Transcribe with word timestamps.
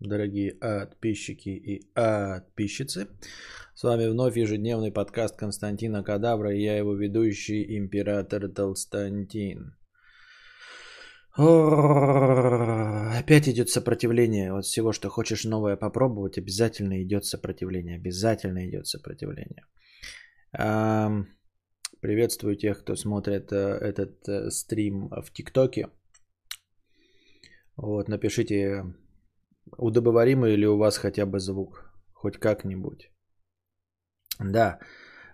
дорогие 0.00 0.54
подписчики 0.54 1.48
и 1.48 1.82
подписчицы. 1.94 3.08
С 3.74 3.82
вами 3.82 4.08
вновь 4.08 4.36
ежедневный 4.36 4.92
подкаст 4.92 5.36
Константина 5.36 6.02
Кадавра 6.02 6.54
и 6.54 6.62
я 6.62 6.76
его 6.76 6.94
ведущий, 6.94 7.76
император 7.76 8.48
Толстантин. 8.48 9.74
Опять 11.36 13.48
идет 13.48 13.70
сопротивление. 13.70 14.52
Вот 14.52 14.64
всего, 14.64 14.92
что 14.92 15.08
хочешь 15.08 15.44
новое 15.44 15.76
попробовать, 15.76 16.38
обязательно 16.38 17.00
идет 17.02 17.24
сопротивление. 17.24 17.96
Обязательно 17.96 18.68
идет 18.68 18.88
сопротивление. 18.88 19.64
Приветствую 22.00 22.56
тех, 22.56 22.80
кто 22.80 22.94
смотрит 22.94 23.52
э, 23.52 23.56
этот 23.56 24.28
э, 24.28 24.50
стрим 24.50 25.08
в 25.08 25.32
ТикТоке. 25.32 25.88
Вот, 27.76 28.08
напишите, 28.08 28.84
удобоваримый 29.76 30.56
ли 30.56 30.66
у 30.66 30.76
вас 30.76 30.98
хотя 30.98 31.26
бы 31.26 31.38
звук, 31.40 31.92
хоть 32.12 32.38
как-нибудь. 32.38 33.10
Да, 34.40 34.78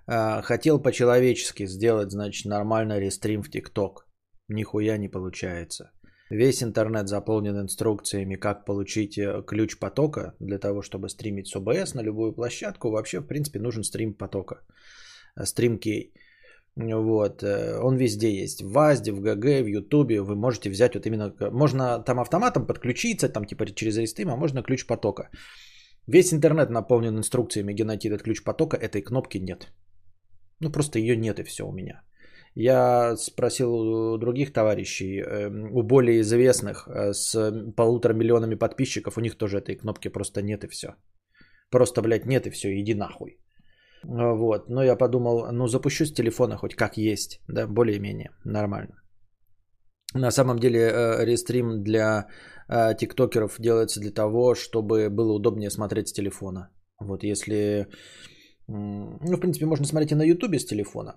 а, 0.06 0.42
хотел 0.42 0.82
по-человечески 0.82 1.66
сделать, 1.66 2.10
значит, 2.10 2.46
нормально 2.46 2.98
рестрим 2.98 3.42
в 3.42 3.50
ТикТок. 3.50 4.06
Нихуя 4.48 4.98
не 4.98 5.08
получается. 5.08 5.90
Весь 6.30 6.62
интернет 6.62 7.08
заполнен 7.08 7.60
инструкциями, 7.60 8.36
как 8.36 8.64
получить 8.64 9.18
э, 9.18 9.42
ключ 9.46 9.78
потока 9.78 10.34
для 10.40 10.58
того, 10.58 10.82
чтобы 10.82 11.08
стримить 11.08 11.48
с 11.48 11.56
ОБС 11.56 11.94
на 11.94 12.02
любую 12.02 12.34
площадку. 12.34 12.90
Вообще, 12.90 13.20
в 13.20 13.26
принципе, 13.26 13.60
нужен 13.60 13.84
стрим 13.84 14.14
потока. 14.14 14.60
Стрим 15.44 15.78
кей. 15.78 16.14
Вот, 16.76 17.42
э, 17.44 17.78
он 17.80 17.96
везде 17.96 18.42
есть. 18.42 18.62
В 18.62 18.72
ВАЗДе, 18.72 19.12
в 19.12 19.20
ГГ, 19.20 19.62
в 19.62 19.66
Ютубе. 19.66 20.20
Вы 20.20 20.34
можете 20.34 20.70
взять 20.70 20.94
вот 20.94 21.06
именно... 21.06 21.32
Можно 21.52 22.02
там 22.04 22.18
автоматом 22.18 22.66
подключиться, 22.66 23.28
там 23.28 23.44
типа 23.44 23.66
через 23.66 23.96
рестрим, 23.96 24.30
а 24.30 24.36
можно 24.36 24.62
ключ 24.62 24.86
потока. 24.86 25.30
Весь 26.08 26.32
интернет 26.32 26.70
наполнен 26.70 27.16
инструкциями, 27.16 27.72
где 27.72 27.84
найти 27.84 28.08
этот 28.08 28.22
ключ 28.22 28.42
потока. 28.42 28.76
Этой 28.76 29.02
кнопки 29.02 29.38
нет. 29.38 29.68
Ну, 30.60 30.70
просто 30.70 30.98
ее 30.98 31.16
нет 31.16 31.38
и 31.38 31.44
все 31.44 31.64
у 31.64 31.72
меня. 31.72 32.02
Я 32.56 33.16
спросил 33.16 33.74
у 33.74 34.18
других 34.18 34.52
товарищей, 34.52 35.20
эм, 35.20 35.72
у 35.72 35.82
более 35.82 36.20
известных, 36.20 36.86
э, 36.88 37.12
с 37.12 37.52
полутора 37.76 38.14
миллионами 38.14 38.54
подписчиков, 38.54 39.16
у 39.16 39.20
них 39.20 39.36
тоже 39.36 39.58
этой 39.58 39.76
кнопки 39.76 40.08
просто 40.08 40.42
нет 40.42 40.64
и 40.64 40.68
все. 40.68 40.94
Просто, 41.70 42.02
блядь, 42.02 42.26
нет 42.26 42.46
и 42.46 42.50
все, 42.50 42.68
иди 42.80 42.94
нахуй. 42.94 43.38
А, 44.08 44.34
вот. 44.34 44.68
Но 44.68 44.82
я 44.82 44.96
подумал, 44.96 45.52
ну 45.52 45.66
запущу 45.66 46.04
с 46.04 46.12
телефона 46.12 46.56
хоть 46.56 46.74
как 46.74 46.96
есть, 46.96 47.40
да, 47.48 47.66
более-менее 47.66 48.30
нормально. 48.44 48.94
На 50.14 50.30
самом 50.30 50.58
деле 50.58 50.78
э, 50.78 51.24
рестрим 51.24 51.82
для 51.82 52.26
э, 52.68 52.94
тиктокеров 52.94 53.56
делается 53.58 54.00
для 54.00 54.12
того, 54.12 54.54
чтобы 54.54 55.10
было 55.10 55.32
удобнее 55.32 55.70
смотреть 55.70 56.08
с 56.08 56.12
телефона. 56.12 56.70
Вот 57.00 57.24
если... 57.24 57.88
Ну, 58.66 59.36
в 59.36 59.40
принципе, 59.40 59.66
можно 59.66 59.86
смотреть 59.86 60.12
и 60.12 60.14
на 60.14 60.22
ютубе 60.22 60.58
с 60.58 60.64
телефона. 60.64 61.16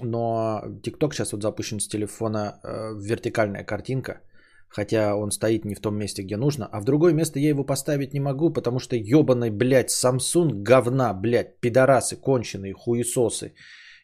Но 0.00 0.62
тикток 0.82 1.14
сейчас 1.14 1.32
вот 1.32 1.42
запущен 1.42 1.80
с 1.80 1.88
телефона 1.88 2.60
э, 2.62 2.94
вертикальная 2.94 3.64
картинка– 3.64 4.20
Хотя 4.68 5.16
он 5.16 5.30
стоит 5.30 5.64
не 5.64 5.74
в 5.74 5.80
том 5.80 5.96
месте, 5.96 6.22
где 6.22 6.36
нужно. 6.36 6.68
А 6.72 6.80
в 6.80 6.84
другое 6.84 7.14
место 7.14 7.38
я 7.38 7.48
его 7.48 7.64
поставить 7.64 8.14
не 8.14 8.20
могу, 8.20 8.52
потому 8.52 8.78
что 8.78 8.96
ебаный, 8.96 9.50
блядь, 9.50 9.90
Samsung 9.90 10.50
говна, 10.62 11.14
блядь, 11.14 11.60
пидорасы 11.60 12.16
конченые, 12.16 12.74
хуесосы. 12.74 13.54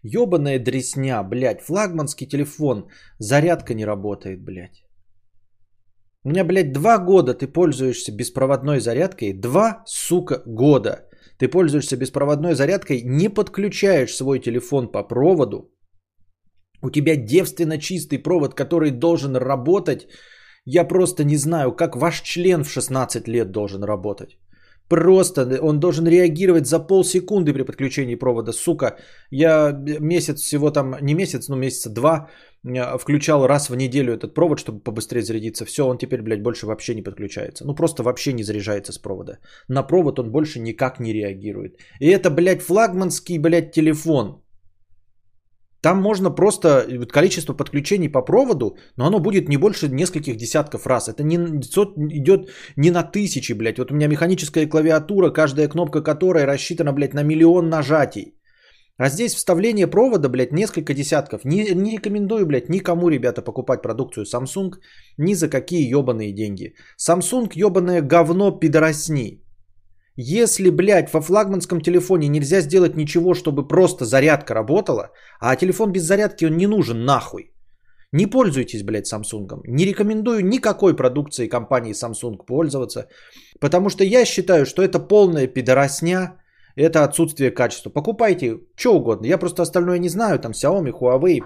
Ебаная 0.02 0.58
дресня, 0.58 1.22
блядь, 1.22 1.62
флагманский 1.62 2.26
телефон, 2.26 2.88
зарядка 3.18 3.74
не 3.74 3.84
работает, 3.86 4.42
блядь. 4.44 4.84
У 6.24 6.30
меня, 6.30 6.44
блядь, 6.44 6.72
два 6.72 6.98
года 6.98 7.34
ты 7.34 7.46
пользуешься 7.46 8.12
беспроводной 8.12 8.80
зарядкой. 8.80 9.34
Два, 9.34 9.82
сука, 9.86 10.42
года. 10.46 11.06
Ты 11.38 11.48
пользуешься 11.48 11.96
беспроводной 11.96 12.54
зарядкой, 12.54 13.02
не 13.04 13.28
подключаешь 13.28 14.14
свой 14.14 14.40
телефон 14.40 14.90
по 14.92 15.02
проводу. 15.02 15.70
У 16.82 16.90
тебя 16.90 17.16
девственно 17.16 17.78
чистый 17.78 18.18
провод, 18.18 18.54
который 18.54 18.90
должен 18.90 19.36
работать 19.36 20.06
я 20.66 20.84
просто 20.84 21.24
не 21.24 21.36
знаю, 21.36 21.72
как 21.72 21.96
ваш 21.96 22.22
член 22.22 22.64
в 22.64 22.70
16 22.70 23.28
лет 23.28 23.50
должен 23.50 23.84
работать. 23.84 24.38
Просто 24.88 25.60
он 25.62 25.80
должен 25.80 26.06
реагировать 26.06 26.66
за 26.66 26.78
полсекунды 26.78 27.54
при 27.54 27.62
подключении 27.62 28.16
провода. 28.16 28.52
Сука, 28.52 28.98
я 29.30 29.72
месяц 30.00 30.40
всего 30.40 30.70
там, 30.70 30.96
не 31.00 31.14
месяц, 31.14 31.48
но 31.48 31.56
месяца 31.56 31.90
два 31.90 32.28
э, 32.64 32.98
включал 32.98 33.46
раз 33.46 33.70
в 33.70 33.76
неделю 33.76 34.12
этот 34.12 34.34
провод, 34.34 34.58
чтобы 34.58 34.80
побыстрее 34.80 35.22
зарядиться. 35.22 35.64
Все, 35.64 35.86
он 35.86 35.96
теперь, 35.96 36.22
блядь, 36.22 36.42
больше 36.42 36.66
вообще 36.66 36.94
не 36.94 37.02
подключается. 37.02 37.64
Ну, 37.64 37.74
просто 37.74 38.02
вообще 38.02 38.32
не 38.34 38.44
заряжается 38.44 38.92
с 38.92 38.98
провода. 38.98 39.38
На 39.68 39.82
провод 39.82 40.18
он 40.18 40.30
больше 40.30 40.60
никак 40.60 41.00
не 41.00 41.14
реагирует. 41.14 41.78
И 41.98 42.06
это, 42.06 42.30
блядь, 42.30 42.62
флагманский, 42.62 43.38
блядь, 43.38 43.72
телефон. 43.72 44.43
Там 45.84 46.02
можно 46.02 46.30
просто 46.30 46.68
э, 46.68 47.06
количество 47.06 47.52
подключений 47.52 48.08
по 48.08 48.24
проводу, 48.24 48.76
но 48.96 49.06
оно 49.06 49.20
будет 49.20 49.48
не 49.48 49.58
больше 49.58 49.88
нескольких 49.88 50.36
десятков 50.36 50.86
раз. 50.86 51.08
Это 51.08 51.22
не, 51.22 51.36
идет 51.36 52.48
не 52.76 52.90
на 52.90 53.02
тысячи, 53.02 53.52
блядь. 53.52 53.78
Вот 53.78 53.90
у 53.90 53.94
меня 53.94 54.08
механическая 54.08 54.66
клавиатура, 54.66 55.30
каждая 55.30 55.68
кнопка 55.68 56.00
которой 56.00 56.46
рассчитана, 56.46 56.92
блядь, 56.92 57.14
на 57.14 57.22
миллион 57.22 57.68
нажатий. 57.68 58.34
А 58.96 59.10
здесь 59.10 59.34
вставление 59.34 59.86
провода, 59.86 60.30
блядь, 60.30 60.52
несколько 60.52 60.94
десятков. 60.94 61.44
Не, 61.44 61.74
не 61.74 61.96
рекомендую, 61.96 62.46
блядь, 62.46 62.70
никому, 62.70 63.10
ребята, 63.10 63.42
покупать 63.42 63.82
продукцию 63.82 64.24
Samsung 64.24 64.70
ни 65.18 65.34
за 65.34 65.50
какие 65.50 65.86
ебаные 65.86 66.32
деньги. 66.32 66.74
Samsung 66.98 67.50
ебаное 67.54 68.00
говно 68.00 68.52
пидоросни. 68.52 69.43
Если, 70.16 70.70
блядь, 70.70 71.12
во 71.12 71.20
флагманском 71.20 71.80
телефоне 71.80 72.28
нельзя 72.28 72.60
сделать 72.60 72.96
ничего, 72.96 73.34
чтобы 73.34 73.66
просто 73.66 74.04
зарядка 74.04 74.54
работала, 74.54 75.10
а 75.40 75.56
телефон 75.56 75.92
без 75.92 76.02
зарядки 76.02 76.44
он 76.44 76.56
не 76.56 76.66
нужен 76.66 77.04
нахуй. 77.04 77.50
Не 78.12 78.26
пользуйтесь, 78.26 78.84
блядь, 78.84 79.12
Samsung. 79.12 79.62
Не 79.66 79.84
рекомендую 79.84 80.46
никакой 80.46 80.94
продукции 80.94 81.48
компании 81.48 81.92
Samsung 81.92 82.46
пользоваться, 82.46 83.08
потому 83.60 83.88
что 83.88 84.04
я 84.04 84.24
считаю, 84.24 84.66
что 84.66 84.82
это 84.82 85.00
полная 85.00 85.48
пидоросня, 85.48 86.36
это 86.76 87.02
отсутствие 87.02 87.50
качества. 87.50 87.90
Покупайте 87.90 88.60
что 88.76 88.94
угодно. 88.94 89.26
Я 89.26 89.38
просто 89.38 89.62
остальное 89.62 89.98
не 89.98 90.08
знаю, 90.08 90.38
там 90.38 90.52
Xiaomi, 90.52 90.92
Huawei, 90.92 91.40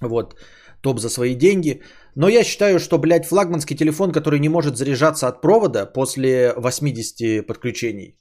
вот, 0.00 0.36
топ 0.80 1.00
за 1.00 1.08
свои 1.08 1.34
деньги. 1.34 1.82
Но 2.14 2.28
я 2.28 2.44
считаю, 2.44 2.78
что, 2.78 2.98
блядь, 2.98 3.26
флагманский 3.26 3.76
телефон, 3.76 4.12
который 4.12 4.40
не 4.40 4.48
может 4.48 4.76
заряжаться 4.76 5.28
от 5.28 5.40
провода 5.40 5.86
после 5.86 6.52
80 6.56 7.46
подключений, 7.46 8.18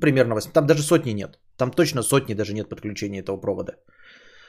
примерно 0.00 0.34
8, 0.34 0.52
там 0.52 0.66
даже 0.66 0.82
сотни 0.82 1.12
нет. 1.12 1.38
Там 1.56 1.70
точно 1.70 2.02
сотни 2.02 2.34
даже 2.34 2.54
нет 2.54 2.68
подключения 2.68 3.20
этого 3.20 3.40
провода. 3.40 3.74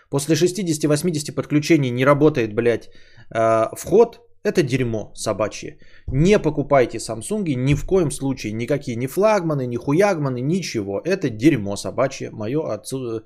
После 0.10 0.36
60-80 0.36 1.36
подключений 1.36 1.92
не 1.92 2.06
работает, 2.06 2.54
блядь, 2.54 2.90
э, 3.34 3.76
вход, 3.76 4.20
это 4.44 4.62
дерьмо 4.62 5.12
собачье. 5.16 5.78
Не 6.08 6.40
покупайте 6.40 6.98
Samsung 6.98 7.56
ни 7.56 7.76
в 7.76 7.86
коем 7.86 8.12
случае. 8.12 8.54
Никакие 8.54 8.98
ни 8.98 9.08
флагманы, 9.08 9.66
ни 9.66 9.78
хуягманы, 9.78 10.42
ничего. 10.42 11.02
Это 11.04 11.30
дерьмо 11.30 11.78
собачье. 11.78 12.30
Мое 12.32 12.60
отцу, 12.60 13.22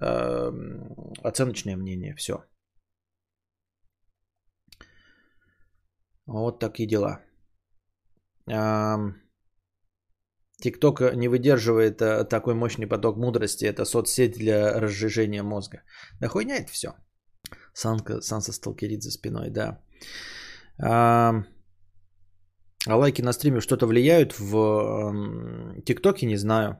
э, 0.00 0.52
оценочное 1.22 1.76
мнение. 1.76 2.14
Все. 2.16 2.34
Вот 6.26 6.60
такие 6.60 6.88
дела. 6.88 7.20
ТикТок 10.62 11.00
не 11.16 11.28
выдерживает 11.28 12.00
э, 12.00 12.24
такой 12.24 12.54
мощный 12.54 12.86
поток 12.86 13.16
мудрости. 13.16 13.64
Это 13.64 13.84
соцсеть 13.84 14.38
для 14.38 14.80
разжижения 14.80 15.42
мозга. 15.42 15.82
Да 16.20 16.28
хуйня 16.28 16.56
это 16.56 16.70
все. 16.70 16.88
Санка, 17.74 18.20
Санса 18.20 18.52
сталкерит 18.52 19.02
за 19.02 19.10
спиной, 19.10 19.50
да. 19.50 19.82
А, 20.80 21.44
лайки 22.86 23.22
на 23.22 23.32
стриме 23.32 23.60
что-то 23.60 23.86
влияют 23.86 24.38
в 24.38 25.82
ТикТоке, 25.84 26.26
не 26.26 26.36
знаю. 26.36 26.78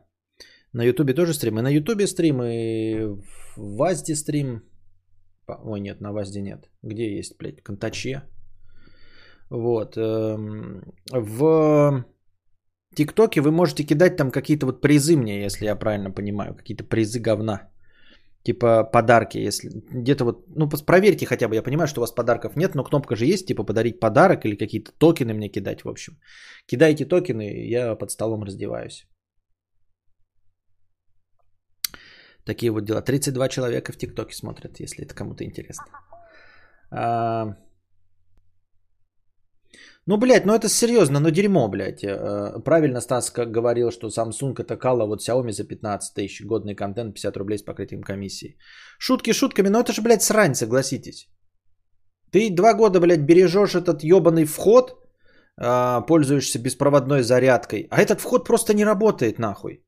На 0.73 0.85
Ютубе 0.85 1.15
тоже 1.15 1.35
стримы. 1.35 1.63
На 1.63 1.71
Ютубе 1.71 2.07
стримы, 2.07 3.21
в 3.57 3.77
Вазде 3.77 4.15
стрим. 4.15 4.63
Ой, 5.49 5.81
нет, 5.81 6.01
на 6.01 6.13
Вазде 6.13 6.41
нет. 6.41 6.71
Где 6.83 7.19
есть, 7.19 7.37
блядь, 7.39 7.63
Контаче? 7.63 8.23
Вот. 9.53 9.97
Эм, 9.97 10.83
в 11.13 12.05
ТикТоке 12.95 13.41
вы 13.41 13.51
можете 13.51 13.85
кидать 13.85 14.17
там 14.17 14.31
какие-то 14.31 14.67
вот 14.67 14.81
призы 14.81 15.17
мне, 15.17 15.45
если 15.45 15.67
я 15.67 15.77
правильно 15.77 16.11
понимаю, 16.11 16.55
какие-то 16.55 16.85
призы 16.85 17.21
говна. 17.21 17.69
Типа 18.45 18.85
подарки, 18.85 19.39
если 19.39 19.71
где-то 19.91 20.25
вот, 20.25 20.47
ну 20.57 20.69
проверьте 20.87 21.27
хотя 21.27 21.49
бы, 21.49 21.55
я 21.55 21.63
понимаю, 21.63 21.87
что 21.87 22.01
у 22.01 22.03
вас 22.03 22.15
подарков 22.15 22.57
нет, 22.57 22.75
но 22.75 22.83
кнопка 22.85 23.15
же 23.15 23.27
есть, 23.27 23.47
типа 23.47 23.65
подарить 23.65 24.01
подарок 24.01 24.45
или 24.45 24.57
какие-то 24.57 24.91
токены 24.99 25.35
мне 25.35 25.49
кидать, 25.49 25.85
в 25.85 25.89
общем. 25.89 26.19
Кидайте 26.67 27.05
токены, 27.05 27.69
я 27.71 27.95
под 27.95 28.11
столом 28.11 28.45
раздеваюсь. 28.45 29.07
Такие 32.47 32.73
вот 32.73 32.85
дела. 32.85 33.03
32 33.03 33.49
человека 33.49 33.93
в 33.93 33.97
ТикТоке 33.97 34.35
смотрят, 34.35 34.81
если 34.81 35.05
это 35.05 35.15
кому-то 35.15 35.45
интересно. 35.45 35.85
А, 36.91 37.57
Ну, 40.07 40.17
блядь, 40.17 40.47
ну 40.47 40.55
это 40.55 40.69
серьезно, 40.69 41.21
ну 41.21 41.31
дерьмо, 41.31 41.69
блядь. 41.69 42.03
Э, 42.03 42.61
правильно 42.65 43.01
Стас 43.01 43.31
как 43.31 43.51
говорил, 43.51 43.91
что 43.91 44.09
Samsung 44.09 44.55
это 44.59 44.77
кала, 44.77 45.07
вот 45.07 45.21
Xiaomi 45.21 45.53
за 45.53 45.65
15 45.65 46.15
тысяч, 46.15 46.45
годный 46.45 46.75
контент, 46.75 47.15
50 47.15 47.37
рублей 47.37 47.59
с 47.59 47.63
покрытием 47.63 48.03
комиссии. 48.03 48.57
Шутки 48.99 49.33
шутками, 49.33 49.69
но 49.69 49.81
это 49.81 49.93
же, 49.93 50.03
блядь, 50.03 50.23
срань, 50.23 50.55
согласитесь. 50.55 51.29
Ты 52.33 52.51
два 52.51 52.75
года, 52.75 53.01
блядь, 53.01 53.27
бережешь 53.27 53.75
этот 53.75 54.03
ебаный 54.03 54.45
вход, 54.45 54.97
а, 55.61 56.01
пользуешься 56.01 56.59
беспроводной 56.59 57.23
зарядкой, 57.23 57.87
а 57.91 58.01
этот 58.01 58.21
вход 58.21 58.45
просто 58.45 58.75
не 58.75 58.85
работает 58.85 59.39
нахуй. 59.39 59.85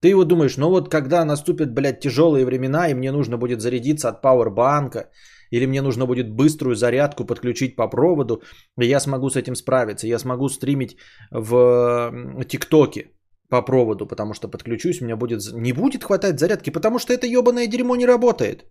Ты 0.00 0.08
его 0.08 0.24
думаешь, 0.24 0.56
ну 0.56 0.70
вот 0.70 0.90
когда 0.90 1.24
наступят, 1.24 1.74
блядь, 1.74 2.00
тяжелые 2.00 2.44
времена, 2.44 2.88
и 2.88 2.94
мне 2.94 3.10
нужно 3.10 3.36
будет 3.36 3.60
зарядиться 3.60 4.08
от 4.08 4.22
пауэрбанка, 4.22 5.10
или 5.50 5.66
мне 5.66 5.82
нужно 5.82 6.06
будет 6.06 6.30
быструю 6.30 6.74
зарядку 6.74 7.24
подключить 7.24 7.76
по 7.76 7.88
проводу, 7.88 8.42
я 8.76 9.00
смогу 9.00 9.30
с 9.30 9.36
этим 9.36 9.54
справиться. 9.54 10.06
Я 10.06 10.18
смогу 10.18 10.48
стримить 10.48 10.96
в 11.30 12.44
ТикТоке 12.48 13.12
по 13.48 13.62
проводу, 13.62 14.06
потому 14.06 14.34
что 14.34 14.48
подключусь, 14.48 15.00
у 15.00 15.04
меня 15.04 15.16
будет, 15.16 15.40
не 15.52 15.72
будет 15.72 16.04
хватать 16.04 16.38
зарядки, 16.38 16.70
потому 16.70 16.98
что 16.98 17.12
это 17.12 17.26
ебаное 17.26 17.66
дерьмо 17.66 17.96
не 17.96 18.06
работает. 18.06 18.64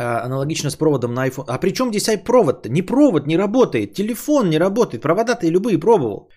А, 0.00 0.24
аналогично 0.24 0.70
с 0.70 0.76
проводом 0.76 1.12
на 1.12 1.28
iPhone. 1.28 1.44
А 1.48 1.58
при 1.58 1.72
чем 1.72 1.90
здесь 1.90 2.08
iProvod-то? 2.08 2.70
Не 2.70 2.82
провод 2.82 3.26
не 3.26 3.36
работает, 3.36 3.94
телефон 3.94 4.48
не 4.48 4.58
работает, 4.58 5.02
провода-то 5.02 5.46
и 5.46 5.50
любые 5.50 5.78
пробовал. 5.78 6.30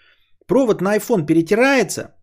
Провод 0.48 0.82
на 0.82 0.98
iPhone 0.98 1.26
перетирается, 1.26 2.14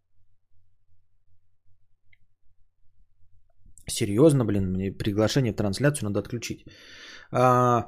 Серьезно, 3.91 4.45
блин, 4.45 4.73
мне 4.73 4.93
приглашение 4.93 5.53
в 5.53 5.57
трансляцию 5.57 6.09
надо 6.09 6.21
отключить. 6.21 6.65
А, 7.33 7.87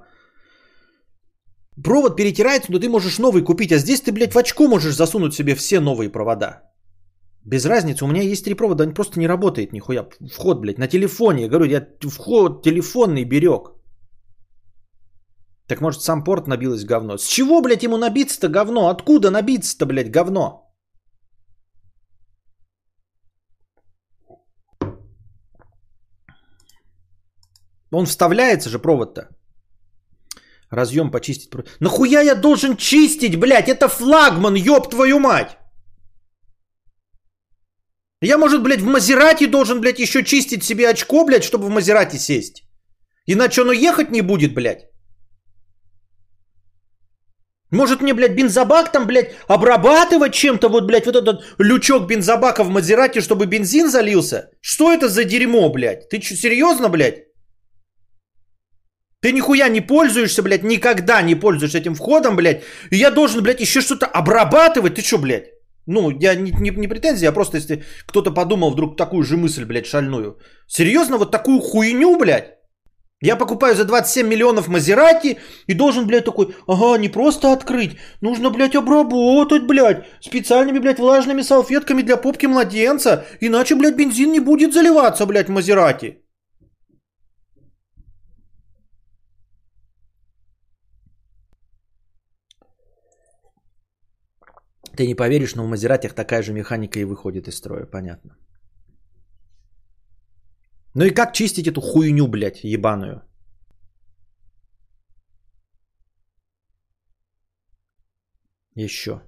провод 1.82 2.16
перетирается, 2.16 2.72
но 2.72 2.78
ты 2.78 2.88
можешь 2.88 3.19
новый 3.19 3.43
купить, 3.43 3.72
а 3.72 3.78
здесь 3.78 4.00
ты, 4.00 4.12
блядь, 4.12 4.34
в 4.34 4.38
очко 4.38 4.69
можешь 4.69 4.96
засунуть 4.96 5.34
себе 5.34 5.54
все 5.54 5.81
новые 5.81 6.10
провода. 6.10 6.62
Без 7.44 7.64
разницы, 7.64 8.04
у 8.04 8.08
меня 8.08 8.22
есть 8.22 8.44
три 8.44 8.54
провода, 8.54 8.84
они 8.84 8.94
просто 8.94 9.19
не 9.19 9.28
работают 9.28 9.72
нихуя. 9.72 10.06
Вход, 10.32 10.60
блядь, 10.60 10.78
на 10.78 10.88
телефоне, 10.88 11.43
я 11.43 11.49
говорю, 11.49 11.66
я 11.66 11.87
вход 12.00 12.62
телефонный 12.62 13.25
берег. 13.25 13.72
Так 15.66 15.81
может 15.81 16.02
сам 16.02 16.25
порт 16.25 16.46
набилось 16.46 16.84
говно? 16.84 17.19
С 17.19 17.26
чего, 17.26 17.62
блядь, 17.62 17.82
ему 17.82 17.96
набиться-то 17.96 18.49
говно? 18.49 18.88
Откуда 18.88 19.31
набиться-то, 19.31 19.87
блядь, 19.87 20.10
говно? 20.10 20.62
Он 27.92 28.06
вставляется 28.06 28.70
же 28.70 28.78
провод-то. 28.78 29.28
Разъем 30.70 31.10
почистить. 31.10 31.50
Нахуя 31.80 32.22
я 32.22 32.34
должен 32.34 32.76
чистить, 32.76 33.38
блядь? 33.38 33.68
Это 33.68 33.88
флагман, 33.88 34.54
ёб 34.54 34.90
твою 34.90 35.18
мать! 35.18 35.58
Я, 38.22 38.38
может, 38.38 38.62
блядь, 38.62 38.80
в 38.80 38.86
Мазерати 38.86 39.46
должен, 39.46 39.80
блядь, 39.80 39.98
еще 39.98 40.22
чистить 40.22 40.64
себе 40.64 40.88
очко, 40.88 41.24
блядь, 41.24 41.44
чтобы 41.44 41.66
в 41.66 41.70
Мазерати 41.70 42.16
сесть. 42.18 42.62
Иначе 43.26 43.62
оно 43.62 43.72
ехать 43.72 44.10
не 44.10 44.22
будет, 44.22 44.54
блядь. 44.54 44.86
Может 47.70 48.00
мне, 48.00 48.14
блядь, 48.14 48.34
бензобак 48.34 48.92
там, 48.92 49.06
блядь, 49.06 49.34
обрабатывать 49.48 50.34
чем-то, 50.34 50.68
вот, 50.68 50.86
блядь, 50.86 51.06
вот 51.06 51.16
этот 51.16 51.42
лючок 51.58 52.06
бензобака 52.06 52.64
в 52.64 52.70
Мазерате, 52.70 53.20
чтобы 53.20 53.46
бензин 53.46 53.88
залился? 53.88 54.50
Что 54.60 54.92
это 54.92 55.08
за 55.08 55.24
дерьмо, 55.24 55.68
блядь? 55.68 56.08
Ты 56.08 56.20
что, 56.20 56.36
серьезно, 56.36 56.88
блядь? 56.88 57.31
Ты 59.22 59.32
нихуя 59.32 59.69
не 59.69 59.80
пользуешься, 59.80 60.42
блядь, 60.42 60.64
никогда 60.64 61.22
не 61.22 61.36
пользуешься 61.36 61.78
этим 61.78 61.94
входом, 61.94 62.36
блядь. 62.36 62.62
И 62.90 62.96
я 62.96 63.10
должен, 63.10 63.42
блядь, 63.42 63.60
еще 63.60 63.80
что-то 63.80 64.06
обрабатывать. 64.06 64.96
Ты 64.96 65.02
что, 65.02 65.19
блядь? 65.19 65.44
Ну, 65.86 66.10
я 66.10 66.34
не, 66.34 66.50
не, 66.50 66.70
не 66.70 66.88
претензия, 66.88 67.28
а 67.28 67.32
просто 67.32 67.56
если 67.56 67.84
кто-то 68.06 68.34
подумал 68.34 68.70
вдруг 68.70 68.96
такую 68.96 69.22
же 69.22 69.36
мысль, 69.36 69.64
блядь, 69.64 69.86
шальную. 69.86 70.38
Серьезно, 70.66 71.19
вот 71.19 71.30
такую 71.30 71.60
хуйню, 71.60 72.19
блядь? 72.19 72.58
Я 73.20 73.36
покупаю 73.36 73.76
за 73.76 73.84
27 73.84 74.26
миллионов 74.26 74.66
Мазерати 74.66 75.38
и 75.68 75.75
должен, 75.75 76.06
блядь, 76.06 76.25
такой, 76.25 76.56
ага, 76.66 76.98
не 76.98 77.08
просто 77.08 77.52
открыть, 77.52 77.92
нужно, 78.20 78.50
блядь, 78.50 78.75
обработать, 78.75 79.66
блядь, 79.68 80.04
специальными, 80.20 80.80
блядь, 80.80 80.98
влажными 80.98 81.42
салфетками 81.42 82.02
для 82.02 82.16
попки 82.16 82.46
младенца, 82.46 83.25
иначе, 83.40 83.76
блядь, 83.76 83.94
бензин 83.94 84.32
не 84.32 84.40
будет 84.40 84.75
заливаться, 84.75 85.26
блядь, 85.26 85.48
в 85.48 85.52
Мазерати. 85.52 86.18
Ты 94.96 95.06
не 95.06 95.14
поверишь, 95.14 95.54
но 95.54 95.64
в 95.64 95.68
Мазератях 95.68 96.14
такая 96.14 96.42
же 96.42 96.52
механика 96.52 96.98
и 96.98 97.04
выходит 97.04 97.48
из 97.48 97.56
строя, 97.56 97.86
понятно. 97.86 98.36
Ну 100.94 101.04
и 101.04 101.10
как 101.10 101.32
чистить 101.32 101.66
эту 101.66 101.80
хуйню, 101.80 102.28
блядь, 102.28 102.64
ебаную? 102.64 103.22
Еще. 108.76 109.22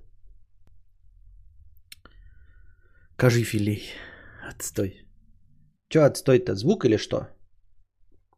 Кажи 3.17 3.45
филей. 3.45 3.83
Отстой. 4.51 5.07
Че 5.89 6.05
отстой-то? 6.05 6.55
Звук 6.55 6.85
или 6.85 6.99
что? 6.99 7.34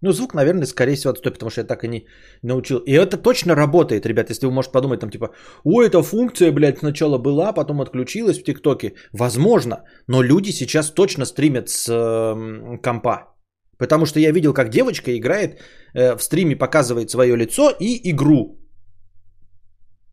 Ну, 0.02 0.12
звук, 0.12 0.34
наверное, 0.34 0.66
скорее 0.66 0.94
всего 0.94 1.12
отстой, 1.12 1.32
потому 1.32 1.50
что 1.50 1.60
я 1.60 1.66
так 1.66 1.84
и 1.84 1.88
не 1.88 2.06
научил. 2.42 2.78
И 2.78 2.92
это 2.92 3.16
точно 3.16 3.54
работает, 3.54 4.06
ребят, 4.06 4.30
если 4.30 4.46
вы 4.46 4.52
можете 4.52 4.72
подумать, 4.72 5.00
там, 5.00 5.10
типа, 5.10 5.30
ой, 5.64 5.86
эта 5.86 6.02
функция, 6.02 6.52
блядь, 6.52 6.78
сначала 6.78 7.18
была, 7.18 7.52
потом 7.52 7.80
отключилась 7.80 8.38
в 8.38 8.44
ТикТоке. 8.44 8.94
Возможно, 9.12 9.84
но 10.08 10.22
люди 10.22 10.52
сейчас 10.52 10.90
точно 10.90 11.24
стримят 11.24 11.68
с 11.68 11.88
э, 11.88 12.78
компа. 12.82 13.36
Потому 13.78 14.06
что 14.06 14.20
я 14.20 14.32
видел, 14.32 14.54
как 14.54 14.68
девочка 14.70 15.16
играет, 15.16 15.60
э, 15.94 16.16
в 16.16 16.22
стриме 16.22 16.56
показывает 16.56 17.10
свое 17.10 17.36
лицо 17.36 17.70
и 17.80 18.10
игру. 18.10 18.60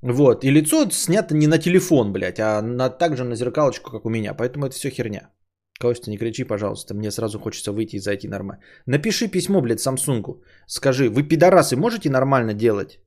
Вот, 0.01 0.43
и 0.43 0.51
лицо 0.51 0.89
снято 0.91 1.33
не 1.33 1.47
на 1.47 1.57
телефон, 1.57 2.11
блядь, 2.11 2.39
а 2.39 2.61
на, 2.61 2.89
также 2.89 3.23
на 3.23 3.35
зеркалочку, 3.35 3.91
как 3.91 4.05
у 4.05 4.09
меня. 4.09 4.33
Поэтому 4.33 4.65
это 4.65 4.75
все 4.75 4.89
херня. 4.89 5.29
Костя, 5.79 6.11
не 6.11 6.17
кричи, 6.17 6.43
пожалуйста, 6.43 6.93
мне 6.93 7.11
сразу 7.11 7.39
хочется 7.39 7.71
выйти 7.71 7.95
и 7.95 7.99
зайти 7.99 8.27
нормально. 8.27 8.63
Напиши 8.85 9.27
письмо, 9.27 9.61
блядь, 9.61 9.79
Самсунгу. 9.79 10.43
Скажи, 10.67 11.09
вы, 11.09 11.23
пидорасы, 11.23 11.75
можете 11.75 12.09
нормально 12.09 12.53
делать? 12.53 12.99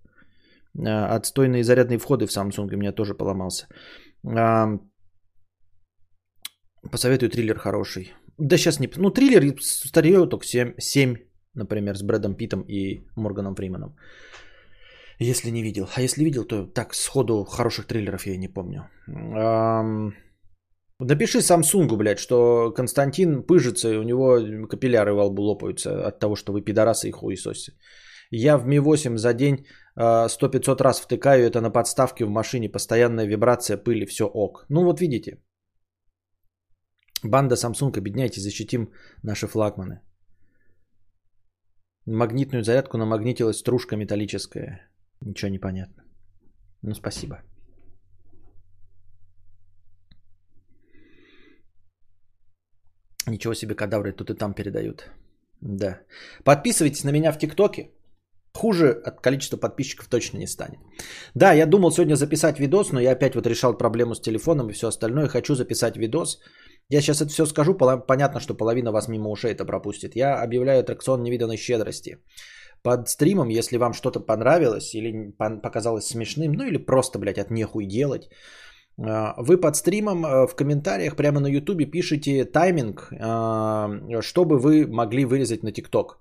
А, 0.78 1.16
отстойные 1.16 1.64
зарядные 1.64 1.98
входы 1.98 2.26
в 2.26 2.30
Samsung 2.30 2.74
у 2.74 2.76
меня 2.76 2.92
тоже 2.92 3.14
поломался. 3.14 3.66
А, 4.24 4.78
посоветую 6.90 7.30
триллер 7.30 7.58
хороший. 7.58 8.12
Да 8.38 8.56
сейчас 8.58 8.80
не... 8.80 8.90
Ну, 8.96 9.10
триллер 9.10 9.54
старею 9.60 10.26
только 10.26 10.44
7, 10.44 10.74
7, 10.78 11.16
например, 11.54 11.96
с 11.96 12.02
Брэдом 12.02 12.34
Питом 12.34 12.64
и 12.68 13.06
Морганом 13.16 13.54
Фриманом. 13.54 13.96
Если 15.18 15.50
не 15.50 15.62
видел. 15.62 15.88
А 15.94 16.02
если 16.02 16.24
видел, 16.24 16.44
то 16.44 16.66
так, 16.66 16.94
сходу 16.94 17.44
хороших 17.44 17.86
триллеров 17.86 18.26
я 18.26 18.36
не 18.36 18.48
помню. 18.48 18.90
Напиши 20.98 21.42
Самсунгу, 21.42 21.96
блядь, 21.96 22.18
что 22.18 22.72
Константин 22.72 23.42
пыжится, 23.42 23.92
и 23.92 23.98
у 23.98 24.02
него 24.02 24.66
капилляры 24.66 25.12
во 25.12 25.26
лбу 25.26 25.42
лопаются 25.42 26.06
от 26.06 26.18
того, 26.18 26.36
что 26.36 26.52
вы 26.52 26.62
пидорасы 26.62 27.08
и 27.08 27.12
хуесоси. 27.12 27.72
Я 28.30 28.56
в 28.56 28.66
Ми-8 28.66 29.16
за 29.18 29.34
день 29.34 29.66
100-500 29.96 30.80
а, 30.80 30.84
раз 30.84 31.00
втыкаю 31.00 31.44
это 31.44 31.60
на 31.60 31.70
подставке 31.70 32.24
в 32.24 32.30
машине, 32.30 32.68
постоянная 32.68 33.26
вибрация, 33.26 33.76
пыли, 33.76 34.06
все 34.06 34.24
ок. 34.24 34.66
Ну 34.68 34.84
вот 34.84 35.00
видите. 35.00 35.38
Банда 37.22 37.54
Samsung, 37.56 37.96
объединяйтесь, 37.98 38.42
защитим 38.42 38.90
наши 39.22 39.46
флагманы. 39.46 40.00
Магнитную 42.06 42.64
зарядку 42.64 42.98
намагнитилась 42.98 43.58
стружка 43.58 43.96
металлическая. 43.96 44.90
Ничего 45.20 45.50
не 45.50 45.58
понятно. 45.58 46.04
Ну 46.82 46.94
спасибо. 46.94 47.42
Ничего 53.26 53.54
себе 53.54 53.74
кадавры 53.74 54.12
тут 54.12 54.30
и 54.30 54.34
там 54.34 54.54
передают. 54.54 55.10
Да. 55.60 56.00
Подписывайтесь 56.44 57.04
на 57.04 57.10
меня 57.10 57.32
в 57.32 57.38
ТикТоке. 57.38 57.90
Хуже 58.54 59.02
от 59.04 59.20
количества 59.20 59.58
подписчиков 59.58 60.08
точно 60.08 60.38
не 60.38 60.46
станет. 60.46 60.78
Да, 61.34 61.52
я 61.52 61.66
думал 61.66 61.90
сегодня 61.90 62.16
записать 62.16 62.58
видос, 62.58 62.92
но 62.92 63.00
я 63.00 63.12
опять 63.12 63.34
вот 63.34 63.46
решал 63.46 63.76
проблему 63.76 64.14
с 64.14 64.20
телефоном 64.20 64.70
и 64.70 64.72
все 64.72 64.88
остальное. 64.88 65.28
Хочу 65.28 65.54
записать 65.54 65.96
видос. 65.96 66.38
Я 66.88 67.00
сейчас 67.00 67.20
это 67.20 67.30
все 67.30 67.46
скажу, 67.46 67.74
понятно, 67.74 68.40
что 68.40 68.54
половина 68.54 68.92
вас 68.92 69.08
мимо 69.08 69.30
ушей 69.30 69.52
это 69.52 69.64
пропустит. 69.64 70.16
Я 70.16 70.42
объявляю 70.42 70.80
аттракцион 70.80 71.22
невиданной 71.22 71.56
щедрости. 71.56 72.18
Под 72.82 73.08
стримом, 73.08 73.48
если 73.48 73.76
вам 73.78 73.92
что-то 73.92 74.20
понравилось 74.20 74.94
или 74.94 75.32
показалось 75.62 76.06
смешным, 76.06 76.52
ну 76.52 76.64
или 76.64 76.76
просто, 76.76 77.18
блядь, 77.18 77.38
от 77.38 77.50
нехуй 77.50 77.86
делать, 77.86 78.30
вы 78.96 79.60
под 79.60 79.76
стримом 79.76 80.24
а, 80.24 80.46
в 80.46 80.54
комментариях 80.54 81.16
прямо 81.16 81.40
на 81.40 81.48
YouTube 81.48 81.90
пишите 81.90 82.44
тайминг, 82.44 83.12
а, 83.20 83.90
чтобы 84.20 84.58
вы 84.58 84.86
могли 84.86 85.24
вырезать 85.24 85.62
на 85.62 85.72
ТикТок. 85.72 86.18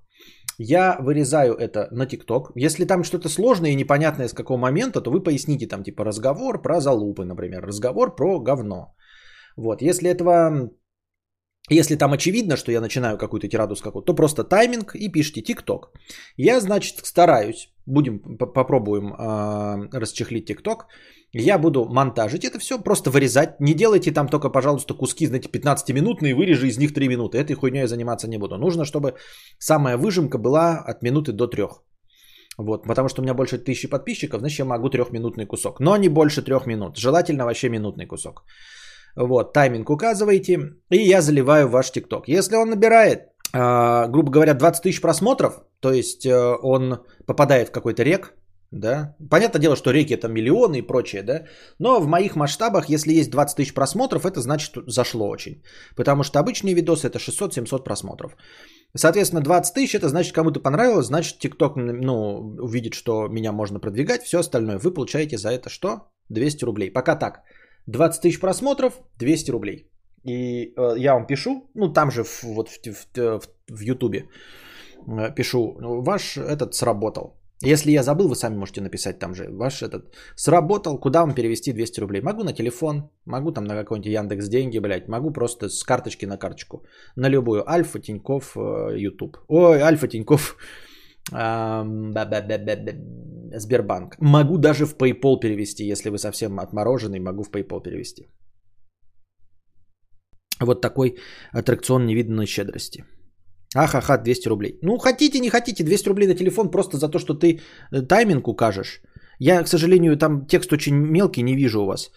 я 0.58 0.98
вырезаю 1.00 1.54
это 1.54 1.88
на 1.92 2.06
ТикТок. 2.06 2.52
Если 2.56 2.86
там 2.86 3.04
что-то 3.04 3.30
сложное 3.30 3.72
и 3.72 3.76
непонятное 3.76 4.28
с 4.28 4.34
какого 4.34 4.58
момента, 4.58 5.02
то 5.02 5.12
вы 5.12 5.24
поясните 5.24 5.68
там 5.68 5.84
типа 5.84 6.04
разговор 6.04 6.62
про 6.62 6.80
залупы, 6.80 7.26
например, 7.26 7.64
разговор 7.64 8.16
про 8.16 8.40
говно. 8.40 8.96
Вот, 9.58 9.82
если 9.82 10.10
этого 10.10 10.70
если 11.70 11.96
там 11.96 12.14
очевидно, 12.14 12.58
что 12.58 12.72
я 12.72 12.82
начинаю 12.82 13.18
какую-то 13.18 13.48
тираду 13.48 13.76
с 13.76 13.82
какого-то, 13.82 14.14
то 14.14 14.16
просто 14.16 14.44
тайминг 14.44 14.96
и 14.96 15.12
пишите 15.12 15.42
ТикТок. 15.42 15.92
Я, 16.38 16.60
значит, 16.60 17.00
стараюсь, 17.04 17.74
будем, 17.88 18.20
попробуем 18.38 19.14
э, 19.14 20.00
расчехлить 20.00 20.46
ТикТок. 20.46 20.86
Я 21.38 21.58
буду 21.58 21.86
монтажить 21.86 22.46
это 22.46 22.60
все, 22.60 22.80
просто 22.80 23.10
вырезать. 23.10 23.60
Не 23.60 23.74
делайте 23.74 24.12
там 24.12 24.30
только, 24.30 24.50
пожалуйста, 24.50 24.94
куски, 24.94 25.28
знаете, 25.28 25.50
15-минутные, 25.50 26.34
вырежи 26.34 26.68
из 26.68 26.78
них 26.78 26.94
3 26.94 27.10
минуты. 27.10 27.38
Этой 27.38 27.56
хуйней 27.56 27.88
заниматься 27.88 28.28
не 28.28 28.38
буду. 28.38 28.58
Нужно, 28.58 28.86
чтобы 28.86 29.16
самая 29.60 29.98
выжимка 29.98 30.38
была 30.38 30.78
от 30.78 31.04
минуты 31.04 31.34
до 31.34 31.48
3. 31.48 31.64
Вот, 32.58 32.88
потому 32.88 33.10
что 33.10 33.22
у 33.22 33.24
меня 33.24 33.34
больше 33.34 33.58
тысячи 33.58 33.90
подписчиков, 33.90 34.40
значит, 34.40 34.60
я 34.60 34.66
могу 34.66 34.90
трехминутный 34.90 35.46
кусок. 35.46 35.82
Но 35.82 35.98
не 35.98 36.08
больше 36.10 36.42
трех 36.42 36.68
минут. 36.68 36.98
Желательно 36.98 37.44
вообще 37.44 37.70
минутный 37.70 38.06
кусок. 38.06 38.46
Вот, 39.18 39.54
тайминг 39.54 39.90
указываете, 39.90 40.60
и 40.90 40.98
я 40.98 41.22
заливаю 41.22 41.68
ваш 41.68 41.92
ТикТок. 41.92 42.30
Если 42.30 42.56
он 42.56 42.70
набирает, 42.70 43.20
э, 43.54 44.08
грубо 44.08 44.32
говоря, 44.32 44.54
20 44.54 44.84
тысяч 44.84 45.02
просмотров, 45.02 45.54
то 45.82 45.92
есть 45.92 46.26
э, 46.26 46.58
он 46.64 47.00
попадает 47.26 47.68
в 47.68 47.72
какой-то 47.72 48.04
рек, 48.04 48.34
да, 48.72 49.16
понятное 49.30 49.62
дело, 49.62 49.76
что 49.76 49.92
реки 49.92 50.14
это 50.14 50.28
миллионы 50.28 50.80
и 50.80 50.88
прочее, 50.88 51.24
да, 51.24 51.46
но 51.80 52.00
в 52.00 52.08
моих 52.08 52.36
масштабах, 52.36 52.90
если 52.90 53.14
есть 53.14 53.30
20 53.32 53.58
тысяч 53.58 53.74
просмотров, 53.74 54.26
это 54.26 54.42
значит 54.42 54.74
зашло 54.88 55.30
очень, 55.30 55.64
потому 55.96 56.24
что 56.24 56.40
обычные 56.40 56.76
видосы 56.76 57.08
это 57.08 57.20
600-700 57.20 57.84
просмотров. 57.84 58.36
Соответственно, 58.98 59.42
20 59.42 59.74
тысяч, 59.74 59.96
это 59.96 60.08
значит, 60.08 60.34
кому-то 60.34 60.62
понравилось, 60.62 61.08
значит, 61.08 61.44
TikTok, 61.44 61.74
ну, 61.76 62.56
увидит, 62.62 62.94
что 62.94 63.28
меня 63.28 63.52
можно 63.52 63.80
продвигать, 63.80 64.24
все 64.24 64.40
остальное. 64.40 64.78
Вы 64.78 64.94
получаете 64.94 65.38
за 65.38 65.50
это 65.50 65.70
что? 65.70 66.08
200 66.30 66.66
рублей. 66.66 66.92
Пока 66.92 67.16
так. 67.16 67.44
20 67.88 68.22
тысяч 68.22 68.40
просмотров, 68.40 68.94
200 69.20 69.52
рублей. 69.52 69.90
И 70.24 70.74
э, 70.76 70.96
я 70.98 71.14
вам 71.14 71.28
пишу, 71.28 71.70
ну 71.76 71.94
там 71.94 72.10
же 72.10 72.24
в, 72.24 72.44
вот 72.44 72.70
в, 72.70 72.80
в, 73.16 73.42
в 73.68 73.82
Ютубе 73.82 74.30
э, 75.08 75.36
пишу, 75.36 75.76
ваш 75.80 76.38
этот 76.38 76.74
сработал. 76.74 77.36
Если 77.64 77.92
я 77.92 78.04
забыл, 78.04 78.28
вы 78.28 78.36
сами 78.36 78.58
можете 78.58 78.82
написать 78.82 79.20
там 79.20 79.34
же. 79.34 79.50
Ваш 79.50 79.82
этот 79.82 80.14
сработал, 80.36 81.00
куда 81.00 81.22
вам 81.22 81.34
перевести 81.34 81.74
200 81.74 82.00
рублей? 82.02 82.22
Могу 82.22 82.44
на 82.44 82.54
телефон, 82.54 83.10
могу 83.26 83.52
там 83.52 83.64
на 83.64 83.76
какой-нибудь 83.76 84.12
Яндекс 84.12 84.50
деньги, 84.50 84.80
блядь, 84.80 85.08
могу 85.08 85.32
просто 85.32 85.70
с 85.70 85.84
карточки 85.84 86.26
на 86.26 86.38
карточку. 86.38 86.86
На 87.16 87.30
любую. 87.30 87.64
Альфа, 87.70 88.00
Тиньков, 88.00 88.58
э, 88.58 88.98
Ютуб. 88.98 89.38
Ой, 89.48 89.82
Альфа, 89.82 90.08
Тиньков, 90.08 90.58
Сбербанк. 93.60 94.16
Могу 94.20 94.58
даже 94.58 94.86
в 94.86 94.96
PayPal 94.96 95.40
перевести, 95.40 95.86
если 95.92 96.10
вы 96.10 96.18
совсем 96.18 96.60
отмороженный, 96.60 97.20
могу 97.20 97.44
в 97.44 97.50
PayPal 97.50 97.82
перевести. 97.82 98.28
Вот 100.60 100.82
такой 100.82 101.18
аттракцион 101.52 102.06
невиданной 102.06 102.46
щедрости. 102.46 103.06
Ахаха, 103.76 104.18
200 104.18 104.48
рублей. 104.48 104.80
Ну, 104.82 104.98
хотите, 104.98 105.40
не 105.40 105.50
хотите, 105.50 105.84
200 105.84 106.10
рублей 106.10 106.28
на 106.28 106.36
телефон 106.36 106.72
просто 106.72 106.98
за 106.98 107.10
то, 107.10 107.20
что 107.20 107.34
ты 107.34 107.60
э, 107.92 108.02
тайминг 108.02 108.48
укажешь. 108.48 109.02
Я, 109.40 109.64
к 109.64 109.68
сожалению, 109.68 110.18
там 110.18 110.46
текст 110.46 110.74
очень 110.74 110.96
мелкий, 110.96 111.44
не 111.44 111.56
вижу 111.56 111.82
у 111.82 111.86
вас. 111.86 112.12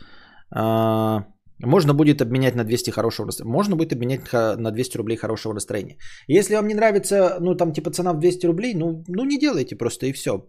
А, 0.51 1.25
можно 1.65 1.95
будет 1.95 2.23
обменять 2.23 2.55
на 2.55 2.65
200 2.65 2.91
хорошего 2.91 3.27
настроения. 3.27 3.53
Можно 3.53 3.77
будет 3.77 3.93
обменять 3.93 4.33
на 4.33 4.71
200 4.71 4.97
рублей 4.97 5.17
хорошего 5.17 5.53
настроения. 5.53 5.97
Если 6.29 6.55
вам 6.55 6.69
не 6.69 6.75
нравится, 6.75 7.39
ну, 7.41 7.57
там, 7.57 7.73
типа, 7.73 7.91
цена 7.91 8.13
в 8.13 8.21
200 8.21 8.47
рублей, 8.47 8.75
ну, 8.75 9.05
ну 9.09 9.25
не 9.25 9.39
делайте 9.39 9.77
просто 9.77 10.07
и 10.07 10.13
все. 10.13 10.49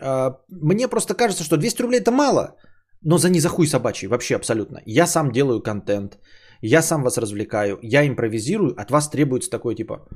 А, 0.00 0.36
мне 0.48 0.88
просто 0.88 1.14
кажется, 1.14 1.44
что 1.44 1.56
200 1.56 1.82
рублей 1.82 2.00
это 2.00 2.10
мало, 2.10 2.56
но 3.02 3.18
за 3.18 3.30
не 3.30 3.40
за 3.40 3.48
хуй 3.48 3.66
собачий, 3.66 4.08
вообще 4.08 4.36
абсолютно. 4.36 4.80
Я 4.86 5.06
сам 5.06 5.32
делаю 5.32 5.62
контент, 5.62 6.18
я 6.62 6.82
сам 6.82 7.02
вас 7.02 7.18
развлекаю, 7.18 7.78
я 7.82 8.06
импровизирую, 8.06 8.74
от 8.80 8.90
вас 8.90 9.10
требуется 9.10 9.50
такой 9.50 9.74
типа, 9.74 10.08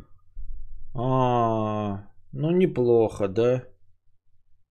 а, 0.94 2.06
ну 2.32 2.50
неплохо, 2.50 3.28
да? 3.28 3.64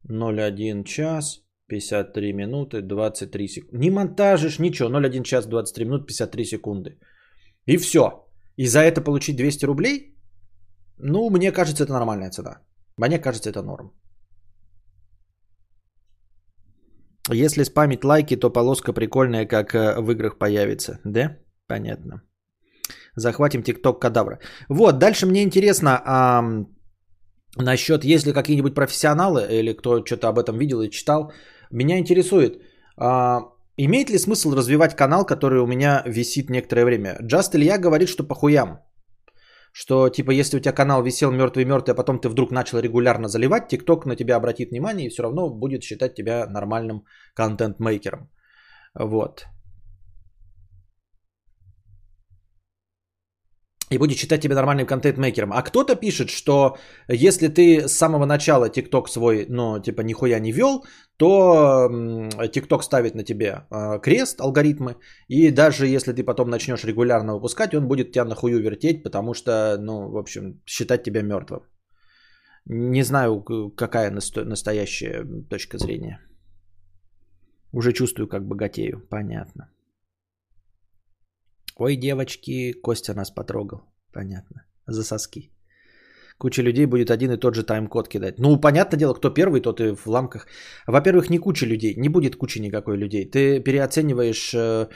0,1 0.09 0.83
час, 0.83 1.41
53 1.67 2.33
минуты, 2.33 2.81
23 2.81 3.47
секунды. 3.47 3.77
Не 3.77 3.91
монтажишь, 3.91 4.59
ничего, 4.59 4.89
0,1 4.89 5.23
час, 5.23 5.47
23 5.47 5.85
минут, 5.85 6.07
53 6.07 6.45
секунды. 6.45 6.99
И 7.65 7.77
все. 7.77 8.27
И 8.57 8.65
за 8.67 8.79
это 8.79 9.01
получить 9.01 9.37
200 9.37 9.65
рублей? 9.65 10.15
Ну, 10.97 11.29
мне 11.29 11.51
кажется, 11.51 11.83
это 11.83 11.93
нормальная 11.93 12.31
цена. 12.31 12.61
Мне 12.97 13.19
кажется, 13.19 13.49
это 13.49 13.61
норм. 13.61 13.91
Если 17.29 17.63
спамить 17.63 18.03
лайки, 18.03 18.35
то 18.35 18.49
полоска 18.49 18.93
прикольная, 18.93 19.45
как 19.45 19.73
э, 19.75 20.01
в 20.01 20.11
играх 20.11 20.37
появится. 20.37 20.99
Да? 21.05 21.37
Понятно. 21.71 22.21
Захватим 23.15 23.63
ТикТок 23.63 24.01
кадавра. 24.01 24.39
Вот, 24.69 24.99
дальше 24.99 25.25
мне 25.25 25.41
интересно, 25.41 26.01
а, 26.05 26.43
насчет, 27.57 28.03
есть 28.03 28.25
ли 28.25 28.33
какие-нибудь 28.33 28.75
профессионалы, 28.75 29.47
или 29.59 29.73
кто 29.73 30.05
что-то 30.05 30.27
об 30.27 30.39
этом 30.39 30.57
видел 30.57 30.81
и 30.81 30.89
читал, 30.89 31.31
меня 31.71 31.97
интересует, 31.97 32.61
а, 32.97 33.39
имеет 33.77 34.09
ли 34.09 34.17
смысл 34.17 34.53
развивать 34.53 34.95
канал, 34.95 35.25
который 35.25 35.61
у 35.61 35.67
меня 35.67 36.03
висит 36.05 36.49
некоторое 36.49 36.83
время? 36.85 37.17
Джаст 37.21 37.55
Илья 37.55 37.77
говорит, 37.77 38.09
что 38.09 38.27
похуям. 38.27 38.79
Что 39.73 40.09
типа 40.09 40.31
если 40.31 40.57
у 40.57 40.59
тебя 40.59 40.73
канал 40.73 41.03
висел 41.03 41.31
мертвый-мертвый, 41.31 41.93
а 41.93 41.95
потом 41.95 42.19
ты 42.19 42.27
вдруг 42.27 42.51
начал 42.51 42.79
регулярно 42.79 43.29
заливать, 43.29 43.69
ТикТок 43.69 44.05
на 44.05 44.17
тебя 44.17 44.35
обратит 44.35 44.71
внимание 44.71 45.07
и 45.07 45.09
все 45.09 45.23
равно 45.23 45.49
будет 45.49 45.83
считать 45.83 46.15
тебя 46.15 46.45
нормальным 46.47 47.05
контент-мейкером. 47.33 48.29
Вот. 48.99 49.45
И 53.91 53.98
будет 53.98 54.17
считать 54.17 54.41
тебя 54.41 54.55
нормальным 54.55 54.88
контент-мейкером. 54.88 55.51
А 55.51 55.62
кто-то 55.62 55.95
пишет, 55.95 56.29
что 56.29 56.77
если 57.10 57.50
ты 57.50 57.88
с 57.88 57.91
самого 57.91 58.25
начала 58.25 58.69
TikTok 58.69 59.07
свой, 59.07 59.45
ну, 59.50 59.79
типа, 59.79 60.01
нихуя 60.01 60.39
не 60.39 60.51
вел, 60.51 60.86
то 61.17 61.89
TikTok 61.89 62.81
ставит 62.81 63.15
на 63.15 63.24
тебе 63.24 63.65
а, 63.69 64.00
крест, 64.00 64.39
алгоритмы, 64.41 64.95
и 65.27 65.51
даже 65.51 65.88
если 65.88 66.13
ты 66.13 66.24
потом 66.24 66.50
начнешь 66.50 66.86
регулярно 66.86 67.33
выпускать, 67.33 67.75
он 67.75 67.88
будет 67.88 68.12
тебя 68.12 68.25
нахую 68.25 68.62
вертеть, 68.62 69.03
потому 69.03 69.33
что, 69.33 69.77
ну, 69.77 70.10
в 70.10 70.17
общем, 70.17 70.62
считать 70.65 71.03
тебя 71.03 71.21
мертвым. 71.21 71.62
Не 72.65 73.03
знаю, 73.03 73.43
какая 73.75 74.12
настоящая 74.12 75.25
точка 75.50 75.77
зрения. 75.77 76.19
Уже 77.74 77.91
чувствую, 77.91 78.27
как 78.27 78.48
богатею. 78.48 79.01
Понятно. 79.10 79.69
Ой, 81.83 81.95
девочки, 81.95 82.73
Костя 82.73 83.15
нас 83.15 83.31
потрогал. 83.31 83.81
Понятно. 84.13 84.67
За 84.85 85.03
соски. 85.03 85.51
Куча 86.41 86.63
людей 86.63 86.88
будет 86.88 87.12
один 87.12 87.31
и 87.31 87.38
тот 87.38 87.55
же 87.55 87.63
тайм-код 87.63 88.07
кидать. 88.07 88.39
Ну, 88.39 88.60
понятное 88.60 89.00
дело, 89.00 89.13
кто 89.13 89.29
первый, 89.29 89.62
тот 89.62 89.79
и 89.79 89.95
в 89.95 90.07
ламках. 90.07 90.48
Во-первых, 90.88 91.29
не 91.29 91.38
куча 91.38 91.67
людей, 91.67 91.93
не 91.98 92.10
будет 92.10 92.36
кучи 92.36 92.60
никакой 92.60 92.98
людей. 92.98 93.29
Ты 93.29 93.60
переоцениваешь 93.60 94.51
э, 94.55 94.88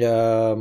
э, 0.00 0.56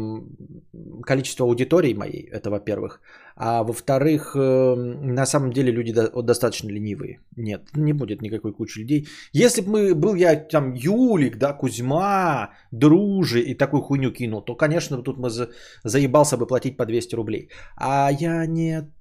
количество 1.07 1.45
аудитории 1.45 1.93
моей, 1.93 2.29
это 2.29 2.49
во-первых. 2.49 2.99
А 3.37 3.63
во-вторых, 3.63 4.35
э, 4.35 4.75
на 5.15 5.25
самом 5.25 5.53
деле 5.53 5.71
люди 5.71 5.93
до, 5.93 6.21
достаточно 6.21 6.67
ленивые. 6.71 7.21
Нет, 7.37 7.61
не 7.75 7.93
будет 7.93 8.21
никакой 8.21 8.51
кучи 8.51 8.79
людей. 8.79 9.07
Если 9.31 9.61
бы 9.61 9.95
был 9.95 10.15
я 10.15 10.35
там 10.35 10.73
Юлик, 10.73 11.37
да, 11.37 11.53
Кузьма, 11.53 12.49
Дружи 12.71 13.39
и 13.39 13.57
такую 13.57 13.81
хуйню 13.81 14.11
кинул, 14.11 14.41
то, 14.41 14.55
конечно, 14.55 15.01
тут 15.03 15.17
мы 15.17 15.29
за, 15.29 15.47
заебался 15.85 16.35
бы 16.35 16.47
платить 16.47 16.75
по 16.75 16.85
200 16.85 17.15
рублей. 17.15 17.49
А 17.77 18.11
я 18.11 18.45
не... 18.45 18.91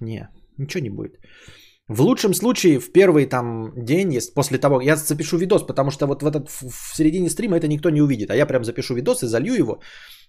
Не, 0.00 0.28
ничего 0.58 0.82
не 0.82 0.90
будет. 0.90 1.18
В 1.88 2.02
лучшем 2.02 2.34
случае 2.34 2.80
в 2.80 2.92
первый 2.92 3.26
там 3.26 3.72
день, 3.84 4.12
есть 4.12 4.34
после 4.34 4.58
того, 4.58 4.80
я 4.80 4.96
запишу 4.96 5.38
видос, 5.38 5.66
потому 5.66 5.90
что 5.90 6.06
вот 6.06 6.22
в, 6.22 6.26
этот, 6.26 6.48
в 6.50 6.96
середине 6.96 7.30
стрима 7.30 7.56
это 7.56 7.66
никто 7.66 7.90
не 7.90 8.02
увидит, 8.02 8.30
а 8.30 8.36
я 8.36 8.46
прям 8.46 8.64
запишу 8.64 8.94
видос 8.94 9.22
и 9.22 9.26
залью 9.26 9.54
его, 9.54 9.80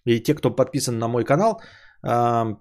и 0.05 0.23
те, 0.23 0.35
кто 0.35 0.55
подписан 0.55 0.97
на 0.99 1.07
мой 1.07 1.25
канал, 1.25 1.61
э, 2.07 2.55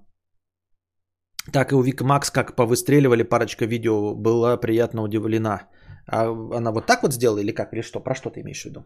так 1.52 1.72
и 1.72 1.74
у 1.74 1.82
Вик 1.82 2.02
Макс, 2.02 2.30
как 2.30 2.56
повыстреливали 2.56 3.22
парочка 3.22 3.66
видео, 3.66 4.14
была 4.14 4.56
приятно 4.56 5.02
удивлена. 5.02 5.68
А 6.08 6.28
она 6.56 6.72
вот 6.72 6.86
так 6.86 7.02
вот 7.02 7.12
сделала 7.12 7.38
или 7.38 7.52
как? 7.52 7.72
Или 7.72 7.82
что? 7.82 8.00
Про 8.00 8.14
что 8.14 8.30
ты 8.30 8.40
имеешь 8.40 8.62
в 8.62 8.64
виду? 8.64 8.84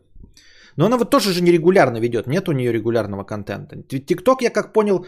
Но 0.77 0.87
она 0.87 0.97
вот 0.97 1.11
тоже 1.11 1.33
же 1.33 1.43
нерегулярно 1.43 2.01
ведет, 2.01 2.27
нет 2.27 2.49
у 2.49 2.53
нее 2.53 2.73
регулярного 2.73 3.25
контента. 3.25 3.77
ТикТок, 3.83 4.43
я 4.43 4.51
как 4.51 4.73
понял, 4.73 5.05
э, 5.05 5.07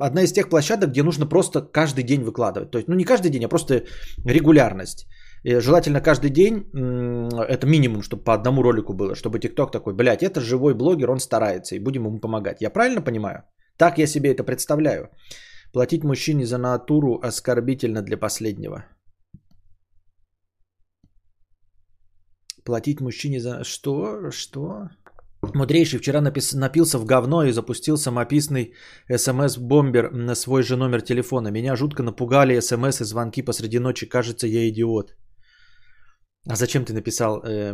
одна 0.00 0.22
из 0.22 0.32
тех 0.32 0.48
площадок, 0.48 0.90
где 0.90 1.02
нужно 1.02 1.26
просто 1.26 1.60
каждый 1.60 2.02
день 2.02 2.22
выкладывать. 2.22 2.70
То 2.70 2.78
есть, 2.78 2.88
ну 2.88 2.94
не 2.94 3.04
каждый 3.04 3.30
день, 3.30 3.44
а 3.44 3.48
просто 3.48 3.84
регулярность. 4.24 5.06
И 5.44 5.60
желательно 5.60 6.00
каждый 6.00 6.30
день, 6.30 6.70
это 6.72 7.66
минимум, 7.66 8.02
чтобы 8.02 8.22
по 8.24 8.32
одному 8.32 8.62
ролику 8.62 8.94
было, 8.94 9.14
чтобы 9.14 9.40
ТикТок 9.40 9.72
такой, 9.72 9.92
блядь, 9.92 10.22
это 10.22 10.40
живой 10.40 10.74
блогер, 10.74 11.10
он 11.10 11.18
старается, 11.18 11.74
и 11.74 11.80
будем 11.80 12.04
ему 12.06 12.20
помогать. 12.20 12.62
Я 12.62 12.70
правильно 12.70 13.02
понимаю? 13.02 13.42
Так 13.76 13.98
я 13.98 14.06
себе 14.06 14.30
это 14.30 14.44
представляю. 14.44 15.10
Платить 15.72 16.04
мужчине 16.04 16.46
за 16.46 16.58
натуру 16.58 17.18
оскорбительно 17.22 18.02
для 18.02 18.16
последнего. 18.16 18.84
Платить 22.64 23.00
мужчине 23.00 23.40
за... 23.40 23.64
Что? 23.64 24.30
Что? 24.30 24.88
Мудрейший 25.54 25.98
вчера 25.98 26.20
напис... 26.20 26.52
напился 26.52 26.98
в 26.98 27.04
говно 27.04 27.44
и 27.44 27.52
запустил 27.52 27.96
самописный 27.96 28.74
смс-бомбер 29.08 30.10
на 30.12 30.34
свой 30.34 30.62
же 30.62 30.76
номер 30.76 31.02
телефона. 31.02 31.48
Меня 31.48 31.76
жутко 31.76 32.02
напугали 32.02 32.60
смс 32.60 33.00
и 33.00 33.04
звонки 33.04 33.42
посреди 33.42 33.78
ночи. 33.78 34.08
Кажется, 34.08 34.46
я 34.46 34.68
идиот. 34.68 35.14
А 36.48 36.56
зачем 36.56 36.84
ты 36.84 36.92
написал 36.92 37.42
э, 37.44 37.72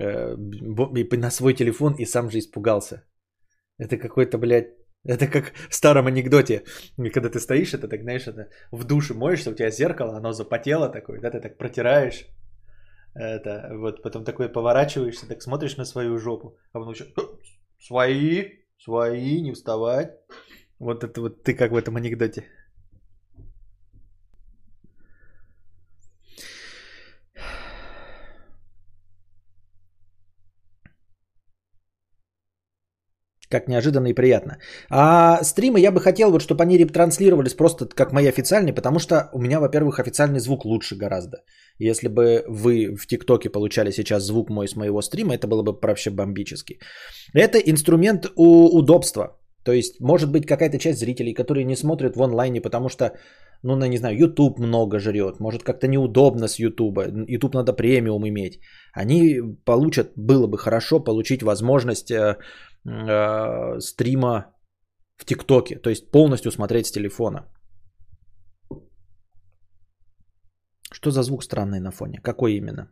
э, 0.00 1.16
на 1.16 1.30
свой 1.30 1.54
телефон 1.54 1.94
и 1.98 2.06
сам 2.06 2.30
же 2.30 2.38
испугался? 2.38 3.04
Это 3.78 3.96
какой-то, 3.96 4.38
блядь, 4.38 4.74
это 5.04 5.26
как 5.28 5.52
в 5.70 5.74
старом 5.74 6.06
анекдоте, 6.06 6.64
когда 7.14 7.28
ты 7.28 7.38
стоишь, 7.38 7.74
это 7.74 7.88
так, 7.88 8.02
знаешь, 8.02 8.26
это 8.26 8.48
в 8.72 8.84
душе 8.84 9.14
моешься, 9.14 9.50
у 9.50 9.54
тебя 9.54 9.70
зеркало, 9.70 10.16
оно 10.16 10.32
запотело 10.32 10.88
такое, 10.88 11.20
да, 11.20 11.30
ты 11.30 11.40
так 11.40 11.58
протираешь, 11.58 12.26
это, 13.18 13.68
вот, 13.72 14.02
потом 14.02 14.24
такой 14.24 14.48
поворачиваешься, 14.48 15.28
так 15.28 15.42
смотришь 15.42 15.76
на 15.76 15.84
свою 15.84 16.18
жопу, 16.18 16.56
а 16.72 16.78
потом 16.78 16.94
еще, 16.94 17.06
свои, 17.80 18.50
свои, 18.78 19.40
не 19.40 19.52
вставать. 19.52 20.16
Вот 20.78 21.04
это 21.04 21.20
вот 21.20 21.42
ты 21.42 21.54
как 21.54 21.72
в 21.72 21.76
этом 21.76 21.96
анекдоте. 21.96 22.44
Как 33.50 33.68
неожиданно 33.68 34.08
и 34.08 34.14
приятно. 34.14 34.58
А 34.90 35.42
стримы 35.42 35.80
я 35.80 35.90
бы 35.90 36.00
хотел, 36.00 36.30
вот, 36.30 36.42
чтобы 36.42 36.62
они 36.62 36.78
ретранслировались 36.78 37.54
просто 37.54 37.86
как 37.86 38.12
мои 38.12 38.28
официальные, 38.28 38.74
потому 38.74 38.98
что 38.98 39.30
у 39.32 39.38
меня, 39.38 39.58
во-первых, 39.58 39.98
официальный 40.00 40.40
звук 40.40 40.64
лучше 40.64 40.96
гораздо. 40.96 41.38
Если 41.78 42.08
бы 42.08 42.44
вы 42.48 42.94
в 42.96 43.06
ТикТоке 43.06 43.48
получали 43.50 43.90
сейчас 43.90 44.24
звук 44.24 44.50
мой 44.50 44.68
с 44.68 44.76
моего 44.76 45.02
стрима, 45.02 45.34
это 45.34 45.46
было 45.46 45.62
бы 45.62 45.72
вообще 45.80 46.10
бомбически. 46.10 46.78
Это 47.34 47.58
инструмент 47.58 48.26
у 48.36 48.78
удобства. 48.78 49.38
То 49.64 49.72
есть, 49.72 50.00
может 50.00 50.30
быть, 50.30 50.46
какая-то 50.46 50.78
часть 50.78 50.98
зрителей, 50.98 51.34
которые 51.34 51.64
не 51.64 51.76
смотрят 51.76 52.16
в 52.16 52.22
онлайне, 52.22 52.60
потому 52.60 52.88
что, 52.88 53.12
ну, 53.62 53.76
на, 53.76 53.88
не 53.88 53.98
знаю, 53.98 54.16
YouTube 54.16 54.58
много 54.58 54.98
жрет, 54.98 55.40
может, 55.40 55.62
как-то 55.62 55.88
неудобно 55.88 56.48
с 56.48 56.58
YouTube, 56.58 56.98
YouTube 57.28 57.54
надо 57.54 57.72
премиум 57.72 58.26
иметь. 58.28 58.60
Они 58.92 59.40
получат, 59.64 60.12
было 60.16 60.46
бы 60.46 60.58
хорошо 60.58 61.00
получить 61.00 61.42
возможность 61.42 62.10
э, 62.10 62.36
э, 62.84 63.80
стрима 63.80 64.54
в 65.16 65.24
ТикТоке, 65.24 65.76
то 65.76 65.90
есть 65.90 66.10
полностью 66.10 66.52
смотреть 66.52 66.86
с 66.86 66.92
телефона. 66.92 67.46
Что 70.92 71.10
за 71.10 71.22
звук 71.22 71.42
странный 71.44 71.80
на 71.80 71.90
фоне? 71.90 72.20
Какой 72.22 72.54
именно? 72.54 72.90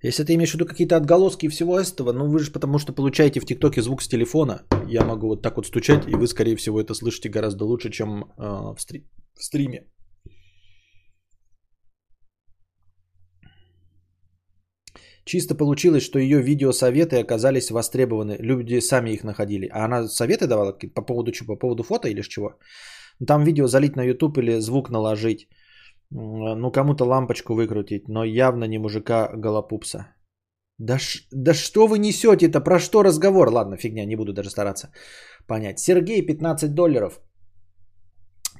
Если 0.00 0.24
ты 0.24 0.34
имеешь 0.34 0.52
в 0.52 0.54
виду 0.54 0.66
какие-то 0.66 0.96
отголоски 0.96 1.46
и 1.46 1.48
всего 1.48 1.78
этого, 1.78 2.12
ну 2.12 2.28
вы 2.28 2.38
же 2.38 2.52
потому 2.52 2.78
что 2.78 2.92
получаете 2.92 3.40
в 3.40 3.46
ТикТоке 3.46 3.82
звук 3.82 4.02
с 4.02 4.08
телефона. 4.08 4.62
Я 4.86 5.04
могу 5.04 5.28
вот 5.28 5.42
так 5.42 5.56
вот 5.56 5.66
стучать, 5.66 6.06
и 6.06 6.14
вы, 6.14 6.28
скорее 6.28 6.56
всего, 6.56 6.80
это 6.80 6.94
слышите 6.94 7.28
гораздо 7.28 7.64
лучше, 7.64 7.90
чем 7.90 8.22
э, 8.22 8.24
в, 8.38 8.76
стри- 8.78 9.08
в 9.34 9.42
стриме. 9.42 9.86
Чисто 15.24 15.56
получилось, 15.56 16.04
что 16.04 16.18
ее 16.18 16.40
видеосоветы 16.40 17.16
оказались 17.20 17.70
востребованы. 17.70 18.36
Люди 18.38 18.80
сами 18.80 19.10
их 19.10 19.24
находили. 19.24 19.68
А 19.72 19.84
она 19.84 20.08
советы 20.08 20.46
давала 20.46 20.72
по 20.94 21.02
поводу 21.02 21.32
чего? 21.32 21.54
По 21.54 21.58
поводу 21.58 21.82
фото 21.82 22.08
или 22.08 22.22
чего? 22.22 22.54
Там 23.26 23.44
видео 23.44 23.66
залить 23.66 23.96
на 23.96 24.04
YouTube 24.04 24.38
или 24.38 24.60
звук 24.60 24.90
наложить. 24.90 25.48
Ну, 26.10 26.70
кому-то 26.72 27.04
лампочку 27.04 27.54
выкрутить, 27.54 28.08
но 28.08 28.24
явно 28.24 28.64
не 28.64 28.78
мужика 28.78 29.30
голопупса. 29.34 30.06
Да, 30.78 30.98
ш, 30.98 31.26
да 31.32 31.54
что 31.54 31.86
вы 31.86 31.98
несете-то? 31.98 32.60
Про 32.60 32.78
что 32.78 33.02
разговор? 33.02 33.48
Ладно, 33.50 33.76
фигня, 33.76 34.06
не 34.06 34.16
буду 34.16 34.32
даже 34.32 34.50
стараться 34.50 34.90
понять. 35.48 35.80
Сергей, 35.80 36.26
15 36.26 36.74
долларов. 36.74 37.20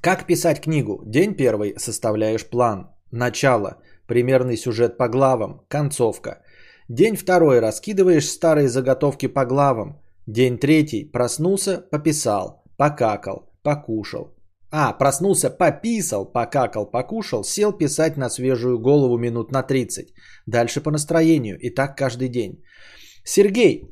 Как 0.01 0.27
писать 0.27 0.61
книгу? 0.61 1.03
День 1.07 1.35
первый 1.37 1.75
составляешь 1.79 2.45
план. 2.51 2.89
Начало. 3.13 3.77
Примерный 4.07 4.57
сюжет 4.57 4.99
по 4.99 5.09
главам. 5.09 5.61
Концовка. 5.69 6.43
День 6.89 7.17
второй 7.17 7.61
раскидываешь 7.61 8.29
старые 8.29 8.69
заготовки 8.69 9.29
по 9.29 9.45
главам. 9.45 10.01
День 10.27 10.59
третий 10.59 11.05
проснулся, 11.05 11.81
пописал, 11.91 12.65
покакал, 12.77 13.51
покушал. 13.63 14.38
А, 14.71 14.93
проснулся, 14.93 15.51
пописал, 15.51 16.27
покакал, 16.27 16.91
покушал, 16.91 17.43
сел 17.43 17.73
писать 17.73 18.17
на 18.17 18.29
свежую 18.29 18.79
голову 18.79 19.17
минут 19.17 19.51
на 19.51 19.63
30. 19.63 20.13
Дальше 20.47 20.83
по 20.83 20.91
настроению. 20.91 21.59
И 21.59 21.71
так 21.71 21.97
каждый 21.97 22.29
день. 22.29 22.63
Сергей. 23.25 23.83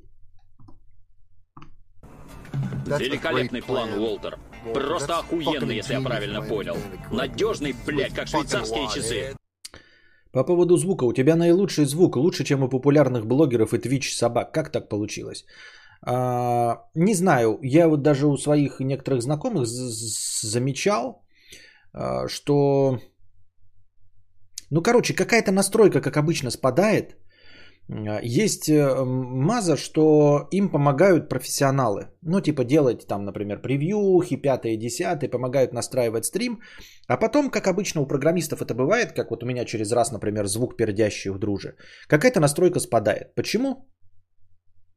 Великолепный 2.87 3.63
план, 3.63 3.99
Уолтер. 3.99 4.39
Просто 4.75 5.19
охуенный, 5.19 5.77
если 5.77 5.95
я 5.95 6.01
правильно 6.01 6.43
понял. 6.43 6.77
Надежный, 7.11 7.75
блядь, 7.87 8.15
как 8.15 8.29
швейцарские 8.29 8.89
часы. 8.95 9.37
По 10.33 10.45
поводу 10.45 10.77
звука. 10.77 11.05
У 11.05 11.13
тебя 11.15 11.37
наилучший 11.37 11.87
звук 11.87 12.17
лучше, 12.17 12.45
чем 12.45 12.63
у 12.63 12.69
популярных 12.69 13.27
блогеров 13.27 13.73
и 13.73 13.79
Twitch 13.79 14.15
собак. 14.15 14.53
Как 14.53 14.71
так 14.71 14.89
получилось? 14.91 15.47
А, 16.03 16.83
не 16.95 17.15
знаю, 17.15 17.59
я 17.63 17.89
вот 17.89 18.03
даже 18.03 18.27
у 18.27 18.37
своих 18.37 18.81
некоторых 18.81 19.23
знакомых 19.23 19.67
замечал, 19.67 21.23
а, 21.93 22.29
что, 22.29 22.99
ну, 24.71 24.83
короче, 24.83 25.15
какая-то 25.15 25.53
настройка, 25.53 26.01
как 26.01 26.17
обычно, 26.17 26.51
спадает. 26.51 27.17
А, 27.89 28.21
есть 28.23 28.69
э, 28.69 29.05
маза, 29.05 29.77
что 29.77 30.49
им 30.51 30.69
помогают 30.69 31.29
профессионалы. 31.29 32.09
Ну, 32.23 32.41
типа 32.41 32.65
делать 32.65 33.07
там, 33.07 33.25
например, 33.25 33.63
превьюхи, 33.63 34.37
пятые, 34.37 34.77
десятые, 34.77 35.31
помогают 35.31 35.73
настраивать 35.73 36.25
стрим. 36.27 36.61
А 37.09 37.17
потом, 37.17 37.51
как 37.51 37.67
обычно 37.67 38.01
у 38.01 38.07
программистов 38.07 38.63
это 38.63 38.75
бывает, 38.75 39.13
как 39.13 39.31
вот 39.31 39.43
у 39.43 39.47
меня 39.47 39.65
через 39.65 39.93
раз, 39.93 40.13
например, 40.13 40.47
звук 40.47 40.77
пердящий 40.77 41.31
в 41.31 41.39
друже, 41.39 41.77
какая-то 42.09 42.41
настройка 42.41 42.81
спадает. 42.81 43.35
Почему? 43.35 43.89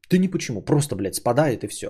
Да 0.09 0.17
не 0.17 0.27
почему, 0.27 0.61
просто, 0.61 0.95
блядь, 0.95 1.15
спадает 1.15 1.63
и 1.63 1.67
все. 1.67 1.87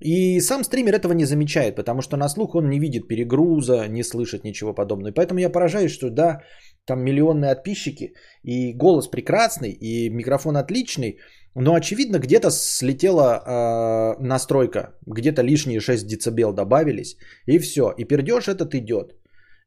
И 0.00 0.40
сам 0.40 0.64
стример 0.64 0.94
этого 0.94 1.12
не 1.12 1.26
замечает, 1.26 1.76
потому 1.76 2.02
что 2.02 2.16
на 2.16 2.28
слух 2.28 2.54
он 2.54 2.68
не 2.68 2.78
видит 2.78 3.08
перегруза, 3.08 3.88
не 3.88 4.02
слышит 4.02 4.44
ничего 4.44 4.74
подобного. 4.74 5.12
Поэтому 5.12 5.40
я 5.40 5.50
поражаюсь, 5.50 5.92
что 5.92 6.10
да, 6.10 6.42
там 6.86 7.02
миллионные 7.02 7.54
подписчики, 7.54 8.14
и 8.44 8.72
голос 8.72 9.08
прекрасный, 9.08 9.70
и 9.70 10.10
микрофон 10.10 10.56
отличный, 10.56 11.18
но 11.54 11.74
очевидно 11.74 12.18
где-то 12.18 12.50
слетела 12.50 13.42
э, 13.42 14.22
настройка, 14.22 14.94
где-то 15.06 15.42
лишние 15.42 15.80
6 15.80 16.06
децибел 16.06 16.52
добавились, 16.52 17.16
и 17.46 17.58
все, 17.58 17.92
и 17.98 18.04
пердеж 18.04 18.48
этот 18.48 18.74
идет. 18.74 19.19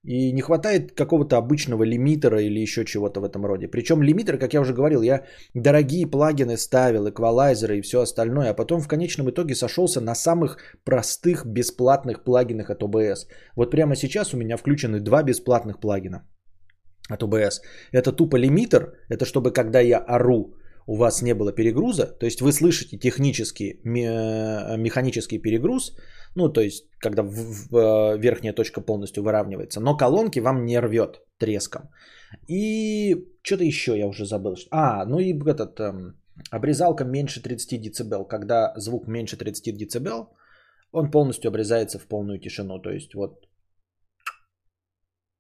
И 0.06 0.34
не 0.34 0.42
хватает 0.42 0.92
какого-то 0.92 1.38
обычного 1.38 1.84
лимитера 1.84 2.42
или 2.42 2.60
еще 2.60 2.84
чего-то 2.84 3.22
в 3.22 3.24
этом 3.24 3.46
роде. 3.46 3.70
Причем 3.70 4.04
лимитер, 4.04 4.38
как 4.38 4.54
я 4.54 4.60
уже 4.60 4.74
говорил, 4.74 5.02
я 5.02 5.24
дорогие 5.54 6.08
плагины 6.08 6.58
ставил, 6.58 7.08
эквалайзеры 7.08 7.78
и 7.78 7.82
все 7.82 8.02
остальное, 8.02 8.50
а 8.50 8.54
потом 8.54 8.82
в 8.82 8.88
конечном 8.88 9.30
итоге 9.30 9.56
сошелся 9.56 10.02
на 10.02 10.14
самых 10.14 10.58
простых 10.84 11.46
бесплатных 11.46 12.24
плагинах 12.26 12.70
от 12.70 12.84
OBS. 12.84 13.28
Вот 13.56 13.72
прямо 13.72 13.96
сейчас 13.96 14.34
у 14.34 14.38
меня 14.38 14.58
включены 14.58 15.00
два 15.00 15.24
бесплатных 15.24 15.80
плагина 15.80 16.28
от 17.10 17.24
OBS. 17.24 17.62
Это 17.94 18.12
тупо 18.12 18.36
лимитер, 18.36 18.94
это 19.10 19.24
чтобы 19.26 19.54
когда 19.54 19.80
я 19.80 20.00
ору, 20.00 20.56
у 20.86 20.98
вас 20.98 21.22
не 21.22 21.34
было 21.34 21.54
перегруза, 21.54 22.08
то 22.20 22.26
есть 22.26 22.42
вы 22.42 22.52
слышите 22.52 22.98
технический, 22.98 23.80
механический 23.86 25.40
перегруз, 25.40 25.96
ну, 26.36 26.50
то 26.50 26.62
есть, 26.62 26.86
когда 27.00 27.24
в, 27.24 27.32
в, 27.32 27.78
э, 27.78 28.18
верхняя 28.18 28.54
точка 28.54 28.82
полностью 28.82 29.24
выравнивается. 29.24 29.80
Но 29.80 29.98
колонки 29.98 30.40
вам 30.40 30.66
не 30.66 30.80
рвет 30.80 31.22
треском. 31.38 31.90
И 32.48 33.16
что-то 33.44 33.64
еще 33.64 33.98
я 33.98 34.08
уже 34.08 34.26
забыл. 34.26 34.56
А, 34.72 35.06
ну 35.06 35.20
и 35.20 35.34
этот 35.34 35.80
эм, 35.80 36.16
обрезалка 36.52 37.06
меньше 37.06 37.42
30 37.42 37.92
дБ. 37.92 38.28
Когда 38.28 38.74
звук 38.78 39.08
меньше 39.08 39.38
30 39.38 39.78
дБ, 39.78 40.28
он 40.92 41.12
полностью 41.12 41.50
обрезается 41.50 42.00
в 42.00 42.08
полную 42.08 42.40
тишину. 42.40 42.80
То 42.80 42.90
есть 42.90 43.14
вот 43.14 43.48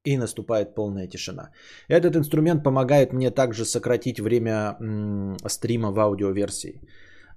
и 0.05 0.17
наступает 0.17 0.75
полная 0.75 1.07
тишина. 1.07 1.51
Этот 1.87 2.15
инструмент 2.15 2.63
помогает 2.63 3.13
мне 3.13 3.31
также 3.31 3.65
сократить 3.65 4.19
время 4.19 4.75
м- 4.79 5.37
стрима 5.47 5.91
в 5.91 5.99
аудиоверсии. 5.99 6.81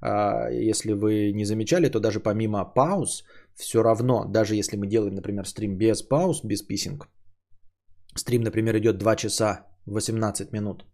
А, 0.00 0.50
если 0.50 0.92
вы 0.92 1.32
не 1.32 1.44
замечали, 1.44 1.88
то 1.88 2.00
даже 2.00 2.20
помимо 2.20 2.64
пауз, 2.64 3.24
все 3.56 3.82
равно, 3.82 4.24
даже 4.24 4.54
если 4.54 4.76
мы 4.76 4.86
делаем, 4.86 5.14
например, 5.14 5.46
стрим 5.46 5.76
без 5.76 6.02
пауз, 6.02 6.44
без 6.44 6.62
писинг, 6.62 7.08
стрим, 8.14 8.42
например, 8.42 8.76
идет 8.76 8.98
2 8.98 9.16
часа 9.16 9.66
18 9.86 10.52
минут, 10.52 10.84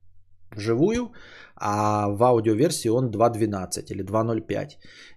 вживую, 0.56 1.12
а 1.56 2.08
в 2.08 2.22
аудиоверсии 2.22 2.90
он 2.90 3.10
2.12 3.10 3.90
или 3.90 4.04
2.05. 4.04 4.68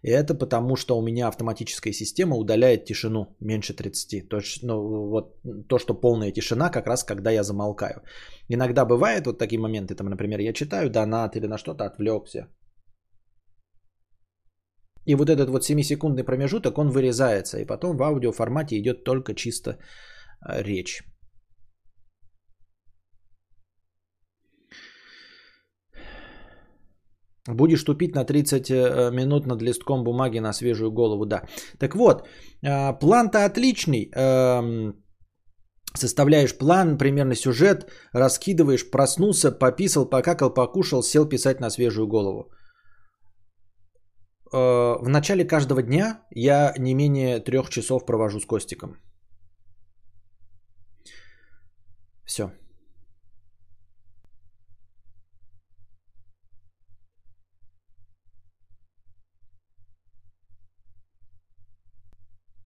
И 0.04 0.10
это 0.10 0.34
потому, 0.34 0.76
что 0.76 0.98
у 0.98 1.02
меня 1.02 1.28
автоматическая 1.28 1.94
система 1.94 2.36
удаляет 2.36 2.86
тишину 2.86 3.36
меньше 3.40 3.74
30. 3.74 4.30
То, 4.30 4.40
ну, 4.64 5.10
вот, 5.10 5.36
то, 5.68 5.80
что 5.80 5.94
полная 5.94 6.32
тишина, 6.32 6.70
как 6.70 6.88
раз 6.88 7.04
когда 7.04 7.32
я 7.32 7.44
замолкаю. 7.44 8.02
Иногда 8.50 8.86
бывает 8.86 9.26
вот 9.26 9.38
такие 9.38 9.60
моменты, 9.60 9.96
там, 9.96 10.08
например, 10.08 10.40
я 10.40 10.54
читаю 10.54 10.90
донат 10.90 11.36
или 11.36 11.48
на 11.48 11.58
что-то 11.58 11.86
отвлекся. 11.86 12.48
И 15.06 15.16
вот 15.16 15.30
этот 15.30 15.50
вот 15.50 15.64
7-секундный 15.64 16.24
промежуток, 16.24 16.78
он 16.78 16.90
вырезается, 16.90 17.60
и 17.60 17.66
потом 17.66 17.98
в 17.98 18.04
аудиоформате 18.04 18.78
идет 18.78 19.04
только 19.04 19.34
чисто 19.36 19.72
э, 19.72 20.64
речь. 20.64 21.04
Будешь 27.48 27.84
тупить 27.84 28.16
на 28.16 28.26
30 28.26 28.72
э, 28.72 29.12
минут 29.12 29.46
над 29.46 29.62
листком 29.62 30.04
бумаги 30.04 30.40
на 30.40 30.54
свежую 30.54 30.92
голову, 30.92 31.26
да. 31.26 31.44
Так 31.80 31.96
вот, 31.96 32.28
э, 32.64 33.00
план-то 33.00 33.46
отличный. 33.46 34.10
Эм, 34.16 34.94
составляешь 35.94 36.58
план, 36.58 36.98
примерно 36.98 37.36
сюжет, 37.36 37.92
раскидываешь, 38.14 38.90
проснулся, 38.90 39.52
пописал, 39.52 40.10
покакал, 40.10 40.54
покушал, 40.54 41.04
сел 41.04 41.30
писать 41.30 41.60
на 41.60 41.70
свежую 41.70 42.08
голову. 42.08 42.50
Э, 44.56 44.98
в 45.02 45.10
начале 45.10 45.46
каждого 45.46 45.82
дня 45.84 46.22
я 46.32 46.74
не 46.78 46.94
менее 46.94 47.40
трех 47.40 47.70
часов 47.70 48.06
провожу 48.06 48.40
с 48.40 48.46
Костиком. 48.46 48.98
Все. 52.26 52.52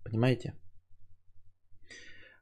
Понимаете? 0.04 0.54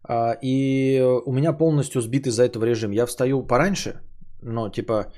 А, 0.03 0.37
и 0.41 1.01
у 1.25 1.31
меня 1.33 1.53
полностью 1.53 2.01
сбит 2.01 2.27
из-за 2.27 2.43
этого 2.43 2.65
режим. 2.65 2.91
Я 2.91 3.05
встаю 3.05 3.47
пораньше, 3.47 4.01
но 4.41 4.69
типа... 4.69 5.13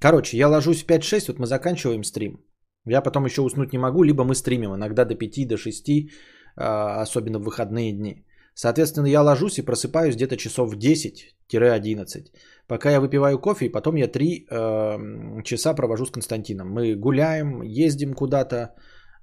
Короче, 0.00 0.38
я 0.38 0.48
ложусь 0.48 0.82
в 0.82 0.86
5-6, 0.86 1.26
вот 1.28 1.38
мы 1.38 1.46
заканчиваем 1.46 2.04
стрим. 2.04 2.49
Я 2.86 3.02
потом 3.02 3.26
еще 3.26 3.42
уснуть 3.42 3.72
не 3.72 3.78
могу, 3.78 4.02
либо 4.02 4.24
мы 4.24 4.34
стримим 4.34 4.74
иногда 4.74 5.04
до 5.04 5.14
5, 5.14 5.48
до 5.48 5.56
6, 5.56 6.10
а, 6.56 7.02
особенно 7.02 7.38
в 7.38 7.44
выходные 7.44 7.92
дни. 7.92 8.24
Соответственно, 8.54 9.06
я 9.06 9.22
ложусь 9.22 9.58
и 9.58 9.62
просыпаюсь 9.62 10.16
где-то 10.16 10.36
часов 10.36 10.70
в 10.70 10.78
10-11. 10.78 12.32
Пока 12.66 12.90
я 12.90 13.00
выпиваю 13.00 13.38
кофе, 13.38 13.66
и 13.66 13.72
потом 13.72 13.96
я 13.96 14.08
3 14.08 14.46
э, 14.50 15.42
часа 15.44 15.74
провожу 15.74 16.06
с 16.06 16.10
Константином. 16.10 16.68
Мы 16.68 16.94
гуляем, 16.94 17.62
ездим 17.62 18.12
куда-то, 18.12 18.74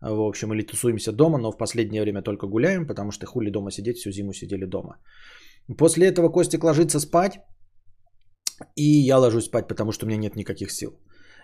в 0.02 0.22
общем, 0.28 0.54
или 0.54 0.64
тусуемся 0.64 1.12
дома, 1.12 1.38
но 1.38 1.52
в 1.52 1.58
последнее 1.58 2.02
время 2.02 2.22
только 2.22 2.48
гуляем, 2.48 2.88
потому 2.88 3.12
что 3.12 3.26
хули 3.26 3.52
дома 3.52 3.72
сидеть, 3.72 3.98
всю 3.98 4.12
зиму 4.12 4.34
сидели 4.34 4.66
дома. 4.66 4.98
После 5.78 6.08
этого 6.08 6.30
Костик 6.30 6.64
ложится 6.64 7.00
спать, 7.00 7.40
и 8.76 8.84
я 8.84 9.20
ложусь 9.20 9.46
спать, 9.46 9.68
потому 9.68 9.92
что 9.92 10.06
у 10.06 10.10
меня 10.10 10.18
нет 10.18 10.36
никаких 10.36 10.72
сил. 10.72 10.92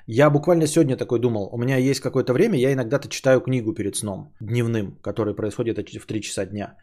Я 0.08 0.30
буквально 0.30 0.68
сегодня 0.68 0.98
такой 0.98 1.20
думал, 1.20 1.50
у 1.54 1.58
меня 1.58 1.78
есть 1.78 2.02
какое-то 2.02 2.34
время, 2.34 2.60
я 2.60 2.74
иногда-то 2.74 3.08
читаю 3.08 3.42
книгу 3.42 3.74
перед 3.74 3.96
сном, 3.96 4.34
дневным, 4.42 4.98
который 5.02 5.34
происходит 5.34 5.78
в 5.78 6.06
3 6.06 6.22
часа 6.22 6.46
дня. 6.46 6.76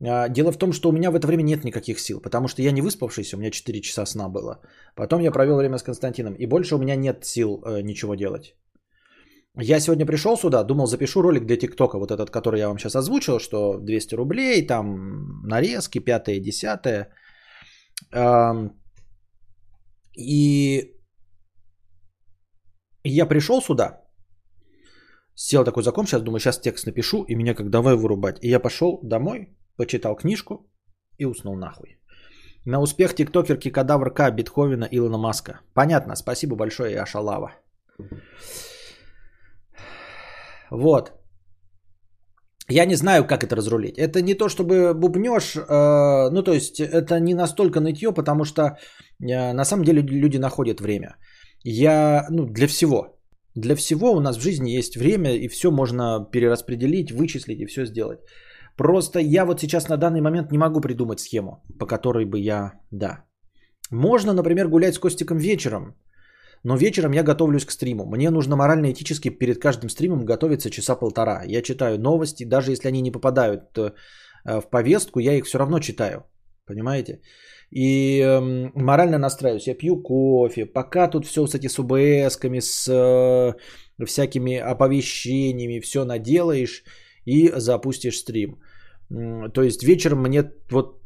А, 0.00 0.28
дело 0.28 0.52
в 0.52 0.58
том, 0.58 0.72
что 0.72 0.88
у 0.88 0.92
меня 0.92 1.10
в 1.10 1.14
это 1.14 1.26
время 1.26 1.42
нет 1.42 1.64
никаких 1.64 2.00
сил, 2.00 2.20
потому 2.20 2.48
что 2.48 2.62
я 2.62 2.72
не 2.72 2.80
выспавшийся, 2.80 3.36
у 3.36 3.40
меня 3.40 3.50
4 3.50 3.80
часа 3.82 4.06
сна 4.06 4.28
было. 4.28 4.60
Потом 4.96 5.20
я 5.20 5.30
провел 5.30 5.56
время 5.56 5.76
с 5.78 5.82
Константином, 5.82 6.34
и 6.34 6.46
больше 6.46 6.74
у 6.74 6.78
меня 6.78 6.96
нет 6.96 7.24
сил 7.24 7.62
э, 7.62 7.82
ничего 7.82 8.14
делать. 8.14 8.56
Я 9.60 9.80
сегодня 9.80 10.06
пришел 10.06 10.38
сюда, 10.38 10.64
думал, 10.64 10.86
запишу 10.86 11.20
ролик 11.20 11.44
для 11.44 11.58
ТикТока, 11.58 11.98
вот 11.98 12.10
этот, 12.10 12.30
который 12.30 12.60
я 12.60 12.68
вам 12.68 12.78
сейчас 12.78 12.96
озвучил, 12.96 13.38
что 13.38 13.78
200 13.78 14.14
рублей, 14.14 14.66
там 14.66 15.42
нарезки, 15.46 15.98
пятое, 15.98 16.40
десятое. 16.40 17.10
И 20.16 20.92
я 23.10 23.26
пришел 23.26 23.60
сюда, 23.60 24.00
сел 25.34 25.64
такой 25.64 25.82
закон, 25.82 26.06
сейчас 26.06 26.22
думаю, 26.22 26.40
сейчас 26.40 26.60
текст 26.60 26.86
напишу, 26.86 27.24
и 27.28 27.34
меня 27.34 27.54
как 27.54 27.70
давай 27.70 27.96
вырубать. 27.96 28.38
И 28.42 28.48
я 28.48 28.60
пошел 28.60 29.00
домой, 29.02 29.56
почитал 29.76 30.16
книжку 30.16 30.70
и 31.18 31.24
уснул 31.24 31.56
нахуй. 31.56 31.98
На 32.64 32.80
успех 32.80 33.14
тиктокерки 33.14 33.70
Кадавр 33.70 34.14
К, 34.14 34.30
Бетховена, 34.30 34.88
Илона 34.90 35.18
Маска. 35.18 35.60
Понятно, 35.74 36.16
спасибо 36.16 36.56
большое, 36.56 36.92
я 36.92 37.06
шалава. 37.06 37.52
Вот. 40.70 41.12
Я 42.68 42.86
не 42.86 42.94
знаю, 42.94 43.26
как 43.26 43.42
это 43.42 43.56
разрулить. 43.56 43.98
Это 43.98 44.22
не 44.22 44.34
то, 44.34 44.48
чтобы 44.48 44.94
бубнешь, 44.94 45.56
э, 45.56 46.30
ну 46.30 46.42
то 46.42 46.52
есть 46.52 46.80
это 46.80 47.20
не 47.20 47.34
настолько 47.34 47.80
нытье, 47.80 48.12
потому 48.12 48.44
что 48.44 48.62
э, 48.62 49.52
на 49.52 49.64
самом 49.64 49.84
деле 49.84 50.02
люди 50.02 50.38
находят 50.38 50.80
время. 50.80 51.16
Я, 51.64 52.26
ну 52.30 52.46
для 52.46 52.66
всего, 52.66 53.18
для 53.54 53.74
всего 53.76 54.12
у 54.12 54.20
нас 54.20 54.36
в 54.36 54.42
жизни 54.42 54.70
есть 54.78 54.96
время, 54.96 55.34
и 55.36 55.48
все 55.48 55.70
можно 55.70 56.28
перераспределить, 56.32 57.12
вычислить 57.12 57.60
и 57.60 57.66
все 57.66 57.86
сделать. 57.86 58.20
Просто 58.76 59.20
я 59.20 59.44
вот 59.44 59.60
сейчас 59.60 59.88
на 59.88 59.96
данный 59.96 60.20
момент 60.20 60.50
не 60.52 60.58
могу 60.58 60.80
придумать 60.80 61.20
схему, 61.20 61.62
по 61.78 61.86
которой 61.86 62.24
бы 62.24 62.38
я, 62.40 62.72
да. 62.90 63.24
Можно, 63.90 64.32
например, 64.32 64.68
гулять 64.68 64.94
с 64.94 64.98
Костиком 64.98 65.38
вечером, 65.38 65.94
но 66.64 66.76
вечером 66.76 67.12
я 67.12 67.22
готовлюсь 67.22 67.66
к 67.66 67.72
стриму. 67.72 68.06
Мне 68.06 68.30
нужно 68.30 68.56
морально-этически 68.56 69.28
перед 69.28 69.60
каждым 69.60 69.90
стримом 69.90 70.24
готовиться 70.24 70.70
часа 70.70 70.96
полтора. 70.96 71.42
Я 71.44 71.62
читаю 71.62 71.98
новости, 71.98 72.44
даже 72.44 72.70
если 72.70 72.88
они 72.88 73.02
не 73.02 73.10
попадают 73.10 73.76
э, 73.76 73.92
в 74.44 74.70
повестку, 74.70 75.20
я 75.20 75.34
их 75.34 75.44
все 75.44 75.58
равно 75.58 75.80
читаю. 75.80 76.24
Понимаете? 76.66 77.20
И 77.72 78.20
э, 78.20 78.40
морально 78.74 79.18
настраиваюсь. 79.18 79.66
Я 79.66 79.74
пью 79.74 80.02
кофе. 80.02 80.66
Пока 80.66 81.08
тут 81.08 81.26
все 81.26 81.44
этими 81.44 81.68
с 81.68 81.78
ОБС-ками, 81.78 82.60
с 82.60 82.88
э, 82.88 84.04
всякими 84.04 84.58
оповещениями, 84.58 85.80
все 85.80 86.04
наделаешь 86.04 86.84
и 87.24 87.50
запустишь 87.56 88.18
стрим. 88.18 88.58
То 89.54 89.62
есть 89.62 89.82
вечером 89.82 90.22
мне 90.22 90.50
вот 90.70 91.02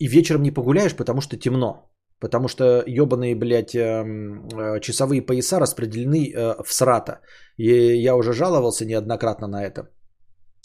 и 0.00 0.08
вечером 0.08 0.42
не 0.42 0.50
погуляешь, 0.50 0.96
потому 0.96 1.20
что 1.20 1.36
темно. 1.36 1.90
Потому 2.20 2.48
что 2.48 2.82
ебаные, 2.86 3.34
блядь, 3.34 3.74
эм, 3.74 4.48
э, 4.48 4.80
часовые 4.80 5.22
пояса 5.22 5.60
распределены 5.60 6.32
э, 6.32 6.62
в 6.64 6.72
срата. 6.72 7.20
И 7.56 8.02
я 8.02 8.16
уже 8.16 8.32
жаловался 8.32 8.84
неоднократно 8.84 9.48
на 9.48 9.64
это. 9.64 9.88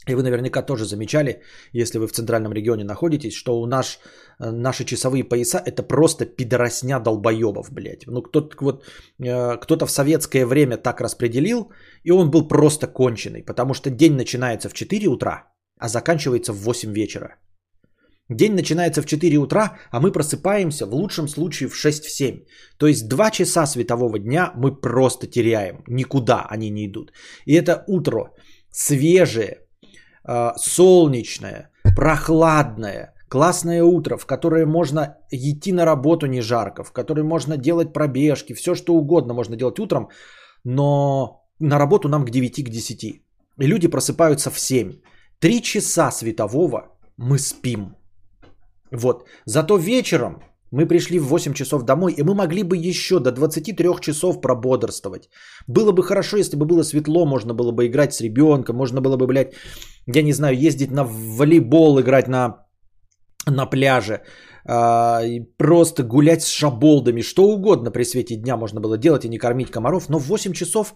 И 0.07 0.15
вы 0.15 0.23
наверняка 0.23 0.61
тоже 0.61 0.85
замечали, 0.85 1.41
если 1.73 1.99
вы 1.99 2.07
в 2.07 2.11
центральном 2.11 2.53
регионе 2.53 2.83
находитесь, 2.83 3.33
что 3.33 3.59
у 3.59 3.65
нас 3.65 3.99
э, 4.39 4.51
наши 4.51 4.85
часовые 4.85 5.23
пояса 5.23 5.61
это 5.65 5.83
просто 5.83 6.25
пидоросня 6.25 6.99
долбоебов, 6.99 7.71
блядь. 7.71 8.05
Ну, 8.07 8.21
кто-то, 8.21 8.55
вот, 8.61 8.85
кто-то 9.61 9.85
в 9.85 9.91
советское 9.91 10.45
время 10.45 10.77
так 10.77 11.01
распределил, 11.01 11.71
и 12.03 12.11
он 12.11 12.31
был 12.31 12.47
просто 12.47 12.87
конченый, 12.87 13.43
потому 13.43 13.73
что 13.73 13.89
день 13.89 14.15
начинается 14.15 14.69
в 14.69 14.73
4 14.73 15.07
утра, 15.07 15.47
а 15.79 15.89
заканчивается 15.89 16.53
в 16.53 16.57
8 16.57 16.93
вечера. 16.93 17.35
День 18.29 18.55
начинается 18.55 19.01
в 19.01 19.05
4 19.05 19.37
утра, 19.37 19.77
а 19.91 19.99
мы 19.99 20.11
просыпаемся 20.11 20.87
в 20.87 20.93
лучшем 20.93 21.27
случае 21.27 21.69
в 21.69 21.85
6-7. 21.85 22.45
То 22.77 22.87
есть 22.87 23.07
2 23.07 23.31
часа 23.31 23.67
светового 23.67 24.17
дня 24.19 24.51
мы 24.55 24.75
просто 24.81 25.27
теряем. 25.27 25.83
Никуда 25.87 26.45
они 26.49 26.71
не 26.71 26.87
идут. 26.87 27.11
И 27.45 27.53
это 27.53 27.83
утро 27.87 28.31
свежее, 28.71 29.64
солнечное, 30.57 31.69
прохладное, 31.95 33.13
классное 33.29 33.83
утро, 33.83 34.17
в 34.17 34.25
которое 34.25 34.65
можно 34.65 35.17
идти 35.31 35.73
на 35.73 35.85
работу 35.85 36.27
не 36.27 36.41
жарко, 36.41 36.83
в 36.83 36.91
которое 36.91 37.23
можно 37.23 37.57
делать 37.57 37.93
пробежки, 37.93 38.53
все 38.53 38.75
что 38.75 38.93
угодно 38.93 39.33
можно 39.33 39.55
делать 39.55 39.79
утром, 39.79 40.09
но 40.63 41.43
на 41.59 41.79
работу 41.79 42.09
нам 42.09 42.25
к 42.25 42.29
9, 42.29 42.63
к 42.63 42.69
10. 42.69 43.03
И 43.03 43.21
люди 43.67 43.87
просыпаются 43.87 44.49
в 44.51 44.59
7. 44.59 44.93
Три 45.39 45.61
часа 45.61 46.11
светового 46.11 46.97
мы 47.17 47.39
спим. 47.39 47.95
Вот. 48.91 49.25
Зато 49.45 49.77
вечером 49.77 50.41
мы 50.71 50.87
пришли 50.87 51.19
в 51.19 51.27
8 51.27 51.53
часов 51.53 51.83
домой, 51.83 52.13
и 52.17 52.23
мы 52.23 52.33
могли 52.35 52.63
бы 52.63 52.75
еще 52.77 53.19
до 53.19 53.31
23 53.31 54.01
часов 54.01 54.41
прободрствовать. 54.41 55.29
Было 55.67 55.91
бы 55.91 56.03
хорошо, 56.03 56.37
если 56.37 56.57
бы 56.57 56.65
было 56.65 56.83
светло, 56.83 57.25
можно 57.25 57.53
было 57.53 57.71
бы 57.71 57.85
играть 57.85 58.13
с 58.13 58.21
ребенком, 58.21 58.75
можно 58.75 59.01
было 59.01 59.17
бы, 59.17 59.27
блядь, 59.27 59.53
я 60.07 60.21
не 60.21 60.33
знаю, 60.33 60.57
ездить 60.57 60.91
на 60.91 61.03
волейбол, 61.03 61.99
играть 61.99 62.27
на, 62.27 62.65
на 63.47 63.65
пляже, 63.65 64.21
а, 64.67 65.21
просто 65.57 66.03
гулять 66.03 66.41
с 66.41 66.47
шаболдами, 66.47 67.21
что 67.21 67.43
угодно 67.43 67.91
при 67.91 68.03
свете 68.03 68.35
дня 68.35 68.57
можно 68.57 68.81
было 68.81 68.97
делать 68.97 69.25
и 69.25 69.29
не 69.29 69.37
кормить 69.37 69.71
комаров, 69.71 70.09
но 70.09 70.19
в 70.19 70.27
8 70.27 70.53
часов 70.53 70.93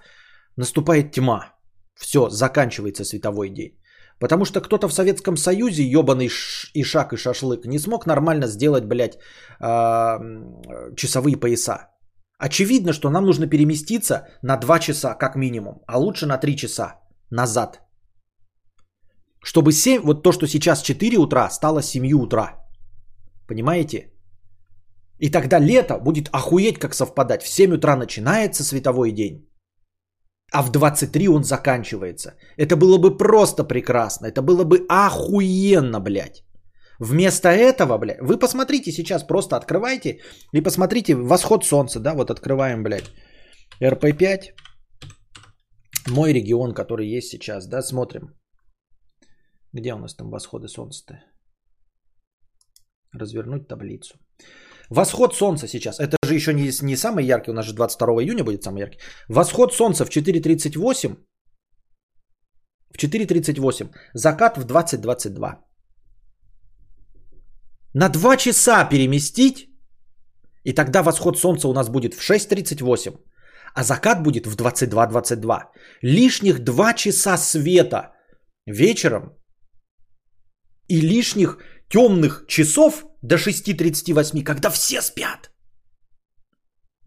наступает 0.57 1.11
тьма. 1.11 1.53
Все, 1.95 2.29
заканчивается 2.29 3.03
световой 3.03 3.49
день. 3.49 3.79
Потому 4.19 4.45
что 4.45 4.61
кто-то 4.61 4.87
в 4.87 4.93
Советском 4.93 5.37
Союзе, 5.37 5.83
ебаный 5.83 6.29
ишак 6.73 7.13
и 7.13 7.17
шашлык, 7.17 7.65
не 7.65 7.79
смог 7.79 8.05
нормально 8.05 8.47
сделать, 8.47 8.85
блядь, 8.85 9.17
часовые 10.95 11.37
пояса. 11.37 11.89
Очевидно, 12.37 12.93
что 12.93 13.09
нам 13.09 13.25
нужно 13.25 13.47
переместиться 13.47 14.27
на 14.41 14.57
2 14.57 14.79
часа 14.79 15.13
как 15.13 15.35
минимум, 15.35 15.81
а 15.87 15.97
лучше 15.97 16.25
на 16.25 16.37
3 16.37 16.57
часа 16.57 16.99
назад. 17.31 17.81
Чтобы 19.43 19.71
7, 19.71 20.01
вот 20.03 20.23
то, 20.23 20.31
что 20.31 20.47
сейчас 20.47 20.81
4 20.81 21.17
утра, 21.17 21.49
стало 21.49 21.81
7 21.81 22.13
утра. 22.13 22.55
Понимаете? 23.47 24.11
И 25.19 25.29
тогда 25.29 25.59
лето 25.59 25.99
будет 25.99 26.29
охуеть 26.31 26.79
как 26.79 26.93
совпадать. 26.93 27.43
В 27.43 27.47
7 27.47 27.73
утра 27.73 27.95
начинается 27.95 28.63
световой 28.63 29.11
день, 29.11 29.49
а 30.51 30.63
в 30.63 30.71
23 30.71 31.27
он 31.27 31.43
заканчивается. 31.43 32.35
Это 32.57 32.75
было 32.75 32.97
бы 32.97 33.17
просто 33.17 33.63
прекрасно. 33.63 34.27
Это 34.27 34.41
было 34.41 34.63
бы 34.63 34.85
охуенно, 34.89 35.99
блядь. 35.99 36.43
Вместо 36.99 37.47
этого, 37.49 37.97
блядь, 37.97 38.21
вы 38.21 38.37
посмотрите 38.37 38.91
сейчас, 38.91 39.23
просто 39.23 39.55
открывайте 39.55 40.19
и 40.53 40.61
посмотрите 40.61 41.15
восход 41.15 41.65
солнца, 41.65 41.99
да, 41.99 42.13
вот 42.13 42.29
открываем, 42.29 42.83
блядь, 42.83 43.11
РП5, 43.81 44.39
мой 46.09 46.33
регион, 46.33 46.73
который 46.73 47.07
есть 47.07 47.29
сейчас, 47.29 47.67
да, 47.67 47.81
смотрим. 47.81 48.35
Где 49.73 49.93
у 49.93 49.97
нас 49.97 50.15
там 50.15 50.29
восходы 50.29 50.67
солнца-то? 50.67 51.23
Развернуть 53.11 53.67
таблицу. 53.67 54.15
Восход 54.89 55.35
солнца 55.35 55.67
сейчас. 55.67 55.99
Это 55.99 56.17
же 56.25 56.33
еще 56.33 56.53
не, 56.53 56.71
не 56.81 56.95
самый 56.95 57.25
яркий, 57.25 57.51
у 57.51 57.53
нас 57.53 57.65
же 57.65 57.73
22 57.73 58.23
июня 58.23 58.43
будет 58.43 58.63
самый 58.63 58.79
яркий. 58.79 58.99
Восход 59.27 59.73
солнца 59.73 60.05
в 60.05 60.09
4.38. 60.09 61.15
В 62.91 62.97
4.38. 62.97 63.91
Закат 64.13 64.57
в 64.57 64.65
20.22. 64.65 65.57
На 67.93 68.09
2 68.09 68.37
часа 68.37 68.85
переместить, 68.89 69.69
и 70.63 70.73
тогда 70.73 71.03
восход 71.03 71.37
солнца 71.37 71.67
у 71.67 71.73
нас 71.73 71.89
будет 71.89 72.13
в 72.13 72.21
6.38, 72.21 73.17
а 73.75 73.83
закат 73.83 74.23
будет 74.23 74.47
в 74.47 74.55
22.22. 74.55 75.59
Лишних 76.01 76.63
2 76.63 76.93
часа 76.93 77.37
света 77.37 78.13
вечером 78.65 79.38
и 80.89 81.01
лишних 81.01 81.57
темных 81.89 82.45
часов 82.47 83.05
до 83.21 83.35
6.38, 83.35 84.43
когда 84.43 84.69
все 84.69 85.01
спят. 85.01 85.51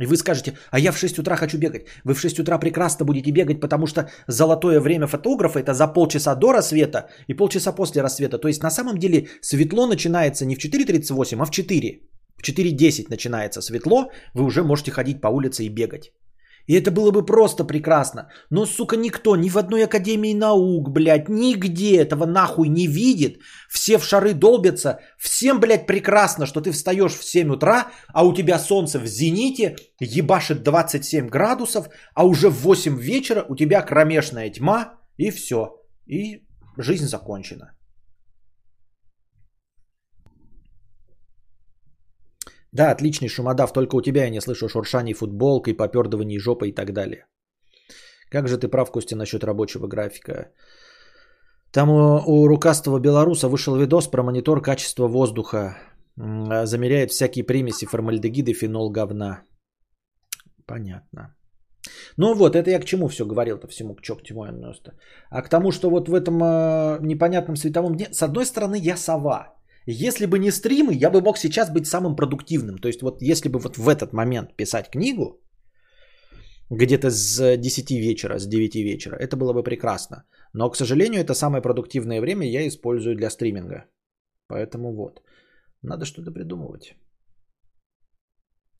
И 0.00 0.06
вы 0.06 0.16
скажете, 0.16 0.56
а 0.70 0.78
я 0.78 0.92
в 0.92 0.98
6 0.98 1.18
утра 1.18 1.36
хочу 1.36 1.58
бегать. 1.58 1.86
Вы 2.04 2.14
в 2.14 2.20
6 2.20 2.40
утра 2.40 2.58
прекрасно 2.58 3.04
будете 3.04 3.30
бегать, 3.32 3.60
потому 3.60 3.86
что 3.86 4.08
золотое 4.26 4.80
время 4.80 5.06
фотографа 5.06 5.60
это 5.60 5.74
за 5.74 5.86
полчаса 5.86 6.34
до 6.34 6.52
рассвета 6.52 7.08
и 7.28 7.34
полчаса 7.34 7.72
после 7.72 8.02
рассвета. 8.02 8.38
То 8.38 8.48
есть 8.48 8.62
на 8.62 8.70
самом 8.70 8.98
деле 8.98 9.28
светло 9.42 9.86
начинается 9.86 10.44
не 10.44 10.56
в 10.56 10.58
4.38, 10.58 11.42
а 11.42 11.44
в 11.44 11.50
4. 11.50 12.00
В 12.36 12.42
4.10 12.42 13.06
начинается 13.10 13.60
светло, 13.60 14.10
вы 14.34 14.44
уже 14.44 14.62
можете 14.62 14.90
ходить 14.90 15.20
по 15.20 15.28
улице 15.28 15.64
и 15.64 15.68
бегать. 15.68 16.12
И 16.66 16.74
это 16.74 16.90
было 16.90 17.10
бы 17.10 17.26
просто 17.26 17.64
прекрасно. 17.64 18.28
Но, 18.50 18.66
сука, 18.66 18.96
никто 18.96 19.36
ни 19.36 19.48
в 19.48 19.56
одной 19.56 19.84
академии 19.84 20.34
наук, 20.34 20.90
блядь, 20.90 21.28
нигде 21.28 21.96
этого 21.96 22.26
нахуй 22.26 22.68
не 22.68 22.86
видит. 22.86 23.40
Все 23.68 23.98
в 23.98 24.04
шары 24.04 24.32
долбятся. 24.32 25.00
Всем, 25.18 25.60
блядь, 25.60 25.86
прекрасно, 25.86 26.46
что 26.46 26.60
ты 26.60 26.70
встаешь 26.70 27.14
в 27.14 27.24
7 27.24 27.52
утра, 27.52 27.88
а 28.14 28.24
у 28.24 28.32
тебя 28.34 28.58
солнце 28.58 28.98
в 28.98 29.06
зените, 29.06 29.76
ебашит 30.00 30.62
27 30.62 31.28
градусов, 31.28 31.88
а 32.14 32.24
уже 32.24 32.48
в 32.48 32.62
8 32.62 32.98
вечера 32.98 33.44
у 33.48 33.56
тебя 33.56 33.82
кромешная 33.82 34.50
тьма, 34.50 34.94
и 35.16 35.30
все. 35.30 35.80
И 36.06 36.44
жизнь 36.76 37.06
закончена. 37.06 37.72
Да, 42.72 42.90
отличный 42.90 43.28
шумодав, 43.28 43.72
только 43.72 43.96
у 43.96 44.02
тебя 44.02 44.24
я 44.24 44.30
не 44.30 44.40
слышу 44.40 44.68
шуршаний 44.68 45.14
футболкой, 45.14 45.74
попердываний 45.74 46.38
жопой 46.38 46.68
и 46.68 46.74
так 46.74 46.92
далее. 46.92 47.26
Как 48.30 48.48
же 48.48 48.56
ты 48.56 48.68
прав, 48.68 48.90
Костя, 48.90 49.16
насчет 49.16 49.44
рабочего 49.44 49.86
графика. 49.86 50.52
Там 51.70 51.90
у, 51.90 52.22
у 52.26 52.48
рукастого 52.48 52.98
белоруса 52.98 53.48
вышел 53.48 53.76
видос 53.76 54.08
про 54.08 54.22
монитор 54.22 54.62
качества 54.62 55.06
воздуха. 55.06 55.76
Замеряет 56.16 57.10
всякие 57.10 57.44
примеси, 57.44 57.86
формальдегиды, 57.86 58.54
фенол, 58.54 58.90
говна. 58.90 59.42
Понятно. 60.66 61.34
Ну 62.16 62.34
вот, 62.34 62.54
это 62.54 62.70
я 62.70 62.80
к 62.80 62.84
чему 62.84 63.08
все 63.08 63.26
говорил-то 63.26 63.68
всему, 63.68 63.94
к 63.94 64.02
чему, 64.02 64.44
я 64.44 64.52
А 65.30 65.42
к 65.42 65.48
тому, 65.48 65.72
что 65.72 65.90
вот 65.90 66.08
в 66.08 66.14
этом 66.14 66.42
э, 66.42 66.98
непонятном 67.00 67.56
световом 67.56 67.96
дне, 67.96 68.08
с 68.12 68.22
одной 68.22 68.46
стороны, 68.46 68.78
я 68.78 68.96
сова. 68.96 69.54
Если 69.86 70.26
бы 70.26 70.38
не 70.38 70.50
стримы, 70.50 70.94
я 70.94 71.10
бы 71.10 71.20
мог 71.20 71.38
сейчас 71.38 71.70
быть 71.70 71.86
самым 71.86 72.16
продуктивным. 72.16 72.78
То 72.78 72.88
есть 72.88 73.02
вот 73.02 73.22
если 73.22 73.48
бы 73.48 73.58
вот 73.58 73.76
в 73.76 73.88
этот 73.88 74.12
момент 74.12 74.56
писать 74.56 74.90
книгу, 74.90 75.40
где-то 76.70 77.10
с 77.10 77.56
10 77.56 77.90
вечера, 77.90 78.38
с 78.38 78.46
9 78.46 78.74
вечера, 78.76 79.16
это 79.16 79.36
было 79.36 79.52
бы 79.52 79.62
прекрасно. 79.62 80.24
Но, 80.54 80.70
к 80.70 80.76
сожалению, 80.76 81.20
это 81.20 81.34
самое 81.34 81.62
продуктивное 81.62 82.20
время 82.20 82.46
я 82.46 82.66
использую 82.66 83.16
для 83.16 83.30
стриминга. 83.30 83.84
Поэтому 84.48 84.94
вот. 84.94 85.22
Надо 85.82 86.04
что-то 86.04 86.30
придумывать. 86.30 86.94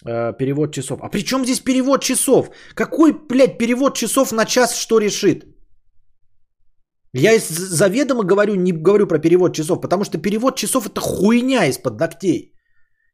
Э, 0.04 0.32
перевод 0.38 0.72
часов. 0.72 1.00
А 1.02 1.08
при 1.08 1.24
чем 1.24 1.44
здесь 1.44 1.60
перевод 1.60 2.02
часов? 2.02 2.50
Какой, 2.74 3.12
блядь, 3.12 3.58
перевод 3.58 3.96
часов 3.96 4.32
на 4.32 4.44
час 4.44 4.76
что 4.76 5.00
решит? 5.00 5.51
Я 7.14 7.38
заведомо 7.38 8.24
говорю, 8.24 8.54
не 8.54 8.72
говорю 8.72 9.06
про 9.06 9.18
перевод 9.18 9.54
часов, 9.54 9.80
потому 9.80 10.04
что 10.04 10.18
перевод 10.18 10.56
часов 10.56 10.86
это 10.86 11.00
хуйня 11.00 11.66
из-под 11.66 11.98
ногтей. 11.98 12.54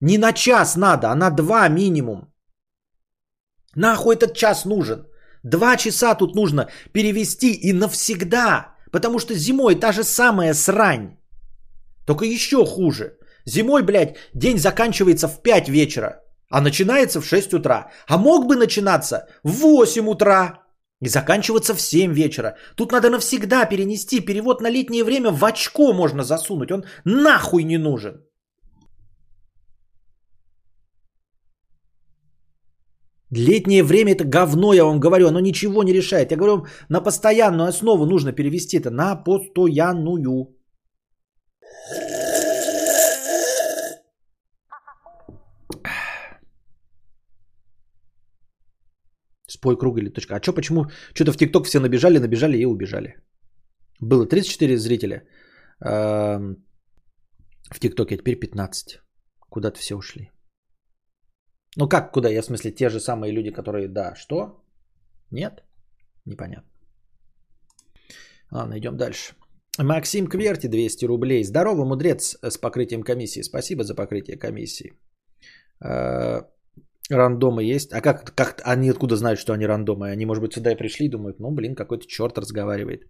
Не 0.01 0.19
на 0.19 0.33
час 0.33 0.77
надо, 0.77 1.11
а 1.11 1.15
на 1.15 1.31
два 1.31 1.69
минимум. 1.69 2.33
Нахуй 3.75 4.15
этот 4.15 4.35
час 4.35 4.65
нужен? 4.65 5.07
Два 5.43 5.77
часа 5.77 6.15
тут 6.15 6.35
нужно 6.35 6.69
перевести 6.93 7.53
и 7.53 7.73
навсегда. 7.73 8.75
Потому 8.93 9.19
что 9.19 9.35
зимой 9.35 9.75
та 9.75 9.93
же 9.93 10.05
самая 10.05 10.55
срань. 10.55 11.17
Только 12.07 12.25
еще 12.25 12.65
хуже. 12.65 13.19
Зимой, 13.45 13.83
блядь, 13.83 14.17
день 14.35 14.59
заканчивается 14.59 15.29
в 15.29 15.43
5 15.43 15.69
вечера, 15.69 16.23
а 16.51 16.61
начинается 16.61 17.21
в 17.21 17.27
6 17.27 17.55
утра. 17.55 17.91
А 18.07 18.19
мог 18.19 18.47
бы 18.47 18.57
начинаться 18.57 19.27
в 19.43 19.51
8 19.51 20.09
утра. 20.09 20.63
И 21.01 21.09
заканчиваться 21.09 21.75
в 21.75 21.81
7 21.81 22.13
вечера. 22.13 22.57
Тут 22.77 22.93
надо 22.93 23.11
навсегда 23.11 23.67
перенести. 23.67 24.21
Перевод 24.21 24.61
на 24.61 24.71
летнее 24.71 25.05
время 25.05 25.31
в 25.31 25.45
очко 25.45 25.93
можно 25.93 26.25
засунуть. 26.25 26.73
Он 26.73 26.85
нахуй 27.05 27.65
не 27.65 27.79
нужен. 27.79 28.25
Летнее 33.31 33.83
время 33.85 34.13
это 34.13 34.25
говно, 34.25 34.73
я 34.73 34.85
вам 34.85 35.01
говорю, 35.01 35.29
оно 35.29 35.41
ничего 35.41 35.83
не 35.83 35.93
решает. 35.93 36.31
Я 36.31 36.37
говорю, 36.37 36.67
на 36.89 37.01
постоянную 37.01 37.69
основу 37.69 38.07
нужно 38.07 38.33
перевести 38.33 38.79
это 38.79 38.91
на 38.91 39.17
постоянную. 39.17 40.58
Спой 49.59 49.77
круг 49.77 49.99
или 49.99 50.09
точка. 50.09 50.37
А 50.37 50.43
что, 50.43 50.53
почему? 50.53 50.87
Что-то 51.15 51.33
в 51.33 51.37
ТикТок 51.37 51.67
все 51.67 51.81
набежали, 51.81 52.19
набежали 52.19 52.59
и 52.59 52.67
убежали. 52.67 53.17
Было 54.01 54.27
34 54.27 54.77
зрителя 54.77 55.23
в 55.81 56.55
ТикТоке, 57.81 58.15
а 58.15 58.19
теперь 58.19 58.39
15. 58.39 59.01
Куда-то 59.51 59.79
все 59.79 59.97
ушли. 59.97 60.31
Ну 61.77 61.89
как 61.89 62.13
куда? 62.13 62.31
Я 62.31 62.43
в 62.43 62.45
смысле 62.45 62.71
те 62.71 62.89
же 62.89 63.01
самые 63.01 63.33
люди, 63.33 63.51
которые 63.51 63.89
да, 63.89 64.15
что? 64.15 64.65
Нет? 65.33 65.65
Непонятно. 66.27 66.71
Ладно, 68.53 68.79
идем 68.79 68.97
дальше. 68.97 69.35
Максим 69.79 70.29
Кверти, 70.29 70.69
200 70.69 71.07
рублей. 71.07 71.45
Здорово, 71.45 71.85
мудрец 71.85 72.37
с 72.43 72.59
покрытием 72.59 73.03
комиссии. 73.03 73.43
Спасибо 73.43 73.83
за 73.83 73.95
покрытие 73.95 74.39
комиссии. 74.39 74.93
Рандомы 77.11 77.65
есть. 77.65 77.93
А 77.93 78.01
как, 78.01 78.35
как 78.35 78.63
они 78.65 78.91
откуда 78.91 79.17
знают, 79.17 79.41
что 79.41 79.53
они 79.53 79.67
рандомы? 79.67 80.11
Они, 80.11 80.27
может 80.27 80.43
быть, 80.43 80.53
сюда 80.53 80.73
и 80.73 80.77
пришли 80.77 81.07
и 81.07 81.11
думают, 81.11 81.41
ну, 81.41 81.51
блин, 81.51 81.75
какой-то 81.75 82.07
черт 82.07 82.39
разговаривает. 82.39 83.03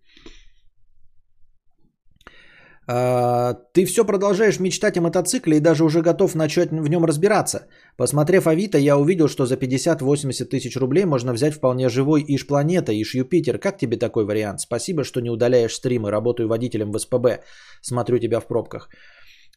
А, 2.91 3.55
ты 3.75 3.85
все 3.85 4.05
продолжаешь 4.05 4.61
мечтать 4.61 4.97
о 4.97 5.03
мотоцикле 5.03 5.57
и 5.57 5.61
даже 5.61 5.85
уже 5.85 6.01
готов 6.01 6.35
начать 6.35 6.71
в 6.71 6.89
нем 6.89 7.05
разбираться. 7.05 7.67
Посмотрев 7.97 8.47
Авито, 8.47 8.79
я 8.79 8.97
увидел, 8.97 9.29
что 9.29 9.47
за 9.47 9.57
50-80 9.57 10.45
тысяч 10.47 10.77
рублей 10.77 11.05
можно 11.05 11.33
взять 11.33 11.55
вполне 11.55 11.89
живой 11.89 12.25
Иш 12.27 12.47
Планета, 12.47 12.93
Иш 12.93 13.15
Юпитер. 13.15 13.59
Как 13.59 13.79
тебе 13.79 13.99
такой 13.99 14.25
вариант? 14.25 14.61
Спасибо, 14.61 15.05
что 15.05 15.21
не 15.21 15.31
удаляешь 15.31 15.75
стримы. 15.75 16.11
Работаю 16.11 16.49
водителем 16.49 16.91
в 16.93 16.99
СПБ. 16.99 17.45
Смотрю 17.83 18.19
тебя 18.19 18.41
в 18.41 18.47
пробках. 18.47 18.89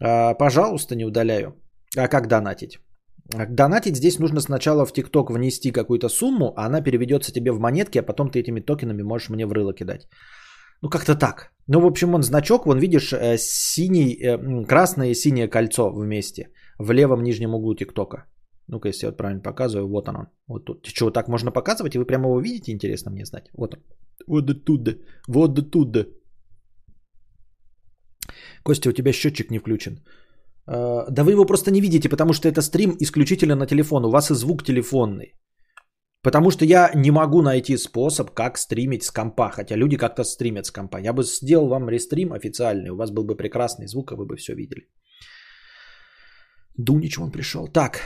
А, 0.01 0.33
пожалуйста, 0.33 0.95
не 0.95 1.05
удаляю. 1.05 1.55
А 1.97 2.07
как 2.07 2.27
донатить? 2.27 2.79
Донатить 3.49 3.95
здесь 3.95 4.19
нужно 4.19 4.41
сначала 4.41 4.85
в 4.85 4.93
ТикТок 4.93 5.31
внести 5.31 5.71
какую-то 5.71 6.09
сумму, 6.09 6.53
а 6.55 6.65
она 6.65 6.81
переведется 6.81 7.31
тебе 7.31 7.51
в 7.51 7.59
монетки, 7.59 7.99
а 7.99 8.03
потом 8.03 8.29
ты 8.29 8.39
этими 8.39 8.59
токенами 8.59 9.03
можешь 9.03 9.29
мне 9.29 9.45
в 9.45 9.51
рыло 9.51 9.73
кидать. 9.73 10.07
Ну, 10.81 10.89
как-то 10.89 11.15
так. 11.15 11.51
Ну, 11.67 11.79
в 11.79 11.85
общем, 11.85 12.13
он 12.13 12.23
значок, 12.23 12.65
вон 12.65 12.79
видишь, 12.79 13.13
э, 13.13 13.37
синий, 13.37 14.17
э, 14.19 14.65
красное 14.65 15.09
и 15.09 15.15
синее 15.15 15.47
кольцо 15.47 15.91
вместе 15.91 16.49
в 16.79 16.91
левом 16.91 17.23
нижнем 17.23 17.53
углу 17.53 17.75
ТикТока. 17.75 18.25
Ну-ка, 18.67 18.89
если 18.89 19.05
я 19.05 19.09
вот 19.09 19.17
правильно 19.17 19.41
показываю, 19.41 19.87
вот 19.87 20.07
он. 20.07 20.27
Вот 20.47 20.65
тут. 20.65 20.85
Что, 20.85 21.11
так 21.11 21.27
можно 21.27 21.51
показывать, 21.51 21.95
и 21.95 21.99
вы 21.99 22.05
прямо 22.05 22.25
его 22.25 22.39
видите, 22.39 22.71
интересно 22.71 23.11
мне 23.11 23.25
знать. 23.25 23.49
Вот 23.53 23.73
он. 23.73 23.79
Вот 24.27 24.49
оттуда. 24.49 24.91
Вот 25.27 25.59
оттуда. 25.59 26.07
Костя, 28.63 28.89
у 28.89 28.93
тебя 28.93 29.11
счетчик 29.11 29.51
не 29.51 29.59
включен. 29.59 29.99
А, 30.67 31.05
да 31.09 31.23
вы 31.23 31.31
его 31.31 31.45
просто 31.45 31.71
не 31.71 31.81
видите, 31.81 32.09
потому 32.09 32.33
что 32.33 32.47
это 32.47 32.61
стрим 32.61 32.95
исключительно 32.99 33.55
на 33.55 33.67
телефон. 33.67 34.05
У 34.05 34.09
вас 34.09 34.31
и 34.31 34.35
звук 34.35 34.63
телефонный. 34.63 35.33
Потому 36.23 36.51
что 36.51 36.65
я 36.65 36.91
не 36.95 37.11
могу 37.11 37.41
найти 37.41 37.77
способ, 37.77 38.31
как 38.31 38.57
стримить 38.57 39.03
с 39.03 39.11
компа, 39.11 39.49
хотя 39.49 39.75
люди 39.75 39.97
как-то 39.97 40.23
стримят 40.23 40.65
с 40.65 40.71
компа. 40.71 40.99
Я 40.99 41.13
бы 41.13 41.23
сделал 41.23 41.67
вам 41.67 41.89
рестрим 41.89 42.31
официальный, 42.31 42.91
у 42.91 42.95
вас 42.95 43.11
был 43.11 43.23
бы 43.23 43.35
прекрасный 43.35 43.87
звук, 43.87 44.11
а 44.11 44.15
вы 44.15 44.25
бы 44.25 44.35
все 44.37 44.53
видели. 44.53 44.87
Дунич 46.77 47.17
он 47.19 47.31
пришел. 47.31 47.67
Так. 47.67 48.01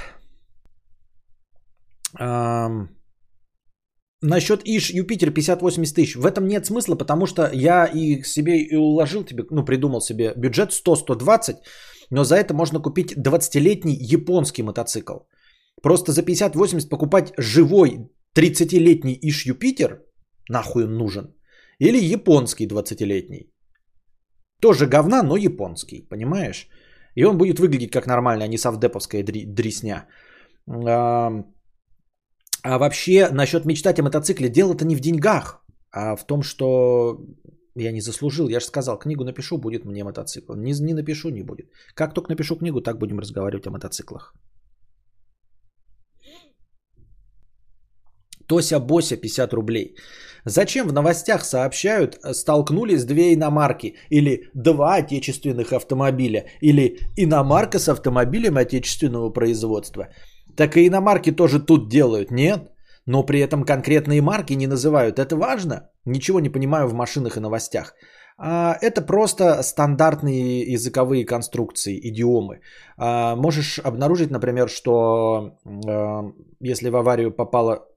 Эм... 2.20 2.90
Насчет 4.22 4.62
Иш 4.66 4.90
Юпитер 4.90 5.30
50-80 5.30 5.94
тысяч. 5.94 6.16
В 6.16 6.26
этом 6.26 6.48
нет 6.48 6.66
смысла, 6.66 6.96
потому 6.96 7.28
что 7.28 7.50
я 7.54 7.86
и 7.86 8.24
себе 8.24 8.62
и 8.62 8.76
уложил 8.76 9.26
тебе, 9.26 9.44
ну, 9.52 9.66
придумал 9.66 10.02
себе 10.02 10.34
бюджет 10.36 10.72
100-120, 10.72 11.56
но 12.10 12.24
за 12.24 12.36
это 12.36 12.54
можно 12.54 12.80
купить 12.80 13.18
20-летний 13.18 13.98
японский 14.00 14.64
мотоцикл. 14.64 15.20
Просто 15.82 16.12
за 16.12 16.22
50-80 16.22 16.90
покупать 16.90 17.34
живой 17.38 18.10
30-летний 18.36 19.20
Иш 19.22 19.46
Юпитер, 19.46 20.02
нахуй 20.50 20.84
он 20.86 20.98
нужен, 20.98 21.36
или 21.80 22.14
японский 22.14 22.68
20-летний. 22.68 23.52
Тоже 24.62 24.88
говна, 24.88 25.24
но 25.24 25.38
японский, 25.38 26.08
понимаешь? 26.10 26.68
И 27.16 27.24
он 27.26 27.38
будет 27.38 27.60
выглядеть 27.60 27.92
как 27.92 28.08
нормальный, 28.08 28.46
а 28.46 28.48
не 28.48 28.58
совдеповская 28.58 29.24
дресня. 29.24 30.08
А, 30.68 31.44
а 32.64 32.78
вообще, 32.78 33.30
насчет 33.32 33.66
мечтать 33.66 34.00
о 34.00 34.04
мотоцикле, 34.04 34.50
дело-то 34.50 34.86
не 34.86 34.96
в 34.96 35.00
деньгах, 35.00 35.64
а 35.92 36.16
в 36.16 36.26
том, 36.26 36.44
что 36.44 37.20
я 37.76 37.92
не 37.92 38.02
заслужил. 38.02 38.50
Я 38.50 38.60
же 38.60 38.66
сказал, 38.66 38.98
книгу 38.98 39.24
напишу, 39.24 39.58
будет 39.58 39.86
мне 39.86 40.04
мотоцикл. 40.04 40.54
Не, 40.56 40.72
не 40.72 40.94
напишу, 40.94 41.30
не 41.30 41.44
будет. 41.44 41.70
Как 41.94 42.14
только 42.14 42.30
напишу 42.30 42.56
книгу, 42.56 42.82
так 42.82 43.00
будем 43.00 43.20
разговаривать 43.20 43.68
о 43.68 43.72
мотоциклах. 43.72 44.34
Тося 48.48 48.80
Бося 48.80 49.18
50 49.18 49.54
рублей. 49.54 49.96
Зачем 50.46 50.88
в 50.88 50.94
новостях 50.94 51.44
сообщают, 51.44 52.18
э, 52.24 52.34
столкнулись 52.34 53.06
две 53.06 53.34
иномарки 53.34 53.96
или 54.12 54.50
два 54.54 54.96
отечественных 54.96 55.74
автомобиля 55.74 56.46
или 56.62 57.00
иномарка 57.18 57.80
с 57.80 57.90
автомобилем 57.90 58.58
отечественного 58.58 59.34
производства? 59.34 60.10
Так 60.56 60.78
и 60.78 60.88
иномарки 60.88 61.32
тоже 61.32 61.60
тут 61.60 61.90
делают, 61.90 62.32
нет? 62.32 62.75
Но 63.06 63.24
при 63.24 63.40
этом 63.40 63.64
конкретные 63.64 64.22
марки 64.22 64.54
не 64.54 64.68
называют. 64.68 65.20
Это 65.20 65.36
важно? 65.36 65.90
Ничего 66.06 66.40
не 66.40 66.50
понимаю 66.50 66.88
в 66.88 66.94
машинах 66.94 67.38
и 67.38 67.40
новостях. 67.40 67.94
А, 68.38 68.78
это 68.82 69.02
просто 69.02 69.64
стандартные 69.64 70.74
языковые 70.74 71.26
конструкции, 71.26 72.00
идиомы. 72.10 72.62
А, 72.98 73.36
можешь 73.36 73.80
обнаружить, 73.80 74.32
например, 74.32 74.70
что 74.70 75.58
а, 75.66 76.24
если 76.60 76.90
в 76.90 76.96
аварию 76.96 77.32
попала 77.32 77.88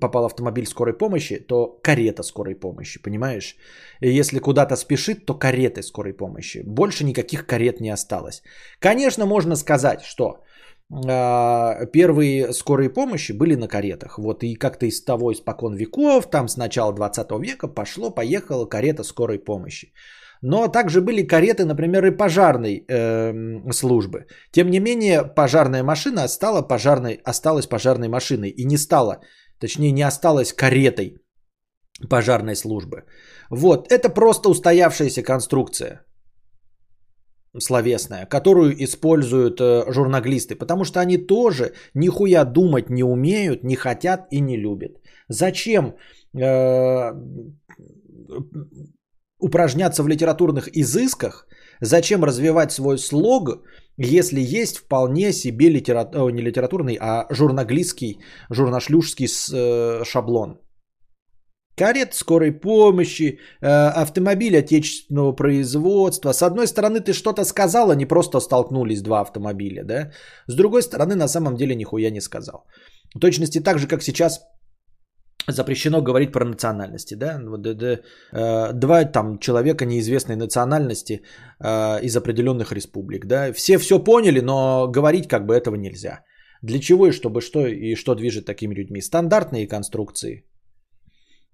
попал 0.00 0.24
автомобиль 0.24 0.66
скорой 0.66 0.98
помощи, 0.98 1.38
то 1.38 1.78
карета 1.82 2.22
скорой 2.24 2.54
помощи, 2.56 3.02
понимаешь? 3.02 3.56
И 4.00 4.18
если 4.18 4.40
куда-то 4.40 4.76
спешит, 4.76 5.24
то 5.24 5.38
кареты 5.38 5.82
скорой 5.82 6.12
помощи. 6.12 6.62
Больше 6.66 7.04
никаких 7.04 7.46
карет 7.46 7.80
не 7.80 7.90
осталось. 7.90 8.42
Конечно, 8.80 9.24
можно 9.26 9.56
сказать, 9.56 10.02
что 10.02 10.42
первые 10.90 12.52
скорые 12.52 12.90
помощи 12.90 13.32
были 13.32 13.56
на 13.56 13.68
каретах. 13.68 14.18
Вот 14.18 14.42
и 14.42 14.54
как-то 14.54 14.86
из 14.86 15.04
того 15.04 15.32
испокон 15.32 15.74
веков, 15.76 16.30
там 16.30 16.48
с 16.48 16.56
начала 16.56 16.92
20 16.92 17.30
века 17.40 17.68
пошло, 17.68 18.10
поехала 18.10 18.66
карета 18.66 19.04
скорой 19.04 19.38
помощи. 19.38 19.92
Но 20.42 20.68
также 20.68 21.00
были 21.00 21.26
кареты, 21.26 21.64
например, 21.64 22.04
и 22.04 22.10
пожарной 22.10 22.84
э, 22.86 23.72
службы. 23.72 24.26
Тем 24.52 24.70
не 24.70 24.80
менее, 24.80 25.24
пожарная 25.24 25.82
машина 25.82 26.28
стала 26.28 26.60
пожарной, 26.60 27.20
осталась 27.24 27.66
пожарной 27.66 28.08
машиной 28.08 28.50
и 28.50 28.64
не 28.64 28.76
стала 28.76 29.20
точнее 29.58 29.92
не 29.92 30.02
осталось 30.02 30.52
каретой 30.52 31.16
пожарной 32.10 32.56
службы. 32.56 33.04
Вот, 33.50 33.92
это 33.92 34.08
просто 34.08 34.48
устоявшаяся 34.48 35.22
конструкция 35.22 36.04
словесная, 37.58 38.26
которую 38.26 38.74
используют 38.84 39.60
э, 39.60 39.84
журналисты, 39.92 40.56
потому 40.56 40.84
что 40.84 41.00
они 41.00 41.18
тоже 41.18 41.72
нихуя 41.94 42.44
думать 42.44 42.90
не 42.90 43.04
умеют, 43.04 43.64
не 43.64 43.76
хотят 43.76 44.26
и 44.30 44.40
не 44.40 44.56
любят. 44.56 45.00
Зачем 45.28 45.94
э, 46.36 47.12
упражняться 49.38 50.02
в 50.02 50.08
литературных 50.08 50.68
изысках, 50.72 51.46
зачем 51.80 52.24
развивать 52.24 52.72
свой 52.72 52.98
слог, 52.98 53.62
если 53.96 54.40
есть 54.40 54.78
вполне 54.78 55.32
себе 55.32 55.68
литератур, 55.70 56.32
не 56.32 56.42
литературный, 56.42 56.98
а 57.00 57.26
журналистский, 57.30 58.18
журнашлюшский 58.50 59.26
э, 59.26 60.04
шаблон. 60.04 60.58
Карет 61.76 62.14
скорой 62.14 62.52
помощи, 62.52 63.38
э, 63.60 63.66
автомобиль 64.02 64.56
отечественного 64.56 65.32
производства. 65.32 66.32
С 66.32 66.42
одной 66.42 66.66
стороны, 66.66 67.00
ты 67.00 67.12
что-то 67.12 67.44
сказал, 67.44 67.90
а 67.90 67.96
не 67.96 68.06
просто 68.06 68.40
столкнулись 68.40 69.02
два 69.02 69.20
автомобиля, 69.20 69.84
да? 69.84 70.10
С 70.46 70.54
другой 70.54 70.82
стороны, 70.82 71.16
на 71.16 71.28
самом 71.28 71.56
деле 71.56 71.74
нихуя 71.74 72.10
не 72.10 72.20
сказал. 72.20 72.66
В 73.14 73.18
точности 73.18 73.60
так 73.60 73.78
же, 73.78 73.88
как 73.88 74.02
сейчас 74.02 74.40
запрещено 75.48 76.02
говорить 76.02 76.32
про 76.32 76.44
национальности, 76.44 77.14
да, 77.14 77.40
э, 78.32 78.72
два 78.72 79.04
там 79.04 79.38
человека 79.38 79.84
неизвестной 79.84 80.36
национальности 80.36 81.22
э, 81.60 82.00
из 82.02 82.16
определенных 82.16 82.72
республик, 82.72 83.26
да, 83.26 83.52
все 83.52 83.78
все 83.78 83.98
поняли, 83.98 84.40
но 84.40 84.88
говорить 84.88 85.28
как 85.28 85.46
бы 85.46 85.54
этого 85.54 85.74
нельзя. 85.76 86.20
Для 86.62 86.78
чего 86.78 87.06
и 87.06 87.12
чтобы 87.12 87.40
что 87.40 87.66
и 87.66 87.94
что 87.94 88.14
движет 88.14 88.46
такими 88.46 88.74
людьми? 88.74 89.02
Стандартные 89.02 89.66
конструкции. 89.66 90.44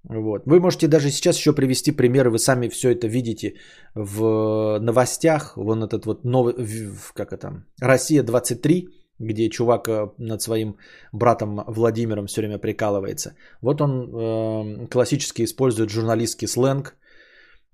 Вот. 0.05 0.43
Вы 0.47 0.61
можете 0.61 0.89
даже 0.89 1.11
сейчас 1.11 1.37
еще 1.37 1.53
привести 1.53 1.93
примеры, 1.93 2.31
вы 2.31 2.39
сами 2.39 2.69
все 2.69 2.91
это 2.91 3.07
видите 3.07 3.55
в 3.95 4.79
новостях, 4.81 5.57
вон 5.57 5.85
этот 5.85 6.07
вот 6.07 6.25
новый, 6.25 6.55
как 7.15 7.33
это, 7.33 7.65
Россия 7.81 8.23
23, 8.23 8.89
где 9.21 9.51
чувак 9.51 9.89
э, 9.89 10.09
над 10.19 10.43
своим 10.43 10.77
братом 11.13 11.63
Владимиром 11.67 12.27
все 12.27 12.41
время 12.41 12.59
прикалывается. 12.59 13.35
Вот 13.61 13.81
он 13.81 14.09
э, 14.09 14.87
классически 14.89 15.43
использует 15.45 15.91
журналистский 15.91 16.49
сленг. 16.49 16.97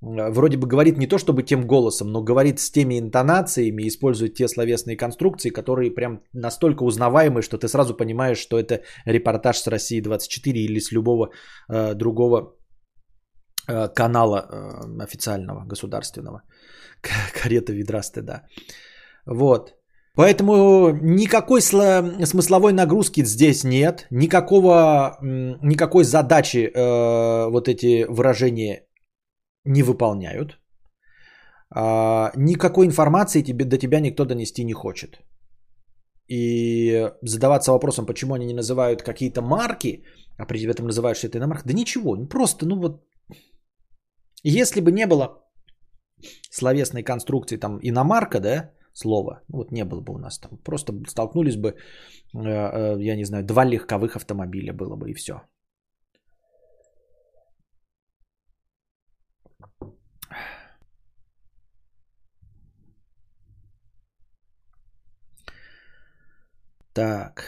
Э, 0.02 0.30
вроде 0.30 0.56
бы 0.56 0.66
говорит 0.66 0.98
не 0.98 1.06
то 1.06 1.18
чтобы 1.18 1.42
тем 1.42 1.66
голосом, 1.66 2.08
но 2.08 2.22
говорит 2.22 2.58
с 2.58 2.70
теми 2.70 2.98
интонациями, 2.98 3.86
использует 3.86 4.34
те 4.34 4.48
словесные 4.48 4.96
конструкции, 4.96 5.50
которые 5.50 5.94
прям 5.94 6.22
настолько 6.32 6.84
узнаваемые, 6.84 7.42
что 7.42 7.58
ты 7.58 7.68
сразу 7.68 7.96
понимаешь, 7.96 8.38
что 8.38 8.58
это 8.58 8.82
репортаж 9.06 9.56
с 9.58 9.66
России 9.66 10.00
24 10.00 10.60
или 10.60 10.80
с 10.80 10.92
любого 10.92 11.30
э, 11.68 11.94
другого 11.94 12.56
э, 13.68 13.88
канала 13.88 14.36
э, 14.36 15.02
официального, 15.02 15.64
государственного. 15.64 16.42
Карета 17.42 17.72
ведрасты, 17.72 18.22
да. 18.22 18.42
Вот. 19.26 19.74
Поэтому 20.16 20.90
никакой 21.02 21.60
смысловой 21.60 22.72
нагрузки 22.72 23.22
здесь 23.22 23.64
нет, 23.64 24.06
никакого, 24.10 25.18
никакой 25.20 26.04
задачи 26.04 26.70
э, 26.74 27.50
вот 27.50 27.68
эти 27.68 28.06
выражения 28.08 28.85
не 29.66 29.82
выполняют. 29.82 30.58
Э, 31.74 32.30
никакой 32.36 32.86
информации 32.86 33.42
тебе, 33.42 33.64
до 33.64 33.78
тебя 33.78 34.00
никто 34.00 34.24
донести 34.24 34.64
не 34.64 34.72
хочет. 34.72 35.20
И 36.28 37.10
задаваться 37.22 37.72
вопросом, 37.72 38.06
почему 38.06 38.34
они 38.34 38.46
не 38.46 38.54
называют 38.54 39.02
какие-то 39.02 39.42
марки, 39.42 40.04
а 40.38 40.46
при 40.46 40.64
этом 40.66 40.86
называют, 40.86 41.18
что 41.18 41.28
это 41.28 41.38
иномарка, 41.38 41.68
да 41.68 41.74
ничего, 41.74 42.26
просто, 42.26 42.66
ну 42.66 42.80
вот, 42.80 43.04
если 44.42 44.80
бы 44.80 44.92
не 44.92 45.06
было 45.06 45.42
словесной 46.50 47.02
конструкции 47.02 47.58
там 47.58 47.78
иномарка, 47.82 48.40
да, 48.40 48.70
слова. 48.92 49.42
Вот 49.48 49.72
не 49.72 49.84
было 49.84 50.00
бы 50.00 50.14
у 50.14 50.18
нас 50.18 50.38
там. 50.38 50.58
Просто 50.64 50.92
столкнулись 51.08 51.56
бы, 51.56 51.68
э, 51.68 51.74
э, 52.34 52.96
я 53.00 53.16
не 53.16 53.24
знаю, 53.24 53.44
два 53.44 53.64
легковых 53.64 54.16
автомобиля 54.16 54.72
было 54.72 54.96
бы 54.96 55.10
и 55.10 55.14
все. 55.14 55.42
Так. 66.96 67.42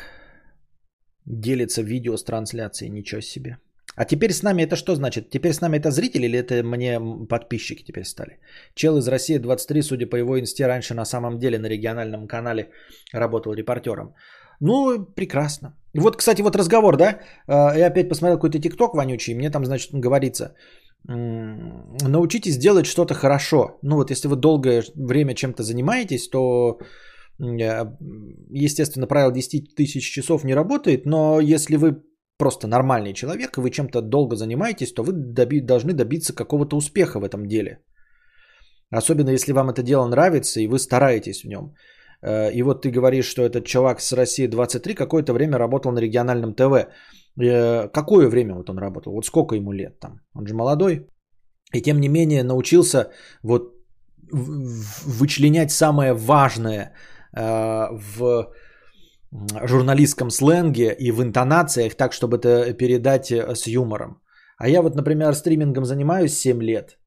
Делится 1.26 1.82
видео 1.82 2.16
с 2.16 2.24
трансляцией. 2.24 2.90
Ничего 2.90 3.22
себе. 3.22 3.56
А 3.96 4.04
теперь 4.04 4.30
с 4.30 4.42
нами 4.42 4.62
это 4.62 4.76
что 4.76 4.94
значит? 4.94 5.30
Теперь 5.30 5.52
с 5.52 5.60
нами 5.60 5.78
это 5.78 5.90
зрители 5.90 6.26
или 6.26 6.38
это 6.38 6.62
мне 6.62 7.00
подписчики 7.28 7.82
теперь 7.82 8.04
стали? 8.04 8.38
Чел 8.74 8.98
из 8.98 9.08
России 9.08 9.38
23, 9.38 9.82
судя 9.82 10.06
по 10.06 10.16
его 10.16 10.38
инсте, 10.38 10.66
раньше 10.66 10.94
на 10.94 11.04
самом 11.04 11.38
деле 11.38 11.58
на 11.58 11.68
региональном 11.68 12.28
канале 12.28 12.70
работал 13.14 13.54
репортером. 13.54 14.14
Ну, 14.60 15.06
прекрасно. 15.16 15.74
Вот, 15.94 16.16
кстати, 16.16 16.42
вот 16.42 16.56
разговор, 16.56 16.96
да? 16.96 17.18
Э, 17.48 17.78
я 17.78 17.86
опять 17.86 18.08
посмотрел 18.08 18.36
какой-то 18.36 18.58
тикток 18.58 18.94
вонючий, 18.94 19.34
мне 19.34 19.50
там, 19.50 19.64
значит, 19.64 19.94
говорится, 19.94 20.54
научитесь 21.06 22.58
делать 22.58 22.86
что-то 22.86 23.14
хорошо. 23.14 23.78
Ну 23.82 23.96
вот, 23.96 24.10
если 24.10 24.28
вы 24.28 24.36
долгое 24.36 24.84
время 24.94 25.34
чем-то 25.34 25.62
занимаетесь, 25.62 26.28
то, 26.28 26.80
естественно, 27.38 29.06
правило 29.06 29.32
10 29.32 29.74
тысяч 29.76 30.12
часов 30.12 30.44
не 30.44 30.54
работает, 30.54 31.06
но 31.06 31.40
если 31.40 31.76
вы 31.76 32.02
просто 32.38 32.66
нормальный 32.66 33.12
человек, 33.12 33.58
и 33.58 33.60
вы 33.60 33.70
чем-то 33.70 34.00
долго 34.00 34.36
занимаетесь, 34.36 34.92
то 34.92 35.02
вы 35.02 35.12
доби- 35.12 35.60
должны 35.60 35.92
добиться 35.92 36.34
какого-то 36.34 36.76
успеха 36.76 37.20
в 37.20 37.24
этом 37.24 37.46
деле. 37.46 37.78
Особенно 38.90 39.30
если 39.30 39.52
вам 39.52 39.68
это 39.68 39.82
дело 39.82 40.06
нравится, 40.08 40.60
и 40.60 40.66
вы 40.66 40.78
стараетесь 40.78 41.42
в 41.42 41.48
нем. 41.48 41.74
Э, 42.22 42.50
и 42.52 42.62
вот 42.62 42.82
ты 42.82 42.90
говоришь, 42.90 43.26
что 43.26 43.42
этот 43.42 43.66
чувак 43.66 44.00
с 44.00 44.12
России 44.12 44.46
23 44.46 44.94
какое-то 44.94 45.32
время 45.32 45.58
работал 45.58 45.92
на 45.92 46.00
региональном 46.00 46.54
ТВ. 46.54 46.86
Э, 47.40 47.88
какое 47.88 48.28
время 48.28 48.54
вот 48.54 48.70
он 48.70 48.78
работал? 48.78 49.12
Вот 49.12 49.26
сколько 49.26 49.56
ему 49.56 49.72
лет 49.72 50.00
там? 50.00 50.20
Он 50.34 50.46
же 50.46 50.54
молодой. 50.54 51.06
И 51.74 51.82
тем 51.82 52.00
не 52.00 52.08
менее 52.08 52.42
научился 52.42 53.10
вот 53.42 53.74
вычленять 54.32 55.70
самое 55.70 56.12
важное 56.14 56.80
э, 56.80 57.17
в 57.32 58.52
журналистском 59.64 60.30
сленге 60.30 60.96
и 60.98 61.10
в 61.10 61.22
интонациях 61.22 61.94
так, 61.94 62.12
чтобы 62.12 62.36
это 62.38 62.72
передать 62.72 63.30
с 63.30 63.66
юмором. 63.66 64.20
А 64.56 64.68
я 64.68 64.82
вот, 64.82 64.94
например, 64.96 65.34
стримингом 65.34 65.84
занимаюсь 65.84 66.32
7 66.38 66.62
лет. 66.62 66.98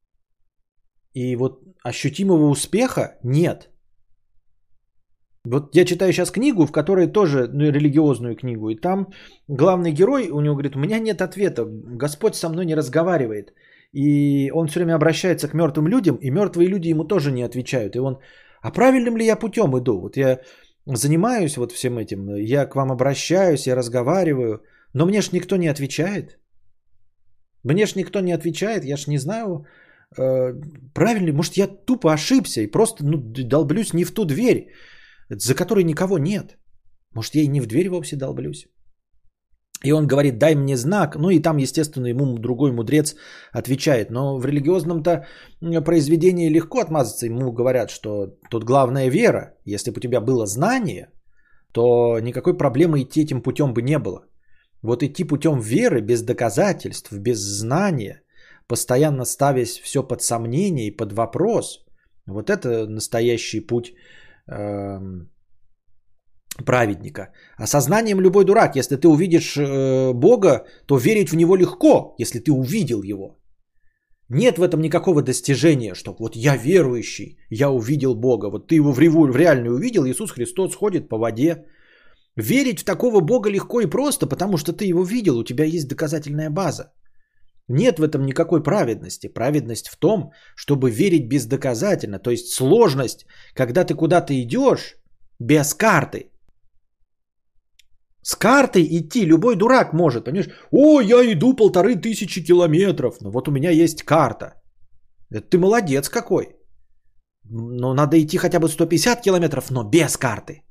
И 1.13 1.35
вот 1.35 1.61
ощутимого 1.83 2.49
успеха 2.49 3.17
нет. 3.23 3.69
Вот 5.43 5.75
я 5.75 5.85
читаю 5.85 6.13
сейчас 6.13 6.31
книгу, 6.31 6.65
в 6.65 6.71
которой 6.71 7.07
тоже 7.07 7.47
ну, 7.51 7.71
религиозную 7.71 8.35
книгу, 8.35 8.69
и 8.69 8.75
там 8.75 9.07
главный 9.47 9.91
герой, 9.91 10.29
у 10.29 10.39
него 10.39 10.53
говорит, 10.53 10.75
у 10.75 10.79
меня 10.79 10.99
нет 10.99 11.21
ответа, 11.21 11.65
Господь 11.65 12.35
со 12.35 12.49
мной 12.49 12.65
не 12.65 12.75
разговаривает. 12.75 13.53
И 13.91 14.51
он 14.53 14.67
все 14.67 14.79
время 14.79 14.95
обращается 14.95 15.47
к 15.47 15.53
мертвым 15.53 15.87
людям, 15.87 16.15
и 16.21 16.29
мертвые 16.29 16.69
люди 16.69 16.89
ему 16.89 17.03
тоже 17.03 17.31
не 17.31 17.41
отвечают. 17.41 17.95
И 17.95 17.99
он, 17.99 18.19
а 18.61 18.71
правильным 18.71 19.17
ли 19.17 19.25
я 19.25 19.35
путем 19.35 19.77
иду? 19.77 20.01
Вот 20.01 20.17
я 20.17 20.39
занимаюсь 20.85 21.57
вот 21.57 21.71
всем 21.71 21.97
этим, 21.97 22.35
я 22.35 22.65
к 22.65 22.75
вам 22.75 22.91
обращаюсь, 22.91 23.67
я 23.67 23.75
разговариваю, 23.75 24.63
но 24.93 25.05
мне 25.05 25.21
ж 25.21 25.31
никто 25.31 25.57
не 25.57 25.67
отвечает. 25.67 26.39
Мне 27.63 27.85
ж 27.85 27.95
никто 27.95 28.21
не 28.21 28.33
отвечает, 28.33 28.85
я 28.85 28.97
ж 28.97 29.07
не 29.07 29.19
знаю, 29.19 29.65
э, 30.17 30.53
правильно 30.93 31.33
может 31.33 31.57
я 31.57 31.67
тупо 31.67 32.13
ошибся 32.13 32.61
и 32.61 32.67
просто 32.67 33.05
ну, 33.05 33.17
долблюсь 33.17 33.93
не 33.93 34.03
в 34.03 34.11
ту 34.11 34.25
дверь 34.25 34.67
за 35.37 35.55
которой 35.55 35.83
никого 35.83 36.17
нет. 36.17 36.57
Может, 37.13 37.35
я 37.35 37.41
и 37.43 37.47
не 37.47 37.61
в 37.61 37.67
дверь 37.67 37.89
вовсе 37.89 38.15
долблюсь. 38.15 38.67
И 39.83 39.91
он 39.91 40.07
говорит, 40.07 40.37
дай 40.37 40.55
мне 40.55 40.77
знак. 40.77 41.15
Ну 41.15 41.29
и 41.29 41.41
там, 41.41 41.57
естественно, 41.57 42.07
ему 42.07 42.37
другой 42.37 42.71
мудрец 42.71 43.15
отвечает. 43.51 44.11
Но 44.11 44.37
в 44.37 44.45
религиозном-то 44.45 45.25
произведении 45.85 46.49
легко 46.49 46.79
отмазаться. 46.79 47.25
Ему 47.25 47.51
говорят, 47.51 47.89
что 47.89 48.27
тут 48.49 48.63
главная 48.63 49.09
вера. 49.09 49.55
Если 49.65 49.91
бы 49.91 49.97
у 49.97 50.01
тебя 50.01 50.21
было 50.21 50.45
знание, 50.45 51.09
то 51.73 52.19
никакой 52.19 52.57
проблемы 52.57 53.01
идти 53.01 53.21
этим 53.23 53.41
путем 53.41 53.73
бы 53.73 53.81
не 53.81 53.97
было. 53.97 54.25
Вот 54.83 55.03
идти 55.03 55.23
путем 55.23 55.59
веры, 55.59 56.01
без 56.01 56.21
доказательств, 56.21 57.11
без 57.11 57.39
знания, 57.39 58.21
постоянно 58.67 59.25
ставясь 59.25 59.79
все 59.79 60.03
под 60.03 60.21
сомнение 60.21 60.87
и 60.87 60.97
под 60.97 61.13
вопрос, 61.13 61.85
вот 62.25 62.49
это 62.49 62.87
настоящий 62.87 63.61
путь 63.61 63.93
Эм, 64.51 65.30
праведника. 66.65 67.29
А 67.57 67.67
сознанием 67.67 68.21
любой 68.21 68.45
дурак, 68.45 68.75
если 68.75 68.95
ты 68.95 69.07
увидишь 69.07 69.57
э, 69.57 70.13
Бога, 70.13 70.65
то 70.85 70.97
верить 70.97 71.29
в 71.29 71.35
Него 71.35 71.55
легко, 71.55 72.15
если 72.19 72.39
ты 72.39 72.51
увидел 72.51 73.03
Его. 73.03 73.37
Нет 74.33 74.57
в 74.57 74.63
этом 74.63 74.81
никакого 74.81 75.21
достижения, 75.21 75.95
что 75.95 76.15
вот 76.19 76.35
я 76.35 76.55
верующий, 76.55 77.37
я 77.49 77.69
увидел 77.69 78.15
Бога. 78.15 78.49
Вот 78.49 78.67
ты 78.67 78.75
его 78.75 78.93
в, 78.93 78.99
реву, 78.99 79.27
в 79.27 79.35
реальную 79.35 79.75
увидел, 79.75 80.05
Иисус 80.05 80.31
Христос 80.31 80.75
ходит 80.75 81.09
по 81.09 81.17
воде. 81.17 81.65
Верить 82.37 82.79
в 82.79 82.85
такого 82.85 83.19
Бога 83.19 83.49
легко 83.49 83.81
и 83.81 83.89
просто, 83.89 84.27
потому 84.27 84.57
что 84.57 84.71
ты 84.71 84.85
его 84.85 85.03
видел, 85.03 85.37
у 85.37 85.43
тебя 85.43 85.65
есть 85.65 85.89
доказательная 85.89 86.49
база. 86.49 86.93
Нет 87.67 87.99
в 87.99 88.03
этом 88.03 88.25
никакой 88.25 88.63
праведности. 88.63 89.27
Праведность 89.27 89.89
в 89.89 89.97
том, 89.97 90.31
чтобы 90.55 90.91
верить 90.91 91.27
бездоказательно. 91.27 92.19
То 92.19 92.31
есть 92.31 92.53
сложность, 92.53 93.25
когда 93.53 93.83
ты 93.83 93.95
куда-то 93.95 94.33
идешь 94.33 94.95
без 95.39 95.73
карты. 95.73 96.30
С 98.23 98.35
картой 98.35 98.83
идти 98.83 99.25
любой 99.25 99.55
дурак 99.55 99.93
может, 99.93 100.25
понимаешь? 100.25 100.49
О, 100.71 101.01
я 101.01 101.23
иду 101.33 101.55
полторы 101.55 101.95
тысячи 101.95 102.43
километров. 102.43 103.21
Ну 103.21 103.31
вот 103.31 103.47
у 103.47 103.51
меня 103.51 103.71
есть 103.71 104.03
карта. 104.03 104.53
Это 105.31 105.49
ты 105.49 105.57
молодец 105.57 106.09
какой. 106.09 106.55
Но 107.43 107.93
надо 107.93 108.17
идти 108.17 108.37
хотя 108.37 108.59
бы 108.59 108.69
150 108.69 109.21
километров, 109.21 109.71
но 109.71 109.83
без 109.83 110.17
карты. 110.17 110.61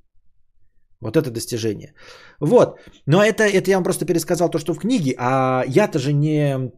Вот 1.00 1.16
это 1.16 1.30
достижение. 1.30 1.94
Вот. 2.40 2.78
Но 3.06 3.22
это, 3.22 3.44
это 3.44 3.70
я 3.70 3.76
вам 3.76 3.84
просто 3.84 4.06
пересказал 4.06 4.50
то, 4.50 4.58
что 4.58 4.74
в 4.74 4.78
книге. 4.78 5.14
А 5.18 5.64
я-то 5.66 5.98
же 5.98 6.12
не 6.12 6.70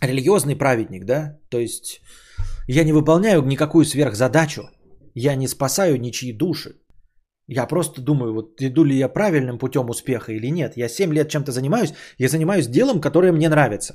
религиозный 0.00 0.56
праведник, 0.56 1.04
да, 1.04 1.38
то 1.50 1.58
есть 1.58 2.00
я 2.68 2.84
не 2.84 2.92
выполняю 2.92 3.42
никакую 3.42 3.84
сверхзадачу, 3.84 4.70
я 5.14 5.36
не 5.36 5.48
спасаю 5.48 6.00
ничьи 6.00 6.32
души. 6.32 6.74
Я 7.50 7.66
просто 7.66 8.02
думаю, 8.02 8.34
вот 8.34 8.60
иду 8.60 8.84
ли 8.84 8.98
я 8.98 9.08
правильным 9.08 9.58
путем 9.58 9.88
успеха 9.88 10.32
или 10.32 10.50
нет. 10.50 10.76
Я 10.76 10.88
7 10.88 11.14
лет 11.14 11.30
чем-то 11.30 11.50
занимаюсь, 11.50 11.94
я 12.18 12.28
занимаюсь 12.28 12.68
делом, 12.68 13.00
которое 13.00 13.32
мне 13.32 13.48
нравится. 13.48 13.94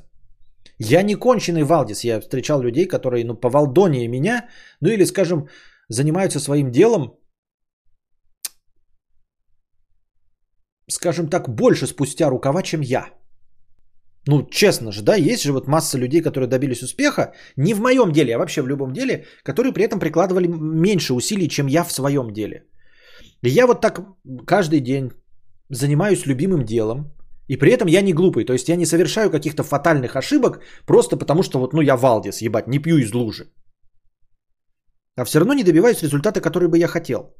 Я 0.79 1.03
не 1.03 1.15
конченый 1.15 1.63
Валдис, 1.63 2.03
я 2.03 2.19
встречал 2.19 2.61
людей, 2.61 2.87
которые, 2.87 3.25
ну, 3.25 3.35
по 3.35 3.49
Валдонии 3.49 4.07
меня, 4.07 4.49
ну 4.81 4.89
или, 4.89 5.05
скажем, 5.05 5.47
занимаются 5.87 6.39
своим 6.39 6.71
делом, 6.71 7.19
скажем 10.89 11.27
так, 11.27 11.47
больше 11.47 11.85
спустя 11.85 12.29
рукава, 12.29 12.63
чем 12.63 12.81
я. 12.81 13.05
Ну, 14.25 14.47
честно 14.49 14.91
же, 14.91 15.03
да, 15.03 15.15
есть 15.15 15.43
же 15.43 15.51
вот 15.51 15.67
масса 15.67 15.99
людей, 15.99 16.21
которые 16.21 16.49
добились 16.49 16.81
успеха, 16.81 17.33
не 17.55 17.75
в 17.75 17.81
моем 17.81 18.11
деле, 18.11 18.35
а 18.35 18.39
вообще 18.39 18.61
в 18.61 18.67
любом 18.67 18.93
деле, 18.93 19.25
которые 19.43 19.73
при 19.73 19.83
этом 19.83 19.99
прикладывали 19.99 20.47
меньше 20.47 21.13
усилий, 21.13 21.49
чем 21.49 21.67
я 21.67 21.83
в 21.83 21.91
своем 21.91 22.31
деле. 22.33 22.63
Я 23.47 23.67
вот 23.67 23.81
так 23.81 24.01
каждый 24.47 24.79
день 24.79 25.11
занимаюсь 25.69 26.25
любимым 26.25 26.63
делом, 26.65 27.11
и 27.49 27.57
при 27.57 27.71
этом 27.71 27.87
я 27.87 28.01
не 28.01 28.13
глупый, 28.13 28.45
то 28.45 28.53
есть 28.53 28.69
я 28.69 28.75
не 28.75 28.85
совершаю 28.85 29.29
каких-то 29.29 29.63
фатальных 29.63 30.15
ошибок, 30.15 30.61
просто 30.85 31.17
потому 31.17 31.43
что 31.43 31.59
вот, 31.59 31.73
ну, 31.73 31.81
я 31.81 31.97
Валдис, 31.97 32.41
ебать, 32.41 32.67
не 32.67 32.79
пью 32.79 32.97
из 32.97 33.13
лужи. 33.13 33.45
А 35.17 35.25
все 35.25 35.39
равно 35.39 35.53
не 35.53 35.63
добиваюсь 35.63 36.01
результата, 36.01 36.41
который 36.41 36.67
бы 36.67 36.77
я 36.77 36.87
хотел. 36.87 37.35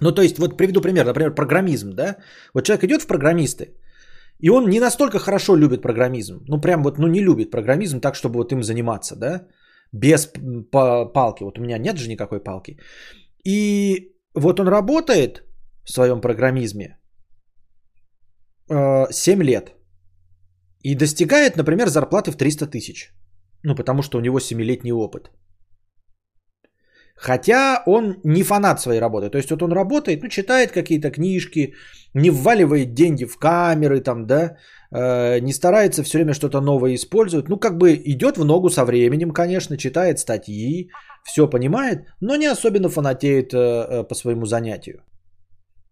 Ну, 0.00 0.12
то 0.12 0.22
есть, 0.22 0.38
вот 0.38 0.56
приведу 0.56 0.80
пример, 0.80 1.04
например, 1.04 1.34
программизм, 1.34 1.90
да? 1.94 2.16
Вот 2.54 2.64
человек 2.64 2.84
идет 2.84 3.02
в 3.02 3.06
программисты, 3.06 3.74
и 4.38 4.50
он 4.50 4.68
не 4.68 4.80
настолько 4.80 5.18
хорошо 5.18 5.56
любит 5.56 5.82
программизм. 5.82 6.44
Ну, 6.48 6.60
прям 6.60 6.82
вот, 6.82 6.98
ну, 6.98 7.06
не 7.06 7.22
любит 7.22 7.50
программизм 7.50 8.00
так, 8.00 8.14
чтобы 8.14 8.38
вот 8.38 8.52
им 8.52 8.62
заниматься, 8.62 9.16
да? 9.16 9.46
Без 9.92 10.30
палки. 10.70 11.42
Вот 11.42 11.58
у 11.58 11.62
меня 11.62 11.78
нет 11.78 11.96
же 11.98 12.08
никакой 12.08 12.40
палки. 12.40 12.78
И 13.44 14.12
вот 14.34 14.60
он 14.60 14.68
работает 14.68 15.42
в 15.84 15.92
своем 15.92 16.20
программизме 16.20 16.98
7 18.68 19.40
э, 19.40 19.44
лет. 19.44 19.74
И 20.82 20.94
достигает, 20.94 21.56
например, 21.56 21.88
зарплаты 21.88 22.30
в 22.30 22.36
300 22.36 22.66
тысяч. 22.66 23.12
Ну, 23.62 23.74
потому 23.74 24.02
что 24.02 24.18
у 24.18 24.20
него 24.20 24.38
7-летний 24.38 24.92
опыт. 24.92 25.30
Хотя 27.16 27.82
он 27.86 28.16
не 28.24 28.42
фанат 28.42 28.80
своей 28.80 29.00
работы. 29.00 29.28
То 29.28 29.38
есть 29.38 29.50
вот 29.50 29.62
он 29.62 29.72
работает, 29.72 30.22
ну, 30.22 30.28
читает 30.28 30.72
какие-то 30.72 31.10
книжки, 31.10 31.74
не 32.14 32.30
вваливает 32.30 32.94
деньги 32.94 33.26
в 33.26 33.36
камеры, 33.36 34.00
там, 34.00 34.26
да, 34.26 34.56
э, 34.90 35.40
не 35.40 35.52
старается 35.52 36.02
все 36.02 36.18
время 36.18 36.32
что-то 36.32 36.60
новое 36.60 36.94
использовать. 36.94 37.48
Ну, 37.48 37.58
как 37.58 37.76
бы 37.76 37.94
идет 37.94 38.38
в 38.38 38.44
ногу 38.44 38.70
со 38.70 38.84
временем, 38.84 39.32
конечно, 39.32 39.76
читает 39.76 40.18
статьи, 40.18 40.90
все 41.24 41.50
понимает, 41.50 42.06
но 42.20 42.36
не 42.36 42.46
особенно 42.46 42.88
фанатеет 42.88 43.52
э, 43.52 43.58
э, 43.58 44.08
по 44.08 44.14
своему 44.14 44.46
занятию. 44.46 45.02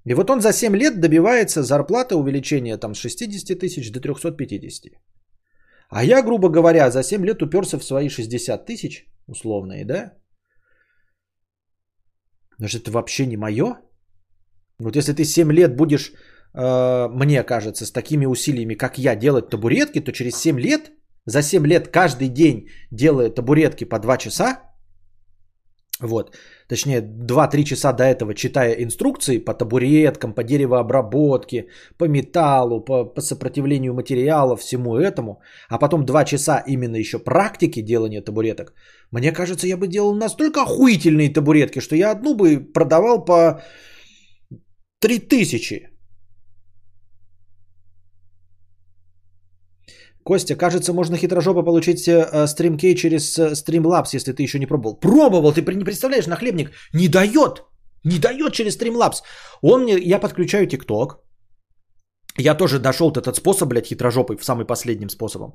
И 0.05 0.15
вот 0.15 0.31
он 0.31 0.41
за 0.41 0.53
7 0.53 0.77
лет 0.77 1.01
добивается 1.01 1.63
зарплаты 1.63 2.15
увеличения 2.15 2.79
там 2.79 2.95
с 2.95 2.99
60 2.99 3.59
тысяч 3.59 3.93
до 3.93 4.01
350. 4.01 4.93
А 5.91 6.05
я, 6.05 6.23
грубо 6.23 6.49
говоря, 6.49 6.91
за 6.91 7.03
7 7.03 7.25
лет 7.25 7.43
уперся 7.43 7.79
в 7.79 7.85
свои 7.85 8.09
60 8.09 8.67
тысяч, 8.67 9.07
условные, 9.27 9.85
да, 9.85 10.13
же 12.59 12.79
это 12.79 12.91
вообще 12.91 13.27
не 13.27 13.37
мое. 13.37 13.77
Вот 14.79 14.97
если 14.97 15.13
ты 15.13 15.25
7 15.25 15.53
лет 15.53 15.77
будешь, 15.77 16.13
э, 16.55 17.09
мне 17.09 17.43
кажется, 17.43 17.85
с 17.87 17.93
такими 17.93 18.27
усилиями, 18.27 18.75
как 18.75 18.99
я, 18.99 19.17
делать 19.17 19.51
табуретки, 19.51 20.01
то 20.01 20.13
через 20.13 20.37
7 20.37 20.59
лет, 20.61 20.91
за 21.27 21.43
7 21.43 21.67
лет 21.67 21.89
каждый 21.89 22.29
день 22.29 22.69
делая 22.91 23.31
табуретки 23.31 23.85
по 23.85 23.99
2 23.99 24.19
часа, 24.19 24.68
Вот. 26.01 26.37
Точнее, 26.69 27.01
2-3 27.01 27.65
часа 27.65 27.93
до 27.93 28.05
этого 28.05 28.35
читая 28.35 28.73
инструкции 28.85 29.39
по 29.39 29.55
табуреткам, 29.55 30.33
по 30.33 30.45
деревообработке, 30.45 31.67
по 31.99 32.09
металлу, 32.09 32.85
по, 32.85 33.05
по 33.05 33.21
сопротивлению 33.21 33.95
материалов, 33.95 34.61
всему 34.61 34.97
этому, 34.97 35.41
а 35.69 35.79
потом 35.79 36.05
2 36.05 36.25
часа 36.25 36.63
именно 36.67 36.97
еще 36.97 37.19
практики 37.19 37.83
делания 37.83 38.23
табуреток, 38.23 38.75
мне 39.11 39.33
кажется, 39.33 39.67
я 39.67 39.77
бы 39.77 39.89
делал 39.89 40.15
настолько 40.15 40.63
охуительные 40.63 41.33
табуретки, 41.33 41.81
что 41.81 41.97
я 41.97 42.13
одну 42.13 42.35
бы 42.35 42.61
продавал 42.61 43.25
по 43.25 43.61
3000. 45.01 45.98
Костя, 50.29 50.57
кажется, 50.57 50.93
можно 50.93 51.17
хитрожопо 51.17 51.63
получить 51.63 52.07
э, 52.07 52.47
стримкей 52.47 52.95
через 52.95 53.39
э, 53.39 53.55
Streamlabs, 53.55 54.15
если 54.15 54.33
ты 54.33 54.43
еще 54.43 54.59
не 54.59 54.67
пробовал. 54.67 55.01
Пробовал, 55.01 55.53
ты 55.53 55.63
не 55.75 55.85
представляешь, 55.85 56.27
нахлебник 56.27 56.71
не 56.95 57.09
дает. 57.09 57.63
Не 58.05 58.19
дает 58.19 58.53
через 58.53 58.77
Streamlabs. 58.77 59.23
Он 59.63 59.85
мне, 59.85 59.97
я 59.99 60.21
подключаю 60.21 60.67
ТикТок. 60.67 61.17
Я 62.37 62.55
тоже 62.55 62.79
дошел 62.79 63.11
до 63.11 63.21
этот 63.21 63.37
способ, 63.37 63.69
блядь, 63.69 63.87
хитрожопый, 63.87 64.37
в 64.37 64.45
самый 64.45 64.67
последним 64.67 65.09
способом. 65.09 65.55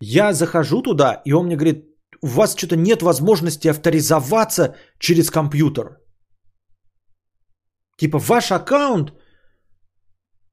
Я 0.00 0.32
захожу 0.32 0.82
туда, 0.82 1.22
и 1.24 1.32
он 1.32 1.46
мне 1.46 1.56
говорит, 1.56 1.84
у 2.22 2.26
вас 2.26 2.54
что-то 2.54 2.76
нет 2.76 3.02
возможности 3.02 3.70
авторизоваться 3.70 4.74
через 4.98 5.30
компьютер. 5.30 5.98
Типа 7.96 8.18
ваш 8.18 8.50
аккаунт 8.52 9.12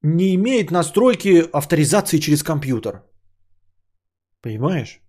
не 0.02 0.34
имеет 0.36 0.70
настройки 0.70 1.44
авторизации 1.52 2.18
через 2.18 2.42
компьютер. 2.42 3.02
Понимаешь? 4.42 5.00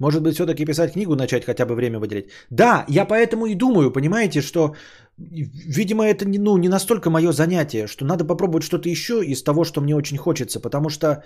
Может 0.00 0.22
быть, 0.22 0.34
все-таки 0.34 0.64
писать 0.64 0.92
книгу 0.92 1.14
начать, 1.14 1.44
хотя 1.44 1.66
бы 1.66 1.74
время 1.74 1.98
выделить. 1.98 2.30
Да, 2.50 2.84
я 2.88 3.04
поэтому 3.04 3.46
и 3.46 3.54
думаю, 3.54 3.92
понимаете, 3.92 4.40
что, 4.40 4.74
видимо, 5.18 6.04
это 6.04 6.24
не, 6.24 6.38
ну, 6.38 6.56
не 6.56 6.68
настолько 6.68 7.10
мое 7.10 7.32
занятие, 7.32 7.86
что 7.86 8.04
надо 8.06 8.24
попробовать 8.24 8.64
что-то 8.64 8.88
еще 8.88 9.22
из 9.22 9.42
того, 9.42 9.64
что 9.64 9.82
мне 9.82 9.94
очень 9.94 10.16
хочется, 10.16 10.58
потому 10.58 10.88
что, 10.88 11.22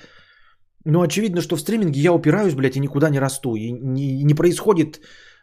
ну, 0.85 1.03
очевидно, 1.03 1.41
что 1.41 1.57
в 1.57 1.61
стриминге 1.61 2.01
я 2.01 2.13
упираюсь, 2.13 2.55
блядь, 2.55 2.77
и 2.77 2.81
никуда 2.81 3.11
не 3.11 3.21
расту, 3.21 3.55
и 3.55 3.71
не, 3.71 4.25
не 4.25 4.35
происходит 4.35 5.01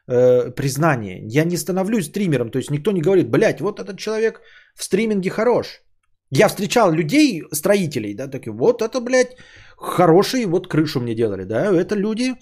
э, 0.07 0.51
признание. 0.51 1.25
Я 1.25 1.45
не 1.45 1.55
становлюсь 1.55 2.07
стримером, 2.07 2.51
то 2.51 2.59
есть 2.59 2.69
никто 2.69 2.91
не 2.91 3.01
говорит, 3.01 3.29
блядь, 3.29 3.61
вот 3.61 3.79
этот 3.79 3.97
человек 3.97 4.41
в 4.75 4.83
стриминге 4.83 5.29
хорош. 5.29 5.81
Я 6.32 6.47
встречал 6.47 6.91
людей, 6.91 7.43
строителей, 7.51 8.15
да, 8.15 8.27
такие, 8.27 8.53
вот 8.53 8.82
это, 8.82 9.01
блядь, 9.01 9.36
хорошие, 9.77 10.47
вот 10.47 10.67
крышу 10.67 11.01
мне 11.01 11.15
делали, 11.15 11.43
да, 11.43 11.65
это 11.65 11.95
люди 11.95 12.36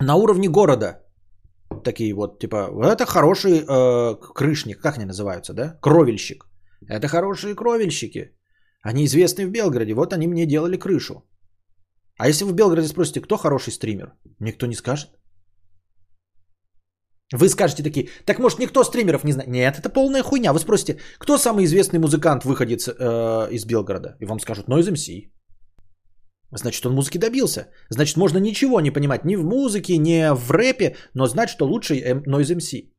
на 0.00 0.14
уровне 0.16 0.48
города. 0.48 0.98
Такие 1.84 2.12
вот, 2.14 2.38
типа, 2.38 2.70
это 2.84 3.06
хороший 3.06 3.64
э, 3.66 4.16
крышник, 4.34 4.80
как 4.80 4.98
они 4.98 5.06
называются, 5.06 5.54
да, 5.54 5.78
кровельщик. 5.80 6.44
Это 6.88 7.08
хорошие 7.08 7.54
кровельщики. 7.54 8.36
Они 8.82 9.04
известны 9.04 9.46
в 9.46 9.50
Белгороде, 9.50 9.94
вот 9.94 10.12
они 10.12 10.28
мне 10.28 10.46
делали 10.46 10.76
крышу. 10.76 11.24
А 12.18 12.28
если 12.28 12.44
вы 12.44 12.52
в 12.52 12.54
Белгороде 12.54 12.88
спросите, 12.88 13.20
кто 13.20 13.38
хороший 13.38 13.72
стример, 13.72 14.12
никто 14.38 14.66
не 14.66 14.74
скажет. 14.74 15.08
Вы 17.32 17.48
скажете 17.48 17.82
такие, 17.82 18.08
так 18.26 18.38
может 18.38 18.58
никто 18.58 18.84
стримеров 18.84 19.24
не 19.24 19.32
знает? 19.32 19.48
Нет, 19.48 19.78
это 19.78 19.88
полная 19.88 20.22
хуйня. 20.22 20.52
Вы 20.52 20.58
спросите, 20.58 20.98
кто 21.18 21.38
самый 21.38 21.64
известный 21.64 21.98
музыкант, 21.98 22.44
выходец 22.44 22.88
э, 22.88 23.48
из 23.50 23.64
Белгорода? 23.64 24.16
И 24.20 24.26
вам 24.26 24.40
скажут, 24.40 24.68
Noise 24.68 24.92
MC. 24.92 25.30
Значит, 26.54 26.86
он 26.86 26.94
музыки 26.94 27.18
добился. 27.18 27.68
Значит, 27.90 28.16
можно 28.16 28.38
ничего 28.38 28.80
не 28.80 28.90
понимать 28.90 29.24
ни 29.24 29.36
в 29.36 29.44
музыке, 29.44 29.96
ни 29.96 30.34
в 30.34 30.50
рэпе, 30.50 30.96
но 31.14 31.26
знать, 31.26 31.48
что 31.48 31.66
лучший 31.66 32.02
Noise 32.02 32.56
MC. 32.56 32.92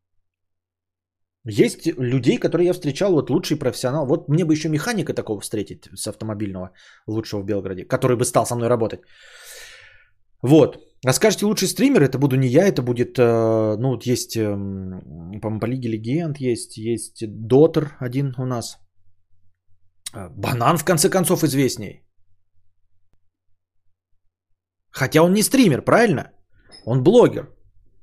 Есть 1.45 1.85
людей, 1.85 2.37
которые 2.37 2.67
я 2.67 2.73
встречал, 2.73 3.11
вот 3.11 3.29
лучший 3.29 3.57
профессионал. 3.57 4.07
Вот 4.07 4.29
мне 4.29 4.45
бы 4.45 4.53
еще 4.53 4.69
механика 4.69 5.13
такого 5.13 5.41
встретить 5.41 5.89
с 5.93 6.07
автомобильного 6.07 6.71
лучшего 7.07 7.41
в 7.41 7.45
Белгороде, 7.45 7.83
который 7.83 8.17
бы 8.17 8.23
стал 8.25 8.45
со 8.45 8.55
мной 8.55 8.69
работать. 8.69 9.01
Вот. 10.41 10.77
Скажете, 11.11 11.45
лучший 11.45 11.67
стример, 11.67 12.01
это 12.01 12.17
буду 12.17 12.37
не 12.37 12.47
я, 12.47 12.65
это 12.65 12.81
будет, 12.81 13.19
э, 13.19 13.75
ну, 13.77 13.89
вот 13.89 14.05
есть, 14.05 14.37
эм, 14.37 15.01
по-моему, 15.41 15.59
по 15.59 15.65
Лиге 15.65 15.89
Легенд 15.89 16.37
есть, 16.37 16.77
есть 16.77 17.25
Дотер 17.27 17.97
один 17.99 18.33
у 18.37 18.45
нас. 18.45 18.77
Э, 20.15 20.29
Банан, 20.29 20.77
в 20.77 20.85
конце 20.85 21.09
концов, 21.09 21.43
известней. 21.43 22.03
Хотя 24.91 25.23
он 25.23 25.33
не 25.33 25.43
стример, 25.43 25.81
правильно? 25.81 26.31
Он 26.85 27.03
блогер. 27.03 27.49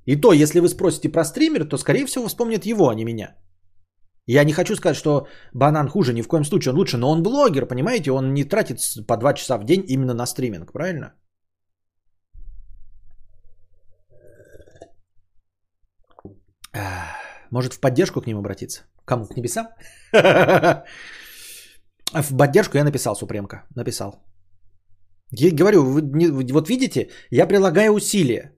И 0.07 0.17
то, 0.17 0.33
если 0.33 0.61
вы 0.61 0.69
спросите 0.69 1.09
про 1.09 1.25
стример, 1.25 1.69
то, 1.69 1.79
скорее 1.79 2.07
всего, 2.07 2.29
вспомнит 2.29 2.67
его, 2.67 2.89
а 2.89 2.95
не 2.95 3.05
меня. 3.05 3.37
Я 4.27 4.45
не 4.45 4.53
хочу 4.53 4.77
сказать, 4.77 4.97
что 4.97 5.27
банан 5.55 5.89
хуже, 5.89 6.13
ни 6.13 6.23
в 6.23 6.29
коем 6.29 6.45
случае 6.45 6.73
он 6.73 6.79
лучше, 6.79 6.99
но 6.99 7.11
он 7.11 7.23
блогер, 7.23 7.67
понимаете, 7.67 8.11
он 8.11 8.35
не 8.35 8.45
тратит 8.45 8.79
по 9.07 9.17
2 9.17 9.35
часа 9.35 9.59
в 9.59 9.65
день 9.65 9.85
именно 9.89 10.15
на 10.15 10.27
стриминг, 10.27 10.73
правильно? 10.73 11.15
Может 17.51 17.75
в 17.75 17.81
поддержку 17.81 18.21
к 18.21 18.27
ним 18.27 18.39
обратиться? 18.39 18.83
Кому? 19.05 19.27
К 19.27 19.37
небесам? 19.37 19.69
В 22.13 22.37
поддержку 22.37 22.77
я 22.77 22.85
написал 22.85 23.15
Супремка. 23.15 23.65
Написал. 23.77 24.15
Я 25.33 25.51
говорю, 25.53 25.85
вы, 25.85 26.03
вот 26.53 26.69
видите, 26.69 27.11
я 27.31 27.47
прилагаю 27.47 27.93
усилия. 27.93 28.53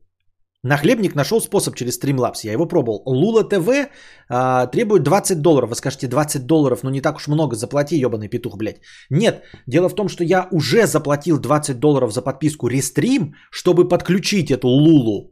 Нахлебник 0.65 1.15
нашел 1.15 1.41
способ 1.41 1.75
через 1.75 1.99
Streamlabs, 1.99 2.45
я 2.45 2.53
его 2.53 2.67
пробовал. 2.67 3.03
Лула 3.05 3.43
ТВ 3.43 3.91
а, 4.29 4.67
требует 4.67 5.03
20 5.03 5.43
долларов. 5.43 5.71
Вы 5.71 5.75
скажете, 5.77 6.07
20 6.07 6.47
долларов, 6.47 6.85
ну 6.85 6.91
не 6.91 7.01
так 7.01 7.17
уж 7.17 7.27
много, 7.27 7.57
заплати, 7.57 7.97
ебаный 7.99 8.29
петух, 8.29 8.57
блядь. 8.57 8.81
Нет, 9.11 9.43
дело 9.67 9.89
в 9.89 9.95
том, 9.95 10.09
что 10.09 10.25
я 10.25 10.49
уже 10.53 10.87
заплатил 10.87 11.41
20 11.41 11.81
долларов 11.81 12.13
за 12.13 12.23
подписку 12.23 12.71
Restream, 12.71 13.33
чтобы 13.51 13.89
подключить 13.89 14.51
эту 14.51 14.69
Лулу. 14.69 15.32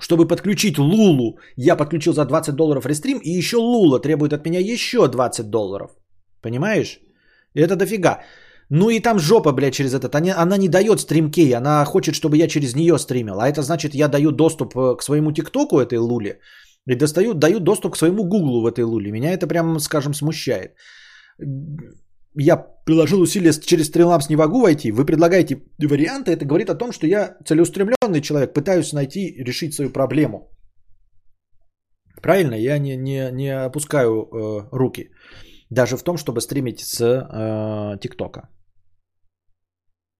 Чтобы 0.00 0.28
подключить 0.28 0.78
Лулу, 0.78 1.38
я 1.56 1.76
подключил 1.76 2.12
за 2.12 2.24
20 2.24 2.54
долларов 2.54 2.86
рестрим, 2.86 3.18
и 3.18 3.30
еще 3.30 3.56
Лула 3.56 3.98
требует 4.00 4.32
от 4.32 4.44
меня 4.44 4.60
еще 4.60 5.08
20 5.08 5.50
долларов. 5.50 5.90
Понимаешь? 6.42 7.00
Это 7.54 7.76
дофига. 7.76 8.20
Ну 8.70 8.90
и 8.90 9.00
там 9.00 9.18
жопа, 9.18 9.52
блядь, 9.52 9.74
через 9.74 9.94
этот. 9.94 10.14
Она, 10.14 10.42
она 10.42 10.58
не 10.58 10.68
дает 10.68 11.00
стримкей, 11.00 11.54
она 11.54 11.84
хочет, 11.84 12.14
чтобы 12.14 12.36
я 12.36 12.48
через 12.48 12.74
нее 12.74 12.98
стримил. 12.98 13.40
А 13.40 13.48
это 13.48 13.62
значит, 13.62 13.94
я 13.94 14.08
даю 14.08 14.32
доступ 14.32 14.76
э, 14.76 14.96
к 14.96 15.02
своему 15.02 15.32
ТикТоку 15.32 15.78
этой 15.78 15.98
Луле 15.98 16.40
и 16.88 16.94
достаю, 16.94 17.34
даю 17.34 17.60
доступ 17.60 17.94
к 17.94 17.96
своему 17.96 18.24
Гуглу 18.24 18.62
в 18.62 18.66
этой 18.66 18.84
Луле. 18.84 19.12
Меня 19.12 19.32
это 19.32 19.46
прям, 19.46 19.78
скажем, 19.80 20.14
смущает 20.14 20.74
я 22.36 22.56
приложил 22.56 23.20
усилия 23.20 23.52
через 23.52 23.90
Streamlabs 23.90 24.26
не 24.28 24.36
могу 24.36 24.60
войти, 24.60 24.92
вы 24.92 25.04
предлагаете 25.06 25.62
варианты, 25.78 26.32
это 26.32 26.44
говорит 26.44 26.70
о 26.70 26.78
том, 26.78 26.92
что 26.92 27.06
я 27.06 27.36
целеустремленный 27.44 28.20
человек, 28.20 28.52
пытаюсь 28.52 28.92
найти, 28.92 29.34
решить 29.44 29.74
свою 29.74 29.90
проблему. 29.90 30.50
Правильно, 32.22 32.54
я 32.54 32.78
не, 32.78 32.96
не, 32.96 33.30
не 33.32 33.66
опускаю 33.66 34.10
э, 34.10 34.68
руки. 34.72 35.10
Даже 35.70 35.96
в 35.96 36.02
том, 36.02 36.16
чтобы 36.16 36.40
стримить 36.40 36.80
с 36.80 37.00
э, 37.00 37.98
ТикТока. 38.00 38.48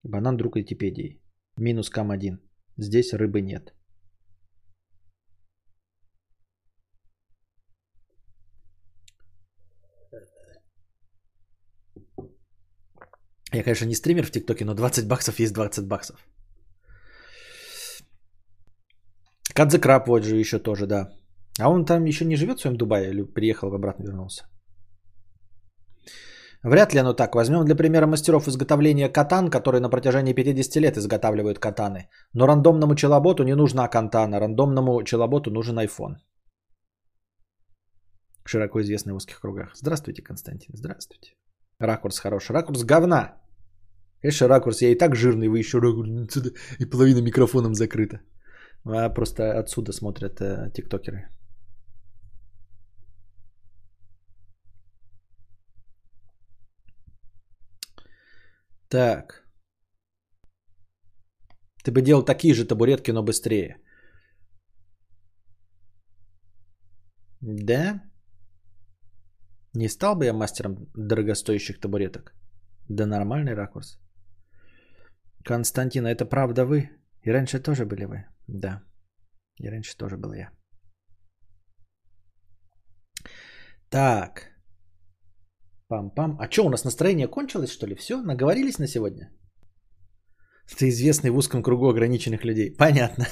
Банан 0.02 0.36
друг 0.36 0.56
Википедии. 0.56 1.20
Минус 1.58 1.90
кам 1.90 2.10
1. 2.10 2.38
Здесь 2.78 3.12
рыбы 3.12 3.40
нет. 3.40 3.75
Я, 13.52 13.62
конечно, 13.62 13.86
не 13.86 13.94
стример 13.94 14.26
в 14.26 14.30
ТикТоке, 14.30 14.64
но 14.64 14.74
20 14.74 15.06
баксов 15.08 15.40
есть 15.40 15.52
20 15.52 15.86
баксов. 15.86 16.16
Кадзе 19.54 19.78
Краб 19.78 20.08
вот 20.08 20.24
же 20.24 20.36
еще 20.36 20.58
тоже, 20.58 20.86
да. 20.86 21.08
А 21.58 21.70
он 21.70 21.84
там 21.84 22.04
еще 22.04 22.24
не 22.24 22.36
живет 22.36 22.58
в 22.58 22.62
своем 22.62 22.76
Дубае 22.76 23.10
или 23.10 23.22
приехал 23.22 23.72
обратно 23.74 24.04
вернулся? 24.04 24.44
Вряд 26.62 26.94
ли 26.94 27.00
оно 27.00 27.14
так. 27.14 27.34
Возьмем 27.34 27.64
для 27.64 27.76
примера 27.76 28.06
мастеров 28.06 28.48
изготовления 28.48 29.08
катан, 29.08 29.50
которые 29.50 29.80
на 29.80 29.88
протяжении 29.88 30.34
50 30.34 30.82
лет 30.82 30.96
изготавливают 30.96 31.58
катаны. 31.58 32.08
Но 32.34 32.46
рандомному 32.46 32.94
челоботу 32.94 33.44
не 33.44 33.54
нужна 33.54 33.88
катана, 33.88 34.40
рандомному 34.40 35.02
челоботу 35.04 35.50
нужен 35.50 35.78
iPhone. 35.78 36.16
Широко 38.44 38.80
известный 38.82 39.12
в 39.12 39.16
узких 39.16 39.40
кругах. 39.40 39.76
Здравствуйте, 39.76 40.22
Константин. 40.22 40.74
Здравствуйте. 40.74 41.34
Ракурс 41.80 42.18
хороший. 42.18 42.52
Ракурс 42.52 42.84
говна. 42.84 43.36
Конечно, 44.22 44.48
ракурс, 44.48 44.82
я 44.82 44.90
и 44.90 44.98
так 44.98 45.14
жирный, 45.14 45.48
вы 45.48 45.58
еще 45.58 45.78
ракурс, 45.78 46.08
и 46.78 46.86
половина 46.86 47.22
микрофоном 47.22 47.74
закрыта. 47.74 48.20
А 48.84 49.10
просто 49.10 49.58
отсюда 49.58 49.92
смотрят 49.92 50.40
э, 50.40 50.70
тиктокеры. 50.74 51.28
Так. 58.88 59.44
Ты 61.84 61.92
бы 61.92 62.02
делал 62.02 62.24
такие 62.24 62.54
же 62.54 62.64
табуретки, 62.64 63.12
но 63.12 63.22
быстрее. 63.22 63.76
Да? 67.40 68.02
Не 69.76 69.88
стал 69.88 70.16
бы 70.16 70.24
я 70.24 70.32
мастером 70.32 70.76
дорогостоящих 70.94 71.80
табуреток? 71.80 72.32
Да 72.88 73.06
нормальный 73.06 73.54
ракурс. 73.54 73.98
Константин, 75.44 76.06
а 76.06 76.10
это 76.10 76.24
правда 76.24 76.64
вы? 76.64 76.88
И 77.22 77.32
раньше 77.32 77.62
тоже 77.62 77.84
были 77.84 78.06
вы? 78.06 78.24
Да. 78.48 78.82
И 79.60 79.68
раньше 79.68 79.96
тоже 79.96 80.16
был 80.16 80.32
я. 80.32 80.50
Так. 83.90 84.50
Пам-пам. 85.90 86.36
А 86.38 86.50
что, 86.50 86.64
у 86.64 86.70
нас 86.70 86.84
настроение 86.84 87.28
кончилось, 87.28 87.70
что 87.70 87.86
ли? 87.86 87.94
Все? 87.94 88.22
Наговорились 88.22 88.78
на 88.78 88.86
сегодня? 88.86 89.30
Ты 90.78 90.88
известный 90.88 91.30
в 91.30 91.36
узком 91.36 91.62
кругу 91.62 91.88
ограниченных 91.90 92.44
людей. 92.44 92.74
Понятно. 92.78 93.26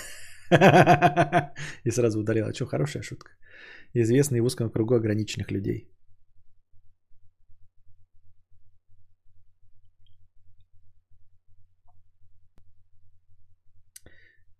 И 1.85 1.91
сразу 1.91 2.21
ударил. 2.21 2.47
А 2.47 2.55
что, 2.55 2.67
хорошая 2.67 3.03
шутка. 3.03 3.31
Известный 3.95 4.41
в 4.41 4.45
узком 4.45 4.71
кругу 4.71 4.95
ограниченных 4.95 5.51
людей. 5.51 5.89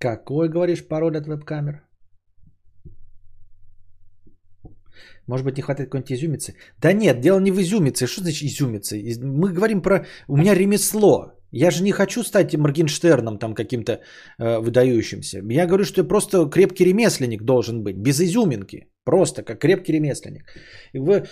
Какой, 0.05 0.51
говоришь, 0.51 0.87
пароль 0.87 1.17
от 1.17 1.27
веб-камер? 1.27 1.83
Может 5.27 5.47
быть, 5.47 5.57
не 5.57 5.63
хватает 5.63 5.89
какой-нибудь 5.89 6.13
изюмицы? 6.13 6.55
Да 6.79 6.93
нет, 6.93 7.21
дело 7.21 7.41
не 7.41 7.51
в 7.51 7.59
изюмице. 7.59 8.07
Что 8.07 8.21
значит 8.21 8.43
изюмица? 8.43 8.97
Мы 9.23 9.55
говорим 9.55 9.81
про... 9.81 10.05
У 10.29 10.37
меня 10.37 10.55
ремесло. 10.55 11.33
Я 11.53 11.71
же 11.71 11.83
не 11.83 11.93
хочу 11.93 12.23
стать 12.23 12.55
Моргенштерном 12.55 13.39
там 13.39 13.55
каким-то 13.55 13.93
э, 13.93 14.59
выдающимся. 14.59 15.41
Я 15.51 15.67
говорю, 15.67 15.85
что 15.85 16.03
я 16.03 16.09
просто 16.09 16.51
крепкий 16.51 16.85
ремесленник 16.85 17.43
должен 17.43 17.83
быть, 17.83 17.97
без 17.97 18.21
изюминки. 18.21 18.91
Просто 19.05 19.43
как 19.43 19.59
крепкий 19.61 19.95
ремесленник. 19.95 20.43
Вы, 20.93 21.25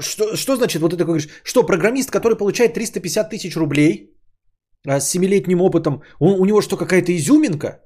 что, 0.00 0.34
что 0.36 0.56
значит 0.56 0.80
вот 0.80 0.94
это 0.94 1.04
говоришь? 1.04 1.28
Что, 1.42 1.66
программист, 1.66 2.10
который 2.10 2.38
получает 2.38 2.72
350 2.72 3.30
тысяч 3.30 3.56
рублей 3.56 4.16
а 4.86 5.00
с 5.00 5.14
7-летним 5.14 5.60
опытом, 5.60 6.02
он, 6.20 6.40
у 6.40 6.46
него 6.46 6.62
что, 6.62 6.78
какая-то 6.78 7.12
изюминка? 7.12 7.84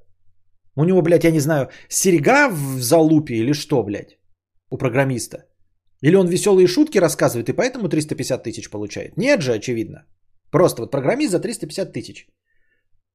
У 0.79 0.85
него, 0.85 1.01
блядь, 1.01 1.25
я 1.25 1.31
не 1.31 1.39
знаю, 1.39 1.67
серега 1.89 2.49
в 2.49 2.81
залупе 2.81 3.35
или 3.35 3.53
что, 3.53 3.83
блядь, 3.83 4.17
у 4.71 4.77
программиста? 4.77 5.37
Или 6.01 6.15
он 6.15 6.27
веселые 6.27 6.67
шутки 6.67 6.99
рассказывает 6.99 7.49
и 7.49 7.53
поэтому 7.53 7.89
350 7.89 8.43
тысяч 8.43 8.69
получает? 8.69 9.17
Нет 9.17 9.41
же, 9.41 9.51
очевидно. 9.51 10.05
Просто 10.51 10.81
вот 10.81 10.91
программист 10.91 11.31
за 11.31 11.39
350 11.39 11.91
тысяч. 11.91 12.27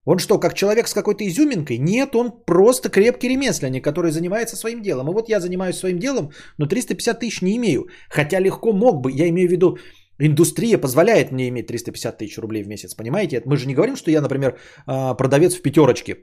Он 0.05 0.19
что, 0.19 0.39
как 0.39 0.55
человек 0.55 0.89
с 0.89 0.93
какой-то 0.93 1.25
изюминкой? 1.25 1.79
Нет, 1.79 2.15
он 2.15 2.33
просто 2.45 2.91
крепкий 2.91 3.31
ремесленник, 3.31 3.83
который 3.83 4.11
занимается 4.11 4.57
своим 4.57 4.83
делом. 4.83 5.09
И 5.09 5.15
вот 5.15 5.31
я 5.31 5.41
занимаюсь 5.41 5.79
своим 5.79 5.99
делом, 5.99 6.33
но 6.59 6.67
350 6.67 7.21
тысяч 7.21 7.43
не 7.43 7.57
имею. 7.57 7.87
Хотя 8.11 8.41
легко 8.41 8.75
мог 8.75 9.01
бы, 9.01 9.11
я 9.11 9.27
имею 9.31 9.49
в 9.49 9.53
виду, 9.53 9.79
индустрия 10.19 10.77
позволяет 10.77 11.33
мне 11.33 11.49
иметь 11.49 11.69
350 11.69 12.19
тысяч 12.19 12.37
рублей 12.37 12.63
в 12.63 12.69
месяц, 12.69 12.95
понимаете? 12.95 13.41
Мы 13.47 13.57
же 13.57 13.67
не 13.67 13.75
говорим, 13.75 13.97
что 13.97 14.11
я, 14.11 14.21
например, 14.21 14.59
а, 14.87 15.15
продавец 15.15 15.55
в 15.55 15.63
пятерочке 15.63 16.17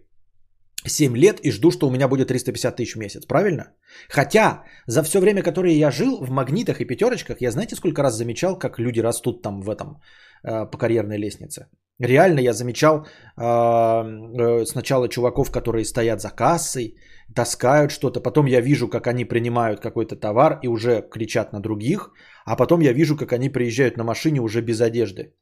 7 0.86 1.16
лет 1.18 1.40
и 1.44 1.52
жду, 1.52 1.72
что 1.72 1.88
у 1.88 1.92
меня 1.92 2.08
будет 2.08 2.28
350 2.28 2.76
тысяч 2.76 2.96
в 2.96 3.00
месяц, 3.00 3.26
правильно? 3.26 3.74
Хотя 4.10 4.64
за 4.88 5.04
все 5.04 5.20
время, 5.20 5.44
которое 5.44 5.74
я 5.74 5.92
жил 5.92 6.18
в 6.22 6.32
магнитах 6.32 6.82
и 6.82 6.86
пятерочках, 6.86 7.42
я 7.42 7.52
знаете, 7.52 7.76
сколько 7.76 8.02
раз 8.04 8.18
замечал, 8.18 8.58
как 8.58 8.80
люди 8.80 9.02
растут 9.02 9.42
там 9.42 9.62
в 9.62 9.70
этом, 9.70 10.02
э, 10.44 10.66
по 10.72 10.78
карьерной 10.78 11.18
лестнице. 11.18 11.68
Реально 12.00 12.40
я 12.40 12.54
замечал 12.54 13.06
э, 13.06 13.42
э, 13.42 14.66
сначала 14.66 15.08
чуваков, 15.08 15.52
которые 15.52 15.86
стоят 15.86 16.22
за 16.22 16.30
кассой, 16.30 16.96
таскают 17.36 17.92
что-то, 17.92 18.20
потом 18.20 18.48
я 18.48 18.62
вижу, 18.62 18.88
как 18.88 19.08
они 19.08 19.26
принимают 19.26 19.82
какой-то 19.82 20.16
товар 20.16 20.60
и 20.64 20.68
уже 20.68 21.08
кричат 21.12 21.54
на 21.54 21.62
других, 21.62 22.10
а 22.46 22.56
потом 22.56 22.82
я 22.82 22.94
вижу, 22.94 23.16
как 23.16 23.34
они 23.34 23.50
приезжают 23.50 23.98
на 23.98 24.04
машине 24.04 24.42
уже 24.42 24.62
без 24.62 24.82
одежды 24.82 25.36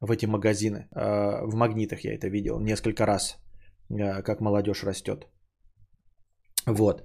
в 0.00 0.10
эти 0.10 0.26
магазины. 0.26 0.88
В 0.90 1.54
магнитах 1.54 2.04
я 2.04 2.14
это 2.14 2.28
видел 2.28 2.58
несколько 2.60 3.06
раз 3.06 3.36
как 4.22 4.40
молодежь 4.40 4.84
растет. 4.84 5.26
Вот. 6.66 7.02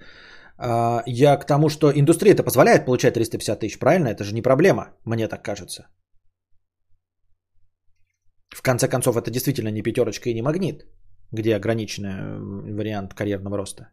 А, 0.57 1.03
я 1.05 1.37
к 1.37 1.45
тому, 1.45 1.69
что 1.69 1.91
индустрия 1.91 2.33
это 2.33 2.43
позволяет 2.43 2.85
получать 2.85 3.13
350 3.13 3.59
тысяч, 3.59 3.79
правильно? 3.79 4.09
Это 4.09 4.23
же 4.23 4.33
не 4.33 4.41
проблема, 4.41 4.93
мне 5.05 5.27
так 5.27 5.43
кажется. 5.43 5.87
В 8.49 8.61
конце 8.61 8.87
концов, 8.87 9.17
это 9.17 9.31
действительно 9.31 9.69
не 9.69 9.81
пятерочка 9.81 10.29
и 10.29 10.33
не 10.33 10.41
магнит, 10.41 10.85
где 11.31 11.55
ограниченный 11.55 12.73
вариант 12.73 13.13
карьерного 13.13 13.57
роста. 13.57 13.89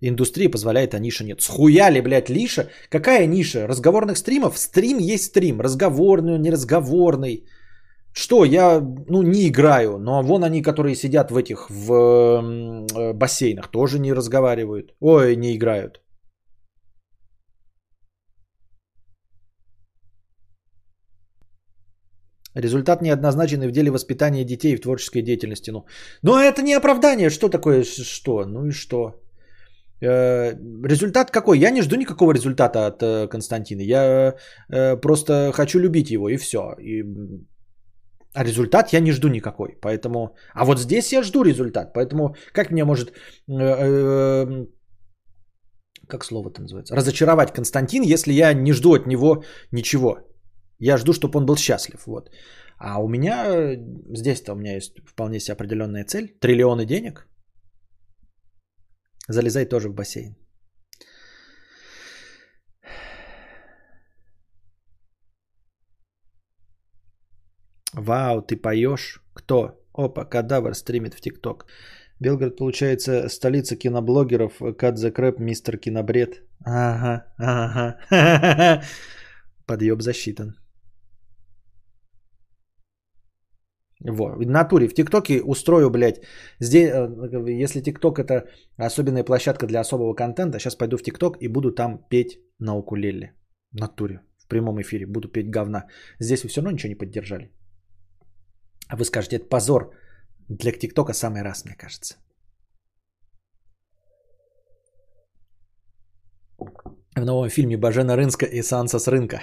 Индустрия 0.00 0.50
позволяет, 0.50 0.94
а 0.94 0.98
ниша 0.98 1.24
нет. 1.24 1.40
Схуяли, 1.40 2.00
блядь, 2.00 2.30
лиша? 2.30 2.68
Какая 2.88 3.26
ниша? 3.26 3.66
Разговорных 3.66 4.16
стримов? 4.16 4.58
Стрим 4.58 4.98
есть 4.98 5.24
стрим. 5.24 5.60
Разговорный, 5.60 6.38
неразговорный. 6.38 7.48
Что, 8.18 8.44
я 8.44 8.80
ну, 9.08 9.22
не 9.22 9.46
играю, 9.46 9.98
но 9.98 10.22
вон 10.22 10.42
они, 10.42 10.60
которые 10.62 10.96
сидят 10.96 11.30
в 11.30 11.36
этих 11.36 11.70
в 11.70 11.92
э, 11.92 13.12
бассейнах, 13.12 13.70
тоже 13.70 13.98
не 14.00 14.12
разговаривают. 14.12 14.96
Ой, 15.00 15.36
не 15.36 15.54
играют. 15.54 16.00
Результат 22.56 23.02
неоднозначен 23.02 23.62
и 23.62 23.68
в 23.68 23.70
деле 23.70 23.90
воспитания 23.90 24.44
детей 24.44 24.76
в 24.76 24.80
творческой 24.80 25.22
деятельности. 25.22 25.70
Ну, 25.70 25.86
но 26.22 26.40
это 26.40 26.62
не 26.62 26.74
оправдание. 26.74 27.30
Что 27.30 27.48
такое? 27.48 27.84
Что? 27.84 28.44
Ну 28.46 28.66
и 28.66 28.72
что? 28.72 29.22
Э, 30.02 30.54
результат 30.88 31.30
какой? 31.30 31.60
Я 31.60 31.70
не 31.70 31.82
жду 31.82 31.96
никакого 31.96 32.32
результата 32.32 32.86
от 32.86 33.00
э, 33.00 33.28
Константина. 33.28 33.82
Я 33.82 34.34
просто 35.02 35.52
хочу 35.52 35.78
любить 35.78 36.10
его 36.10 36.28
и 36.28 36.36
все. 36.36 36.74
И 36.80 37.04
а 38.34 38.44
результат 38.44 38.92
я 38.92 39.00
не 39.00 39.12
жду 39.12 39.28
никакой. 39.28 39.76
Поэтому... 39.80 40.36
А 40.54 40.64
вот 40.64 40.78
здесь 40.78 41.12
я 41.12 41.22
жду 41.22 41.44
результат. 41.44 41.92
Поэтому 41.94 42.34
как 42.52 42.70
мне 42.70 42.84
может... 42.84 43.12
Э, 43.48 43.54
э, 43.54 44.66
как 46.08 46.24
слово-то 46.24 46.62
называется? 46.62 46.94
Разочаровать 46.94 47.52
Константин, 47.52 48.02
если 48.02 48.32
я 48.32 48.52
не 48.54 48.72
жду 48.72 48.94
от 48.94 49.06
него 49.06 49.44
ничего. 49.72 50.18
Я 50.78 50.96
жду, 50.96 51.12
чтобы 51.12 51.38
он 51.38 51.46
был 51.46 51.56
счастлив. 51.56 52.06
Вот. 52.06 52.30
А 52.78 53.02
у 53.02 53.08
меня 53.08 53.76
здесь-то 54.14 54.52
у 54.52 54.56
меня 54.56 54.74
есть 54.74 54.92
вполне 55.06 55.40
себе 55.40 55.54
определенная 55.54 56.04
цель. 56.04 56.38
Триллионы 56.40 56.86
денег. 56.86 57.26
Залезай 59.28 59.66
тоже 59.66 59.88
в 59.88 59.94
бассейн. 59.94 60.36
Вау, 67.98 68.42
ты 68.42 68.56
поешь? 68.56 69.20
Кто? 69.34 69.80
Опа, 69.92 70.24
кадавр 70.24 70.74
стримит 70.74 71.14
в 71.14 71.20
ТикТок. 71.20 71.66
Белгород, 72.20 72.56
получается, 72.56 73.28
столица 73.28 73.76
киноблогеров. 73.76 74.52
Кат 74.76 74.98
за 74.98 75.10
крэп, 75.10 75.40
мистер 75.40 75.78
кинобред. 75.78 76.42
Ага, 76.64 77.24
ага. 77.38 77.96
Подъеб 79.66 80.02
засчитан. 80.02 80.54
Во, 84.00 84.36
в 84.36 84.46
натуре, 84.46 84.88
в 84.88 84.94
ТикТоке 84.94 85.42
устрою, 85.42 85.90
блядь, 85.90 86.20
здесь, 86.60 86.90
э, 86.92 87.62
если 87.62 87.80
ТикТок 87.80 88.20
это 88.20 88.46
особенная 88.76 89.24
площадка 89.24 89.66
для 89.66 89.80
особого 89.80 90.14
контента, 90.14 90.58
сейчас 90.60 90.76
пойду 90.76 90.96
в 90.96 91.02
ТикТок 91.02 91.36
и 91.40 91.48
буду 91.48 91.72
там 91.72 91.98
петь 92.08 92.38
на 92.60 92.76
укулеле. 92.76 93.32
В 93.72 93.80
натуре, 93.80 94.20
в 94.38 94.46
прямом 94.46 94.80
эфире, 94.80 95.06
буду 95.06 95.28
петь 95.28 95.50
говна. 95.50 95.86
Здесь 96.20 96.44
вы 96.44 96.48
все 96.48 96.60
равно 96.60 96.70
ничего 96.70 96.90
не 96.90 96.98
поддержали. 96.98 97.50
А 98.88 98.96
вы 98.96 99.04
скажете, 99.04 99.36
это 99.36 99.48
позор. 99.48 99.92
Для 100.48 100.72
ТикТока 100.72 101.12
самый 101.12 101.42
раз, 101.42 101.64
мне 101.64 101.74
кажется. 101.76 102.14
В 107.16 107.24
новом 107.24 107.48
фильме 107.50 107.76
Бажена 107.76 108.16
Рынска 108.16 108.46
и 108.46 108.62
Санса 108.62 108.98
с 108.98 109.08
рынка. 109.08 109.40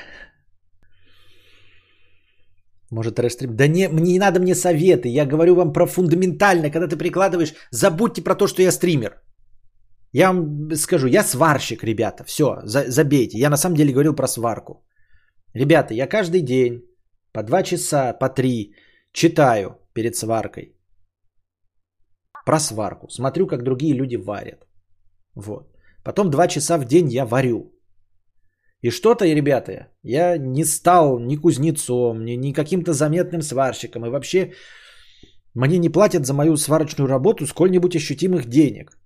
Может, 2.92 3.20
рестрим? 3.20 3.56
Да 3.56 3.68
не, 3.68 3.88
не 3.88 4.20
надо 4.20 4.40
мне 4.40 4.56
советы. 4.56 5.10
Я 5.10 5.26
говорю 5.26 5.56
вам 5.56 5.74
про 5.74 5.86
фундаментально. 5.86 6.72
Когда 6.72 6.88
ты 6.88 6.98
прикладываешь, 6.98 7.54
забудьте 7.72 8.24
про 8.24 8.36
то, 8.36 8.48
что 8.48 8.62
я 8.62 8.72
стример. 8.72 9.22
Я 10.14 10.28
вам 10.32 10.76
скажу, 10.76 11.08
я 11.08 11.24
сварщик, 11.24 11.84
ребята. 11.84 12.24
Все, 12.24 12.62
за, 12.64 12.86
забейте. 12.88 13.38
Я 13.38 13.50
на 13.50 13.58
самом 13.58 13.76
деле 13.76 13.94
говорил 13.94 14.16
про 14.16 14.28
сварку. 14.28 14.86
Ребята, 15.54 15.94
я 15.94 16.08
каждый 16.08 16.42
день 16.42 16.82
по 17.34 17.44
два 17.44 17.64
часа, 17.64 18.14
по 18.14 18.30
три 18.30 18.76
Читаю 19.16 19.80
перед 19.94 20.16
сваркой. 20.16 20.76
Про 22.46 22.60
сварку. 22.60 23.08
Смотрю, 23.10 23.48
как 23.48 23.64
другие 23.64 23.94
люди 23.94 24.18
варят. 24.18 24.68
Вот. 25.36 25.74
Потом 26.04 26.30
два 26.30 26.48
часа 26.48 26.78
в 26.78 26.86
день 26.86 27.08
я 27.08 27.26
варю. 27.26 27.72
И 28.82 28.92
что-то, 28.92 29.26
ребята, 29.26 29.88
я 30.04 30.38
не 30.38 30.66
стал 30.66 31.20
ни 31.20 31.38
кузнецом, 31.38 32.26
ни, 32.26 32.36
ни 32.36 32.54
каким-то 32.54 32.92
заметным 32.92 33.42
сварщиком. 33.42 34.06
И 34.06 34.10
вообще 34.10 34.52
мне 35.54 35.78
не 35.78 35.90
платят 35.90 36.26
за 36.26 36.34
мою 36.34 36.58
сварочную 36.58 37.08
работу 37.08 37.48
сколь-нибудь 37.48 37.96
ощутимых 37.96 38.50
денег. 38.50 39.00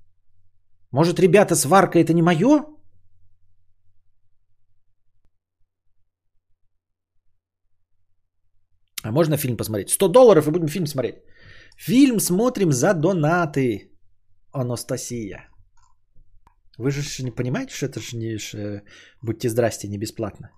Может, 0.91 1.19
ребята, 1.19 1.55
сварка 1.55 1.99
это 1.99 2.13
не 2.13 2.23
мое? 2.23 2.65
А 9.09 9.11
можно 9.11 9.37
фильм 9.37 9.57
посмотреть? 9.57 9.89
100 9.89 10.07
долларов 10.07 10.47
и 10.47 10.51
будем 10.51 10.67
фильм 10.67 10.85
смотреть. 10.85 11.15
Фильм 11.77 12.19
смотрим 12.19 12.71
за 12.71 12.93
донаты. 12.93 13.91
Анастасия. 14.51 15.49
Вы 16.77 16.91
же 16.91 17.23
не 17.23 17.31
понимаете, 17.31 17.73
что 17.73 17.87
это 17.87 17.99
же 17.99 18.17
не... 18.17 18.37
Ш... 18.37 18.83
Будьте 19.23 19.49
здрасте, 19.49 19.87
не 19.87 19.97
бесплатно. 19.97 20.51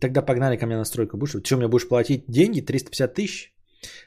Тогда 0.00 0.22
погнали 0.22 0.56
ко 0.56 0.66
мне 0.66 0.76
на 0.76 0.84
стройку. 0.84 1.18
Будешь? 1.18 1.42
Что, 1.44 1.56
мне 1.58 1.68
будешь 1.68 1.88
платить 1.88 2.24
деньги? 2.28 2.62
350 2.62 3.14
тысяч? 3.14 3.51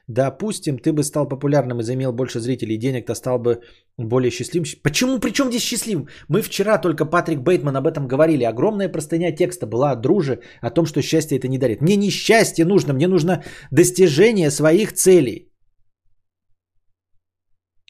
Допустим, 0.07 0.77
ты 0.77 0.93
бы 0.93 1.03
стал 1.03 1.27
популярным 1.27 1.79
и 1.79 1.83
заимел 1.83 2.13
больше 2.13 2.39
зрителей, 2.39 2.75
и 2.75 2.79
денег-то 2.79 3.15
стал 3.15 3.39
бы 3.39 3.61
более 3.97 4.31
счастливым. 4.31 4.67
Почему? 4.83 5.19
Причем 5.19 5.49
здесь 5.49 5.63
счастливым? 5.63 6.07
Мы 6.27 6.41
вчера 6.41 6.77
только 6.77 7.05
Патрик 7.05 7.39
Бейтман 7.39 7.75
об 7.75 7.87
этом 7.87 8.07
говорили. 8.07 8.43
Огромная 8.43 8.91
простыня 8.91 9.31
текста 9.31 9.67
была 9.67 9.91
от 9.91 10.01
дружи 10.01 10.39
о 10.61 10.69
том, 10.69 10.85
что 10.85 11.01
счастье 11.01 11.37
это 11.37 11.47
не 11.47 11.57
дарит. 11.57 11.81
Мне 11.81 11.95
не 11.95 12.09
счастье 12.09 12.65
нужно, 12.65 12.93
мне 12.93 13.07
нужно 13.07 13.43
достижение 13.71 14.51
своих 14.51 14.93
целей. 14.93 15.51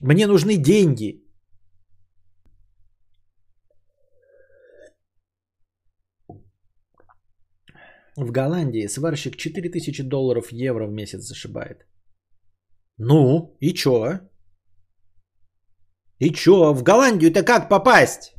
Мне 0.01 0.27
нужны 0.27 0.57
деньги. 0.57 1.24
В 8.18 8.32
Голландии 8.32 8.88
сварщик 8.88 9.36
4000 9.36 10.03
долларов 10.03 10.51
евро 10.51 10.88
в 10.88 10.91
месяц 10.91 11.22
зашибает. 11.24 11.86
Ну, 12.97 13.57
и 13.59 13.74
чё? 13.74 14.20
И 16.20 16.32
чё? 16.32 16.74
В 16.74 16.84
Голландию-то 16.84 17.43
как 17.43 17.70
попасть? 17.70 18.34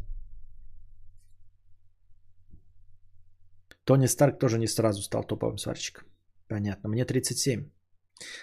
Тони 3.85 4.07
Старк 4.07 4.39
тоже 4.39 4.59
не 4.59 4.67
сразу 4.67 5.03
стал 5.03 5.25
топовым 5.25 5.59
сварщиком. 5.59 6.05
Понятно, 6.49 6.89
мне 6.89 7.05
37. 7.05 7.71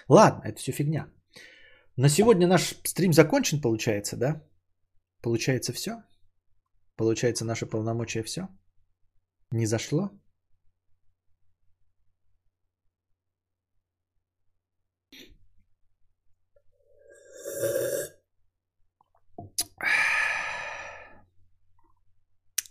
Ладно, 0.08 0.42
это 0.44 0.60
все 0.60 0.72
фигня. 0.72 1.06
На 1.96 2.08
сегодня 2.08 2.46
наш 2.46 2.74
стрим 2.84 3.12
закончен, 3.12 3.60
получается, 3.60 4.16
да? 4.16 4.42
Получается 5.20 5.72
все? 5.72 6.02
Получается, 6.96 7.44
наше 7.44 7.66
полномочия 7.66 8.22
все? 8.22 8.48
Не 9.50 9.66
зашло? 9.66 10.10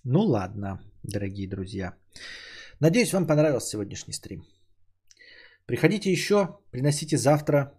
Ну 0.05 0.19
ладно, 0.19 0.79
дорогие 1.03 1.47
друзья. 1.47 1.97
Надеюсь, 2.79 3.13
вам 3.13 3.25
понравился 3.27 3.69
сегодняшний 3.69 4.13
стрим. 4.13 4.43
Приходите 5.65 6.11
еще, 6.11 6.59
приносите 6.71 7.17
завтра. 7.17 7.71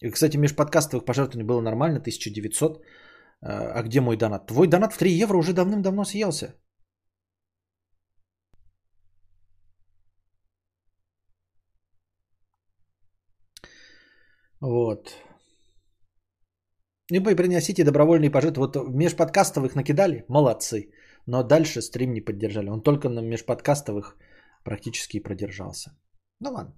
И, 0.00 0.10
кстати, 0.10 0.36
межподкастовых 0.36 1.04
пожертвований 1.04 1.46
было 1.46 1.60
нормально, 1.60 2.00
1900. 2.00 2.82
А 3.42 3.82
где 3.82 4.00
мой 4.00 4.16
донат? 4.16 4.46
Твой 4.48 4.66
донат 4.66 4.92
в 4.92 4.98
3 4.98 5.22
евро 5.22 5.38
уже 5.38 5.52
давным-давно 5.52 6.04
съелся. 6.04 6.54
Вот. 14.60 15.14
И 17.12 17.20
приносите 17.20 17.84
добровольные 17.84 18.30
пожертвования. 18.30 18.82
Вот 18.82 18.88
межподкастовых 18.88 19.76
накидали? 19.76 20.24
Молодцы. 20.28 20.90
Но 21.28 21.42
дальше 21.42 21.82
стрим 21.82 22.14
не 22.14 22.22
поддержали. 22.22 22.70
Он 22.70 22.80
только 22.80 23.08
на 23.08 23.20
межподкастовых 23.20 24.16
практически 24.64 25.22
продержался. 25.22 25.90
Ну 26.40 26.50
ладно. 26.50 26.72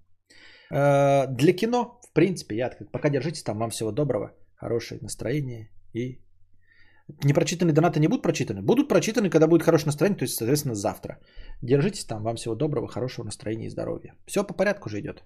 Э, 0.72 1.26
для 1.28 1.52
кино, 1.52 2.00
в 2.02 2.12
принципе, 2.12 2.56
я 2.56 2.66
открыт. 2.66 2.90
Пока 2.92 3.10
держитесь 3.10 3.44
там. 3.44 3.58
Вам 3.58 3.70
всего 3.70 3.92
доброго. 3.92 4.32
Хорошее 4.56 5.00
настроение. 5.02 5.70
И 5.94 6.18
непрочитанные 7.24 7.74
донаты 7.74 8.00
не 8.00 8.08
будут 8.08 8.22
прочитаны? 8.22 8.60
Будут 8.62 8.88
прочитаны, 8.88 9.30
когда 9.30 9.46
будет 9.46 9.62
хорошее 9.62 9.86
настроение, 9.86 10.18
то 10.18 10.24
есть, 10.24 10.34
соответственно, 10.34 10.74
завтра. 10.74 11.18
Держитесь 11.62 12.04
там. 12.04 12.24
Вам 12.24 12.34
всего 12.36 12.56
доброго, 12.56 12.88
хорошего 12.88 13.24
настроения 13.24 13.66
и 13.66 13.70
здоровья. 13.70 14.14
Все 14.26 14.42
по 14.42 14.54
порядку 14.54 14.88
же 14.88 14.98
идет. 14.98 15.22